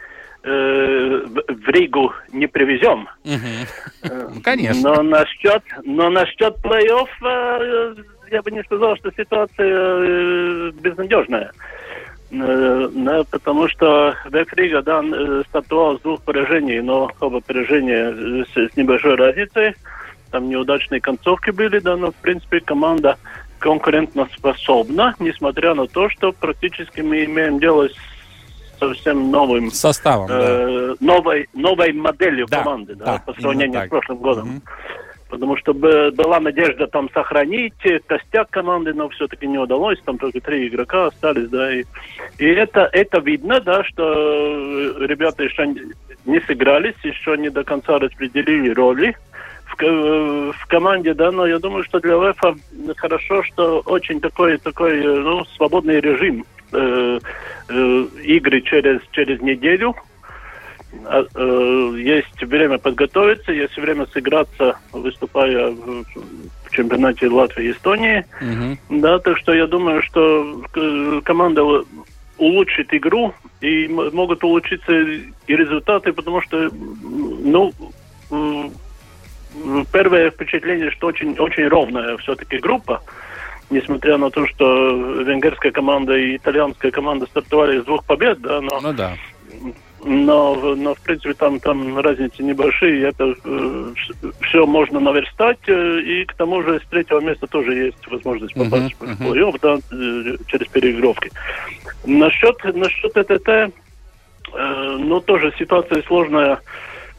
э, 0.44 1.24
в 1.48 1.68
Ригу 1.68 2.12
не 2.32 2.46
привезем. 2.46 3.08
Ну, 3.24 4.40
конечно. 4.42 4.94
Но 4.96 5.02
насчет, 5.02 5.62
но 5.84 6.10
насчет 6.10 6.56
плей-офф, 6.64 7.08
э, 7.24 7.94
я 8.30 8.42
бы 8.42 8.50
не 8.50 8.62
сказал, 8.64 8.96
что 8.96 9.10
ситуация 9.16 9.68
э, 9.68 10.70
безнадежная. 10.80 11.50
Э, 11.50 11.81
да, 12.32 13.24
потому 13.30 13.68
что 13.68 14.14
Век 14.30 14.52
Рига, 14.54 14.82
да, 14.82 15.00
он, 15.00 15.12
э, 15.12 15.42
стартовал 15.48 15.98
с 15.98 16.00
двух 16.00 16.22
поражений, 16.22 16.80
но 16.80 17.10
оба 17.20 17.40
поражения 17.40 18.10
э, 18.10 18.44
с, 18.52 18.72
с 18.72 18.76
небольшой 18.76 19.16
разницей. 19.16 19.74
Там 20.30 20.48
неудачные 20.48 21.00
концовки 21.00 21.50
были, 21.50 21.78
да, 21.78 21.96
но 21.96 22.10
в 22.10 22.14
принципе 22.16 22.60
команда 22.60 23.18
конкурентно 23.58 24.26
способна, 24.34 25.14
несмотря 25.18 25.74
на 25.74 25.86
то, 25.86 26.08
что 26.08 26.32
практически 26.32 27.02
мы 27.02 27.24
имеем 27.24 27.58
дело 27.58 27.88
с 27.88 27.94
совсем 28.78 29.30
новым 29.30 29.70
Составом, 29.70 30.28
да. 30.28 30.40
э, 30.40 30.94
новой, 31.00 31.48
новой 31.52 31.92
моделью 31.92 32.46
Да, 32.48 32.62
команды, 32.62 32.94
да, 32.94 33.04
да, 33.04 33.22
по 33.24 33.40
сравнению 33.40 33.86
с 33.86 33.88
прошлым 33.88 34.18
годом. 34.18 34.62
Потому 35.32 35.56
что 35.56 35.72
была 35.72 36.40
надежда 36.40 36.86
там 36.86 37.08
сохранить 37.08 37.72
э, 37.84 38.00
костяк 38.06 38.50
команды, 38.50 38.92
но 38.92 39.08
все-таки 39.08 39.46
не 39.46 39.56
удалось. 39.56 39.98
Там 40.04 40.18
только 40.18 40.42
три 40.42 40.68
игрока 40.68 41.06
остались, 41.06 41.48
да. 41.48 41.74
И, 41.74 41.84
и 42.36 42.44
это, 42.44 42.90
это 42.92 43.18
видно, 43.18 43.58
да, 43.58 43.82
что 43.82 44.12
э, 44.12 45.06
ребята 45.06 45.42
еще 45.42 45.74
не- 46.26 46.40
сыгрались, 46.40 46.96
еще 47.02 47.38
не 47.38 47.48
до 47.48 47.64
конца 47.64 47.98
распределили 47.98 48.74
роли 48.74 49.16
в, 49.64 49.82
э, 49.82 50.52
в 50.52 50.66
команде, 50.66 51.14
да, 51.14 51.32
но 51.32 51.46
я 51.46 51.58
думаю, 51.58 51.82
что 51.84 51.98
для 51.98 52.18
ВЭФа 52.18 52.54
хорошо, 52.98 53.42
что 53.42 53.80
очень 53.86 54.20
такой, 54.20 54.58
такой 54.58 55.02
ну, 55.02 55.46
свободный 55.56 55.98
режим 56.00 56.44
э, 56.72 57.20
э, 57.70 58.06
игры 58.22 58.60
через, 58.60 59.00
через 59.12 59.40
неделю. 59.40 59.94
А, 61.04 61.24
э, 61.34 61.94
есть 61.98 62.42
время 62.42 62.78
подготовиться, 62.78 63.52
есть 63.52 63.76
время 63.76 64.06
сыграться, 64.06 64.78
выступая 64.92 65.70
в, 65.70 66.04
чемпионате 66.70 67.28
Латвии 67.28 67.66
и 67.66 67.72
Эстонии. 67.72 68.24
Да, 68.88 69.18
так 69.18 69.36
что 69.38 69.52
я 69.52 69.66
думаю, 69.66 70.02
что 70.02 70.62
э, 70.74 71.20
команда 71.22 71.62
улучшит 72.38 72.94
игру 72.94 73.34
и 73.60 73.88
могут 73.88 74.42
улучшиться 74.42 74.92
и 74.92 75.32
результаты, 75.46 76.12
потому 76.12 76.40
что, 76.40 76.70
ну, 76.72 77.72
первое 79.92 80.30
впечатление, 80.30 80.90
что 80.90 81.08
очень, 81.08 81.38
очень 81.38 81.68
ровная 81.68 82.16
все-таки 82.18 82.56
группа, 82.58 83.02
несмотря 83.70 84.16
на 84.16 84.30
то, 84.30 84.46
что 84.46 84.64
венгерская 85.22 85.72
команда 85.72 86.16
и 86.16 86.36
итальянская 86.36 86.90
команда 86.90 87.26
стартовали 87.26 87.80
с 87.80 87.84
двух 87.84 88.04
побед, 88.04 88.40
да, 88.40 88.60
но 88.60 88.80
Ну 88.80 88.92
да. 88.92 89.12
Но, 90.04 90.74
но 90.74 90.94
в 90.94 91.00
принципе 91.00 91.34
там, 91.34 91.60
там 91.60 91.98
разницы 91.98 92.42
небольшие, 92.42 93.08
это 93.08 93.34
все 94.40 94.66
можно 94.66 95.00
наверстать, 95.00 95.58
э, 95.66 96.00
и 96.00 96.24
к 96.24 96.34
тому 96.34 96.62
же 96.62 96.80
с 96.80 96.88
третьего 96.88 97.20
места 97.20 97.46
тоже 97.46 97.74
есть 97.74 98.06
возможность 98.10 98.54
попасть 98.54 98.94
в 98.98 99.02
плей-офф, 99.02 99.58
да, 99.62 99.76
э, 99.76 100.36
через 100.46 100.66
переигровки. 100.68 101.30
Насчет, 102.04 102.62
насчет 102.74 103.12
ТТТ, 103.12 103.48
э, 103.48 103.70
ну 104.98 105.20
тоже 105.20 105.52
ситуация 105.58 106.02
сложная, 106.02 106.60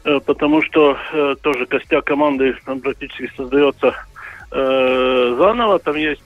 э, 0.04 0.20
потому 0.24 0.62
что 0.62 0.98
э, 1.12 1.36
тоже 1.40 1.66
костяк 1.66 2.04
команды 2.04 2.54
там 2.66 2.80
практически 2.80 3.30
создается 3.36 3.94
э, 4.50 5.36
заново, 5.38 5.78
там 5.78 5.96
есть 5.96 6.22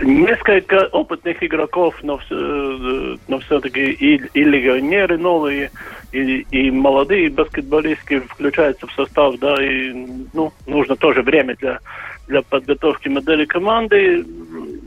несколько 0.00 0.86
опытных 0.92 1.42
игроков, 1.42 1.94
но, 2.02 2.20
э, 2.30 3.16
но 3.26 3.38
все-таки 3.40 3.90
и, 3.90 4.20
и 4.34 4.44
легионеры 4.44 5.18
новые, 5.18 5.70
и, 6.12 6.46
и 6.50 6.70
молодые 6.70 7.30
баскетболистки 7.30 8.20
включаются 8.20 8.86
в 8.86 8.92
состав, 8.92 9.38
да, 9.38 9.54
и 9.62 9.92
ну, 10.32 10.52
нужно 10.66 10.96
тоже 10.96 11.22
время 11.22 11.56
для, 11.56 11.80
для 12.28 12.42
подготовки 12.42 13.08
модели 13.08 13.44
команды. 13.44 14.24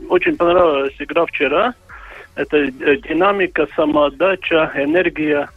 Очень 0.08 0.36
понравилась 0.36 0.94
игра 0.98 1.26
вчера. 1.26 1.74
Это 2.34 2.56
э, 2.56 2.96
динамика, 2.96 3.68
самоотдача, 3.76 4.72
энергия. 4.74 5.48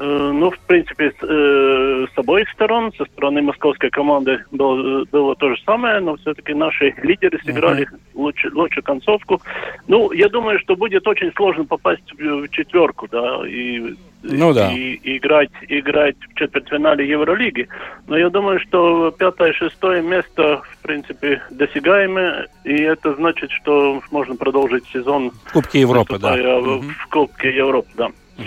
Э, 0.00 0.30
Ну, 0.32 0.50
в 0.50 0.58
принципе, 0.60 1.10
с, 1.10 1.22
э, 1.22 2.06
с 2.14 2.18
обоих 2.18 2.48
сторон, 2.50 2.90
со 2.96 3.04
стороны 3.04 3.42
московской 3.42 3.90
команды 3.90 4.42
было, 4.50 5.04
было 5.12 5.36
то 5.36 5.50
же 5.50 5.62
самое, 5.66 6.00
но 6.00 6.16
все-таки 6.16 6.54
наши 6.54 6.94
лидеры 7.02 7.38
сыграли 7.44 7.86
лучше, 8.14 8.50
лучше 8.54 8.80
концовку. 8.80 9.42
Ну, 9.88 10.10
я 10.12 10.30
думаю, 10.30 10.58
что 10.60 10.74
будет 10.74 11.06
очень 11.06 11.30
сложно 11.36 11.64
попасть 11.64 12.10
в, 12.18 12.48
четверку, 12.48 13.08
да, 13.12 13.46
и, 13.46 13.94
Ну 14.22 14.54
да. 14.54 14.72
и, 14.72 14.94
и 14.94 15.18
играть, 15.18 15.50
играть 15.68 16.16
в 16.30 16.34
четвертьфинале 16.34 17.06
Евролиги. 17.06 17.68
Но 18.06 18.16
я 18.16 18.30
думаю, 18.30 18.58
что 18.60 19.10
пятое, 19.10 19.52
шестое 19.52 20.00
место, 20.00 20.62
в 20.62 20.78
принципе, 20.82 21.42
досягаемое, 21.50 22.48
и 22.64 22.74
это 22.74 23.14
значит, 23.16 23.50
что 23.50 24.00
можно 24.10 24.34
продолжить 24.36 24.86
сезон 24.86 25.30
В 25.44 25.52
Кубке 25.52 25.80
Европы, 25.80 26.18
да. 26.18 26.36
в, 26.36 26.80
в 26.80 27.06
Кубке 27.10 27.54
Европы, 27.54 27.90
да. 27.96 28.08
Э, 28.38 28.42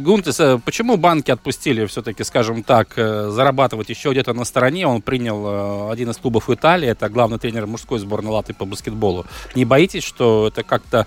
Гунтес, 0.00 0.40
э, 0.40 0.58
почему 0.64 0.96
банки 0.96 1.30
отпустили 1.30 1.84
все-таки, 1.86 2.24
скажем 2.24 2.62
так, 2.62 2.94
э, 2.96 3.28
зарабатывать 3.28 3.90
еще 3.90 4.10
где-то 4.10 4.32
на 4.32 4.44
стороне? 4.44 4.86
Он 4.86 5.02
принял 5.02 5.88
э, 5.88 5.92
один 5.92 6.10
из 6.10 6.16
клубов 6.16 6.48
Италии, 6.48 6.88
это 6.88 7.08
главный 7.08 7.38
тренер 7.38 7.66
мужской 7.66 7.98
сборной 7.98 8.32
Латвии 8.32 8.54
по 8.54 8.64
баскетболу. 8.64 9.26
Не 9.54 9.64
боитесь, 9.64 10.04
что 10.04 10.48
это 10.48 10.62
как-то 10.62 11.06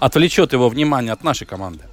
отвлечет 0.00 0.52
его 0.52 0.68
внимание 0.68 1.12
от 1.12 1.22
нашей 1.24 1.46
команды? 1.46 1.84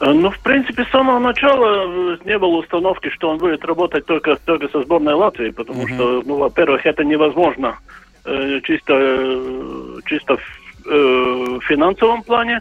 Э, 0.00 0.12
Ну, 0.12 0.30
в 0.30 0.38
принципе, 0.40 0.84
с 0.84 0.90
самого 0.90 1.18
начала 1.18 2.12
э, 2.12 2.18
не 2.24 2.38
было 2.38 2.58
установки, 2.58 3.08
что 3.10 3.30
он 3.30 3.38
будет 3.38 3.64
работать 3.64 4.04
только, 4.04 4.36
только 4.36 4.68
со 4.68 4.82
сборной 4.82 5.14
Латвии, 5.14 5.50
потому 5.50 5.88
что, 5.88 6.22
ну, 6.26 6.36
во-первых, 6.36 6.84
это 6.84 7.04
невозможно 7.04 7.78
э, 8.24 8.60
чисто, 8.64 8.92
э, 8.94 10.00
чисто 10.04 10.36
в 10.36 10.40
э, 10.86 11.58
финансовом 11.68 12.22
плане. 12.22 12.60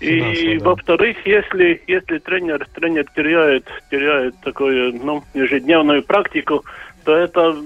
И, 0.00 0.58
да. 0.58 0.64
во-вторых, 0.64 1.16
если, 1.24 1.82
если 1.86 2.18
тренер, 2.18 2.66
тренер 2.74 3.06
теряет, 3.16 3.66
теряет 3.90 4.34
такую, 4.42 4.94
ну, 5.04 5.24
ежедневную 5.34 6.04
практику, 6.04 6.64
то 7.04 7.16
это 7.16 7.56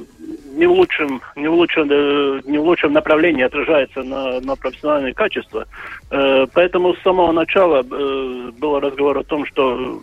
не 0.55 0.67
в 0.67 0.73
лучшем, 0.73 1.21
не 1.37 1.49
в 1.49 1.55
лучшем, 1.55 1.89
э, 1.91 2.41
не 2.45 2.59
в 2.59 2.63
лучшем 2.63 2.93
направлении 2.93 3.43
отражается 3.43 4.03
на, 4.03 4.41
на 4.41 4.57
профессиональные 4.57 5.15
качества. 5.15 5.67
Э, 6.11 6.47
Поэтому 6.55 6.95
с 6.95 7.03
самого 7.03 7.33
начала 7.33 7.83
э, 7.83 8.51
был 8.59 8.81
разговор 8.81 9.19
о 9.19 9.25
том, 9.25 9.45
что 9.47 10.01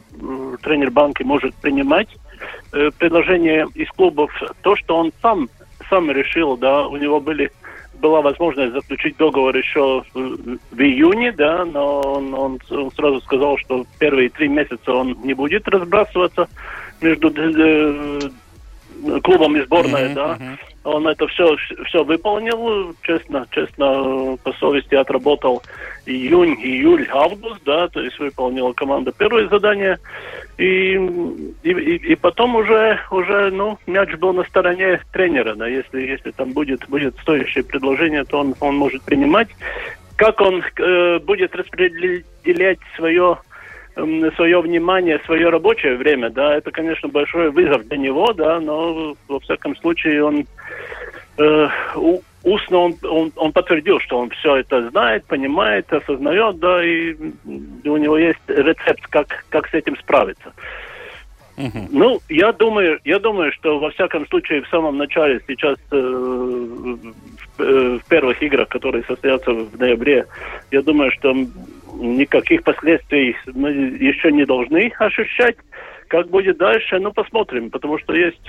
тренер 0.61 0.91
банки 0.91 1.23
может 1.23 1.55
принимать 1.55 2.09
предложения 2.99 3.67
из 3.73 3.89
клубов. 3.89 4.31
То, 4.61 4.75
что 4.75 4.97
он 4.97 5.11
сам, 5.21 5.49
сам 5.89 6.11
решил, 6.11 6.55
да, 6.55 6.87
у 6.87 6.97
него 6.97 7.19
были 7.19 7.51
была 7.99 8.21
возможность 8.21 8.73
заключить 8.73 9.17
договор 9.17 9.55
еще 9.55 10.03
в, 10.13 10.81
июне, 10.81 11.31
да, 11.31 11.65
но 11.65 12.01
он, 12.01 12.33
он, 12.33 12.59
он 12.69 12.91
сразу 12.91 13.21
сказал, 13.21 13.57
что 13.57 13.85
первые 13.99 14.29
три 14.29 14.47
месяца 14.47 14.91
он 14.91 15.17
не 15.23 15.33
будет 15.33 15.67
разбрасываться 15.67 16.47
между 17.01 17.29
э, 17.29 18.19
клубом 19.23 19.55
и 19.57 19.61
сборной, 19.63 20.13
да. 20.13 20.37
Он 20.83 21.07
это 21.07 21.27
все, 21.27 21.55
все 21.85 22.03
выполнил, 22.03 22.95
честно, 23.03 23.45
честно, 23.51 24.37
по 24.43 24.53
совести 24.53 24.95
отработал 24.95 25.61
июнь, 26.05 26.55
июль, 26.61 27.07
август, 27.11 27.61
да, 27.65 27.87
то 27.89 28.01
есть 28.01 28.17
выполнила 28.17 28.71
команда 28.73 29.11
первое 29.11 29.47
задание. 29.49 29.99
И, 30.57 30.93
и, 31.63 31.71
и, 31.71 32.15
потом 32.15 32.55
уже, 32.55 32.99
уже, 33.11 33.51
ну, 33.51 33.77
мяч 33.87 34.13
был 34.15 34.33
на 34.33 34.43
стороне 34.45 35.01
тренера, 35.11 35.55
да, 35.55 35.67
если, 35.67 36.01
если 36.01 36.31
там 36.31 36.53
будет, 36.53 36.87
будет 36.89 37.15
стоящее 37.19 37.63
предложение, 37.63 38.23
то 38.23 38.39
он, 38.39 38.55
он 38.59 38.75
может 38.75 39.01
принимать. 39.03 39.49
Как 40.15 40.41
он 40.41 40.61
э, 40.61 41.19
будет 41.19 41.55
распределять 41.55 42.79
свое 42.95 43.37
свое 44.35 44.61
внимание, 44.61 45.19
свое 45.25 45.49
рабочее 45.49 45.95
время, 45.95 46.29
да, 46.29 46.55
это, 46.55 46.71
конечно, 46.71 47.07
большой 47.09 47.51
вызов 47.51 47.87
для 47.87 47.97
него, 47.97 48.33
да, 48.33 48.59
но 48.59 49.15
во 49.27 49.39
всяком 49.39 49.75
случае 49.77 50.23
он 50.23 50.45
э, 51.37 51.67
устно 52.43 52.77
он, 52.77 52.95
он, 53.03 53.31
он 53.35 53.51
подтвердил, 53.51 53.99
что 53.99 54.19
он 54.19 54.29
все 54.29 54.57
это 54.57 54.89
знает, 54.89 55.25
понимает, 55.25 55.91
осознает, 55.91 56.59
да, 56.59 56.83
и 56.83 57.15
у 57.85 57.97
него 57.97 58.17
есть 58.17 58.39
рецепт, 58.47 59.07
как, 59.07 59.45
как 59.49 59.67
с 59.67 59.73
этим 59.73 59.97
справиться. 59.97 60.53
Ну, 61.91 62.21
я 62.29 62.53
думаю, 62.53 63.01
я 63.03 63.19
думаю, 63.19 63.51
что 63.51 63.79
во 63.79 63.89
всяком 63.91 64.25
случае 64.27 64.61
в 64.61 64.69
самом 64.69 64.97
начале 64.97 65.41
сейчас 65.45 65.77
э, 65.91 66.95
в, 67.59 67.61
э, 67.61 67.99
в 67.99 68.09
первых 68.09 68.41
играх, 68.41 68.69
которые 68.69 69.03
состоятся 69.03 69.51
в 69.51 69.77
ноябре, 69.77 70.25
я 70.71 70.81
думаю, 70.81 71.11
что 71.11 71.33
никаких 71.93 72.63
последствий 72.63 73.35
мы 73.53 73.71
еще 73.71 74.31
не 74.31 74.45
должны 74.45 74.91
ощущать. 74.99 75.57
Как 76.07 76.27
будет 76.29 76.57
дальше, 76.57 76.99
ну 76.99 77.11
посмотрим, 77.11 77.69
потому 77.69 77.99
что 77.99 78.15
есть 78.15 78.41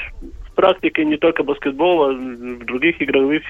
в 0.50 0.54
практике 0.54 1.04
не 1.04 1.18
только 1.18 1.42
баскетбола, 1.42 2.12
в 2.12 2.64
других 2.64 3.02
игровых 3.02 3.42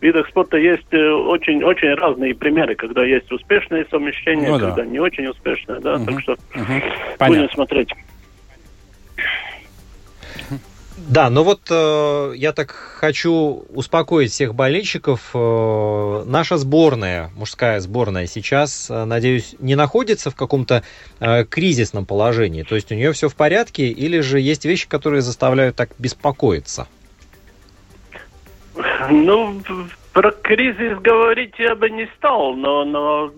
видах 0.00 0.28
спорта 0.28 0.56
есть 0.58 0.86
э, 0.92 1.10
очень 1.10 1.64
очень 1.64 1.92
разные 1.94 2.34
примеры, 2.34 2.76
когда 2.76 3.04
есть 3.04 3.30
успешные 3.32 3.84
совмещения, 3.90 4.50
Ну 4.50 4.58
да. 4.58 4.66
когда 4.68 4.84
не 4.84 5.00
очень 5.00 5.26
успешные, 5.26 5.80
да, 5.80 5.98
так 5.98 6.20
что 6.20 6.36
будем 6.54 6.82
Понятно. 7.18 7.48
смотреть. 7.54 7.90
Да, 11.06 11.30
но 11.30 11.44
вот 11.44 11.60
э, 11.70 12.32
я 12.34 12.52
так 12.52 12.70
хочу 12.70 13.64
успокоить 13.70 14.32
всех 14.32 14.54
болельщиков. 14.54 15.30
Э, 15.32 16.24
наша 16.26 16.56
сборная, 16.56 17.30
мужская 17.36 17.78
сборная, 17.80 18.26
сейчас, 18.26 18.90
э, 18.90 19.04
надеюсь, 19.04 19.54
не 19.60 19.76
находится 19.76 20.30
в 20.30 20.34
каком-то 20.34 20.82
э, 21.20 21.44
кризисном 21.44 22.04
положении. 22.04 22.64
То 22.64 22.74
есть 22.74 22.90
у 22.90 22.96
нее 22.96 23.12
все 23.12 23.28
в 23.28 23.36
порядке, 23.36 23.88
или 23.88 24.20
же 24.20 24.40
есть 24.40 24.64
вещи, 24.64 24.88
которые 24.88 25.22
заставляют 25.22 25.76
так 25.76 25.90
беспокоиться. 25.98 26.88
Ну, 29.10 29.62
про 30.12 30.32
кризис 30.32 30.98
говорить 30.98 31.54
я 31.58 31.76
бы 31.76 31.90
не 31.90 32.08
стал, 32.16 32.54
но, 32.54 32.84
но 32.84 33.32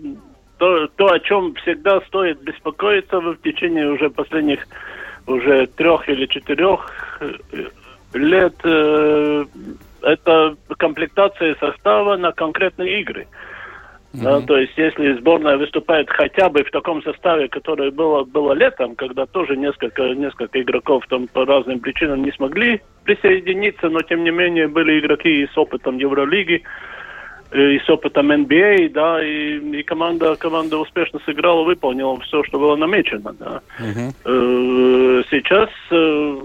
то, 0.57 0.87
то, 0.87 1.11
о 1.11 1.19
чем 1.19 1.53
всегда 1.55 2.01
стоит 2.01 2.41
беспокоиться 2.41 3.19
в 3.19 3.35
течение 3.43 3.91
уже 3.91 4.09
последних 4.09 4.67
уже 5.27 5.67
трех 5.67 6.09
или 6.09 6.25
четырех 6.25 7.10
лет, 8.13 8.55
э, 8.63 9.45
это 10.01 10.55
комплектация 10.77 11.55
состава 11.55 12.17
на 12.17 12.31
конкретные 12.31 13.01
игры. 13.01 13.27
Да, 14.13 14.41
то 14.41 14.57
есть, 14.57 14.73
если 14.75 15.13
сборная 15.13 15.55
выступает 15.55 16.09
хотя 16.09 16.49
бы 16.49 16.63
в 16.63 16.71
таком 16.71 17.01
составе, 17.01 17.47
который 17.47 17.91
было, 17.91 18.25
было 18.25 18.51
летом, 18.51 18.95
когда 18.95 19.25
тоже 19.25 19.55
несколько, 19.55 20.03
несколько 20.09 20.61
игроков 20.61 21.05
там 21.07 21.27
по 21.29 21.45
разным 21.45 21.79
причинам 21.79 22.23
не 22.23 22.31
смогли 22.33 22.81
присоединиться, 23.05 23.87
но 23.87 24.01
тем 24.01 24.25
не 24.25 24.31
менее 24.31 24.67
были 24.67 24.99
игроки 24.99 25.43
и 25.43 25.47
с 25.47 25.57
опытом 25.57 25.97
Евролиги, 25.97 26.61
и 27.53 27.79
с 27.79 27.89
опытом 27.89 28.31
NBA, 28.31 28.89
да, 28.89 29.23
и, 29.23 29.57
и 29.79 29.83
команда, 29.83 30.35
команда 30.35 30.77
успешно 30.77 31.19
сыграла, 31.25 31.63
выполнила 31.63 32.19
все, 32.21 32.43
что 32.43 32.59
было 32.59 32.75
намечено, 32.75 33.33
да. 33.33 33.61
Э, 34.25 35.23
Сейчас 35.29 35.69
э, 35.91 36.37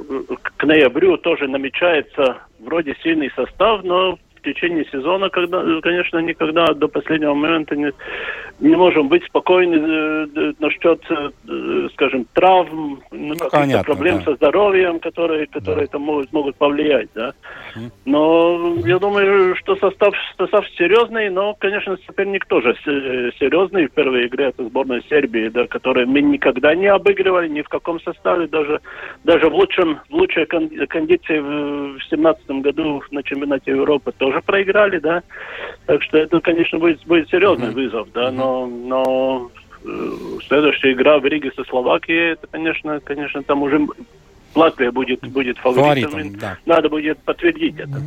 к 0.56 0.64
ноябрю 0.64 1.16
тоже 1.16 1.48
намечается 1.48 2.38
вроде 2.60 2.96
сильный 3.02 3.30
состав, 3.34 3.82
но 3.84 4.18
течение 4.46 4.84
сезона, 4.92 5.28
когда, 5.28 5.62
конечно, 5.82 6.18
никогда 6.18 6.66
до 6.72 6.88
последнего 6.88 7.34
момента 7.34 7.74
не, 7.76 7.92
не 8.60 8.76
можем 8.76 9.08
быть 9.08 9.24
спокойны 9.24 9.76
э, 9.76 10.52
насчет, 10.58 11.00
э, 11.10 11.88
скажем, 11.94 12.26
травм, 12.32 13.00
ну, 13.10 13.34
каких-то 13.34 13.50
понятно, 13.50 13.84
проблем 13.84 14.18
да. 14.18 14.22
со 14.24 14.34
здоровьем, 14.36 15.00
которые, 15.00 15.46
которые 15.46 15.86
там 15.88 16.02
могут, 16.02 16.32
могут 16.32 16.56
повлиять, 16.56 17.08
да. 17.14 17.32
Но 18.04 18.76
я 18.86 18.98
думаю, 18.98 19.54
что 19.56 19.76
состав, 19.76 20.14
состав 20.38 20.64
серьезный, 20.78 21.28
но, 21.30 21.54
конечно, 21.54 21.96
соперник 22.06 22.46
тоже 22.46 22.74
се- 22.84 23.32
серьезный. 23.38 23.86
В 23.86 23.92
первой 23.92 24.26
игре 24.26 24.46
это 24.46 24.64
сборная 24.64 25.02
Сербии, 25.08 25.48
да, 25.48 25.66
которую 25.66 26.08
мы 26.08 26.22
никогда 26.22 26.74
не 26.74 26.86
обыгрывали, 26.86 27.48
ни 27.48 27.62
в 27.62 27.68
каком 27.68 28.00
составе, 28.00 28.46
даже, 28.46 28.80
даже 29.24 29.48
в, 29.50 29.54
лучшем, 29.54 30.00
в 30.08 30.14
лучшей 30.14 30.46
кон- 30.46 30.70
кондиции 30.88 31.38
в 31.38 31.92
2017 31.98 32.50
году 32.62 33.02
на 33.10 33.22
чемпионате 33.22 33.72
Европы 33.72 34.12
тоже 34.16 34.35
проиграли, 34.40 34.98
да. 34.98 35.22
Так 35.86 36.02
что 36.02 36.18
это, 36.18 36.40
конечно, 36.40 36.78
будет, 36.78 37.04
будет 37.06 37.28
серьезный 37.30 37.70
вызов, 37.70 38.08
да, 38.12 38.30
но, 38.30 38.66
но 38.66 39.50
э, 39.84 40.16
следующая 40.46 40.92
игра 40.92 41.18
в 41.18 41.24
Риге 41.24 41.52
со 41.54 41.64
Словакией, 41.64 42.32
это, 42.32 42.46
конечно, 42.48 43.00
конечно, 43.00 43.42
там 43.42 43.62
уже 43.62 43.86
Латвия 44.54 44.90
будет, 44.90 45.20
будет 45.20 45.58
фаворитом. 45.58 46.10
Фаворитом, 46.10 46.38
да. 46.40 46.58
Надо 46.66 46.88
будет 46.88 47.18
подтвердить 47.18 47.78
это. 47.78 48.00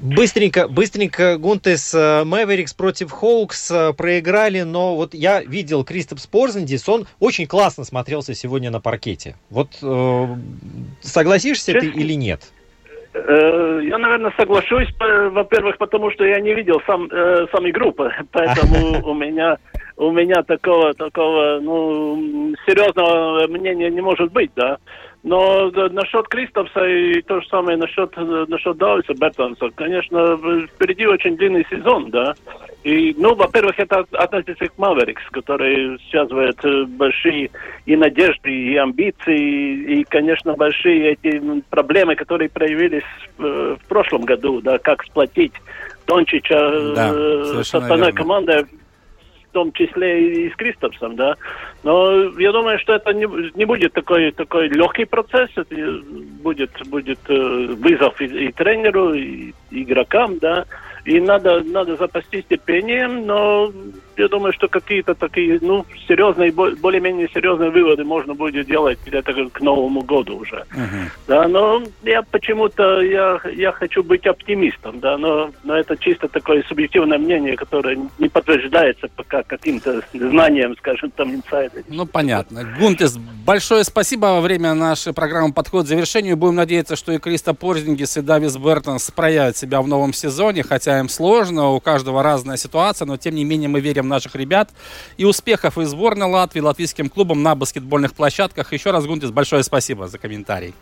Быстренько, 0.00 0.68
быстренько 0.68 1.36
Гунтес 1.38 1.92
э, 1.92 2.22
Мэверикс 2.24 2.72
против 2.72 3.10
Хоукс 3.10 3.70
э, 3.70 3.92
проиграли, 3.92 4.62
но 4.62 4.94
вот 4.94 5.12
я 5.12 5.42
видел 5.42 5.84
Кристопс 5.84 6.26
Порзендис, 6.26 6.88
он 6.88 7.08
очень 7.18 7.46
классно 7.46 7.84
смотрелся 7.84 8.32
сегодня 8.34 8.70
на 8.70 8.80
паркете. 8.80 9.34
Вот 9.50 9.70
э, 9.82 10.36
согласишься 11.00 11.72
ты 11.72 11.86
или 11.88 12.12
нет? 12.12 12.52
Э, 13.14 13.80
Я, 13.84 13.98
наверное, 13.98 14.32
соглашусь, 14.38 14.88
во-первых, 14.98 15.76
потому 15.78 16.10
что 16.10 16.24
я 16.24 16.40
не 16.40 16.54
видел 16.54 16.80
сам, 16.86 17.08
э, 17.10 17.46
сам 17.52 17.68
игру, 17.68 17.92
по- 17.92 18.12
поэтому 18.32 19.02
у 19.10 19.14
меня 19.14 19.58
у 19.96 20.10
меня 20.10 20.42
такого 20.42 20.94
такого 20.94 21.60
ну 21.60 22.54
серьезного 22.66 23.46
мнения 23.48 23.90
не 23.90 24.00
может 24.00 24.32
быть, 24.32 24.50
да. 24.56 24.78
Но 25.22 25.70
насчет 25.70 26.26
Кристопса 26.28 26.84
и 26.84 27.22
то 27.22 27.40
же 27.40 27.46
самое 27.46 27.76
насчет 27.76 28.12
э, 28.16 28.44
насчет 28.48 28.76
Дауиса 28.76 29.14
Бертонса, 29.14 29.70
конечно, 29.74 30.36
впереди 30.66 31.06
очень 31.06 31.36
длинный 31.36 31.64
сезон, 31.70 32.10
да. 32.10 32.34
И, 32.82 33.14
ну, 33.16 33.36
во-первых, 33.36 33.78
это 33.78 34.04
относится 34.10 34.66
к 34.66 34.76
Маверикс, 34.76 35.22
который 35.30 35.96
связывает 36.10 36.58
э, 36.64 36.84
большие 36.86 37.50
и 37.86 37.94
надежды, 37.94 38.50
и 38.50 38.76
амбиции, 38.76 40.00
и, 40.00 40.04
конечно, 40.04 40.54
большие 40.54 41.12
эти 41.12 41.40
проблемы, 41.70 42.16
которые 42.16 42.48
проявились 42.50 43.04
э, 43.38 43.76
в 43.80 43.88
прошлом 43.88 44.22
году, 44.22 44.60
да, 44.60 44.78
как 44.78 45.04
сплотить 45.04 45.52
Дончича 46.08 46.94
Да, 46.96 47.12
с 47.44 47.72
остальной 47.72 47.98
верно. 47.98 48.12
командой, 48.12 48.64
в 49.52 49.54
том 49.54 49.72
числе 49.72 50.46
и 50.46 50.50
с 50.50 50.56
Кристопсом, 50.56 51.14
да. 51.14 51.36
Но 51.82 52.30
я 52.38 52.52
думаю, 52.52 52.78
что 52.78 52.94
это 52.94 53.12
не, 53.12 53.26
не 53.54 53.66
будет 53.66 53.92
такой 53.92 54.32
такой 54.32 54.68
легкий 54.68 55.04
процесс, 55.04 55.50
это 55.56 55.74
будет 56.42 56.70
будет 56.88 57.18
э, 57.28 57.66
вызов 57.78 58.18
и, 58.22 58.46
и 58.46 58.52
тренеру, 58.52 59.12
и 59.12 59.52
игрокам, 59.70 60.38
да. 60.38 60.64
И 61.04 61.20
надо 61.20 61.62
надо 61.64 61.96
запастись 61.96 62.46
терпением, 62.48 63.26
но 63.26 63.70
я 64.16 64.28
думаю, 64.28 64.52
что 64.52 64.68
какие-то 64.68 65.14
такие, 65.14 65.58
ну, 65.60 65.84
серьезные, 66.08 66.52
бо- 66.52 66.76
более-менее 66.76 67.28
серьезные 67.32 67.70
выводы 67.70 68.04
можно 68.04 68.34
будет 68.34 68.66
делать 68.66 68.98
где-то 69.04 69.32
к 69.50 69.60
Новому 69.60 70.02
году 70.02 70.38
уже. 70.38 70.64
Да, 71.26 71.48
но 71.48 71.82
я 72.02 72.22
почему-то 72.22 73.00
я, 73.00 73.40
я 73.54 73.72
хочу 73.72 74.02
быть 74.02 74.26
оптимистом, 74.26 75.00
да, 75.00 75.18
но, 75.18 75.50
но 75.64 75.76
это 75.76 75.96
чисто 75.96 76.28
такое 76.28 76.62
субъективное 76.68 77.18
мнение, 77.18 77.56
которое 77.56 77.98
не 78.18 78.28
подтверждается 78.28 79.08
пока 79.16 79.42
каким-то 79.42 80.02
знанием, 80.12 80.76
скажем, 80.78 81.10
там, 81.10 81.34
инсайдеров. 81.34 81.84
Ну, 81.88 82.06
понятно. 82.06 82.64
Гунтес, 82.78 83.16
большое 83.46 83.84
спасибо. 83.84 84.40
Время 84.40 84.74
нашей 84.74 85.12
программы 85.12 85.52
подходит 85.52 85.86
к 85.86 85.88
завершению. 85.88 86.36
Будем 86.36 86.56
надеяться, 86.56 86.96
что 86.96 87.12
и 87.12 87.18
Криста 87.18 87.54
Порзингис, 87.54 88.16
и 88.16 88.20
Давис 88.20 88.56
Бертонс 88.56 89.10
проявят 89.10 89.56
себя 89.56 89.80
в 89.82 89.88
новом 89.88 90.12
сезоне, 90.12 90.62
хотя 90.62 90.98
им 90.98 91.08
сложно, 91.08 91.70
у 91.70 91.80
каждого 91.80 92.22
разная 92.22 92.56
ситуация, 92.56 93.06
но 93.06 93.16
тем 93.16 93.34
не 93.34 93.44
менее 93.44 93.68
мы 93.68 93.80
верим 93.80 94.01
в 94.02 94.06
наших 94.06 94.34
ребят. 94.34 94.70
И 95.16 95.24
успехов 95.24 95.78
и 95.78 95.84
сборной 95.84 96.26
Латвии, 96.28 96.60
латвийским 96.60 97.08
клубам 97.08 97.42
на 97.42 97.54
баскетбольных 97.54 98.14
площадках. 98.14 98.72
Еще 98.72 98.90
раз, 98.90 99.06
Гунтес, 99.06 99.30
большое 99.30 99.62
спасибо 99.62 100.08
за 100.08 100.18
комментарий. 100.18 100.74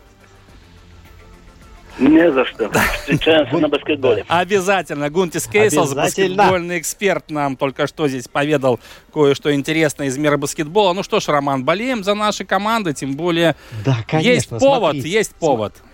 Не 1.99 2.31
за 2.31 2.45
что. 2.45 2.71
Встречаемся 3.01 3.57
на 3.57 3.67
баскетболе. 3.67 4.25
Обязательно. 4.27 5.09
Гунтис 5.09 5.47
Обязательно. 5.53 5.95
баскетбольный 6.03 6.79
эксперт, 6.79 7.29
нам 7.29 7.55
только 7.57 7.85
что 7.85 8.07
здесь 8.07 8.27
поведал 8.27 8.79
кое-что 9.13 9.53
интересное 9.53 10.07
из 10.07 10.17
мира 10.17 10.37
баскетбола. 10.37 10.93
Ну 10.93 11.03
что 11.03 11.19
ж, 11.19 11.27
Роман, 11.27 11.63
болеем 11.63 12.03
за 12.03 12.15
наши 12.15 12.45
команды, 12.45 12.93
тем 12.93 13.15
более 13.15 13.55
Да, 13.85 13.97
конечно. 14.07 14.29
есть 14.29 14.49
повод, 14.49 14.93
смотри. 14.93 15.11
есть 15.11 15.35
повод. 15.35 15.73
Смотри, 15.75 15.90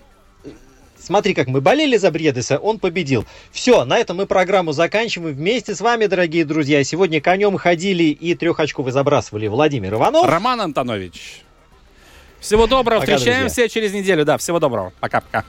как 1.34 1.48
мы 1.48 1.62
болели 1.62 1.98
за 1.98 2.12
Бредеса, 2.12 2.58
он 2.58 2.80
победил. 2.80 3.26
Все, 3.52 3.86
на 3.86 3.98
этом 3.98 4.18
мы 4.18 4.26
программу 4.26 4.72
заканчиваем. 4.72 5.36
Вместе 5.36 5.76
с 5.76 5.82
вами, 5.82 6.06
дорогие 6.06 6.46
друзья, 6.46 6.84
сегодня 6.84 7.22
конем 7.22 7.58
ходили 7.58 8.06
и 8.06 8.36
трех 8.36 8.60
очков 8.60 8.90
забрасывали 8.92 9.48
Владимир 9.48 9.94
Иванов. 9.94 10.28
Роман 10.28 10.62
Антонович. 10.62 11.44
Всего 12.40 12.68
доброго, 12.68 13.02
Пока, 13.02 13.18
встречаемся 13.18 13.68
через 13.68 13.94
неделю. 13.94 14.24
Да, 14.26 14.38
всего 14.38 14.60
доброго. 14.60 14.94
Пока-пока. 15.00 15.44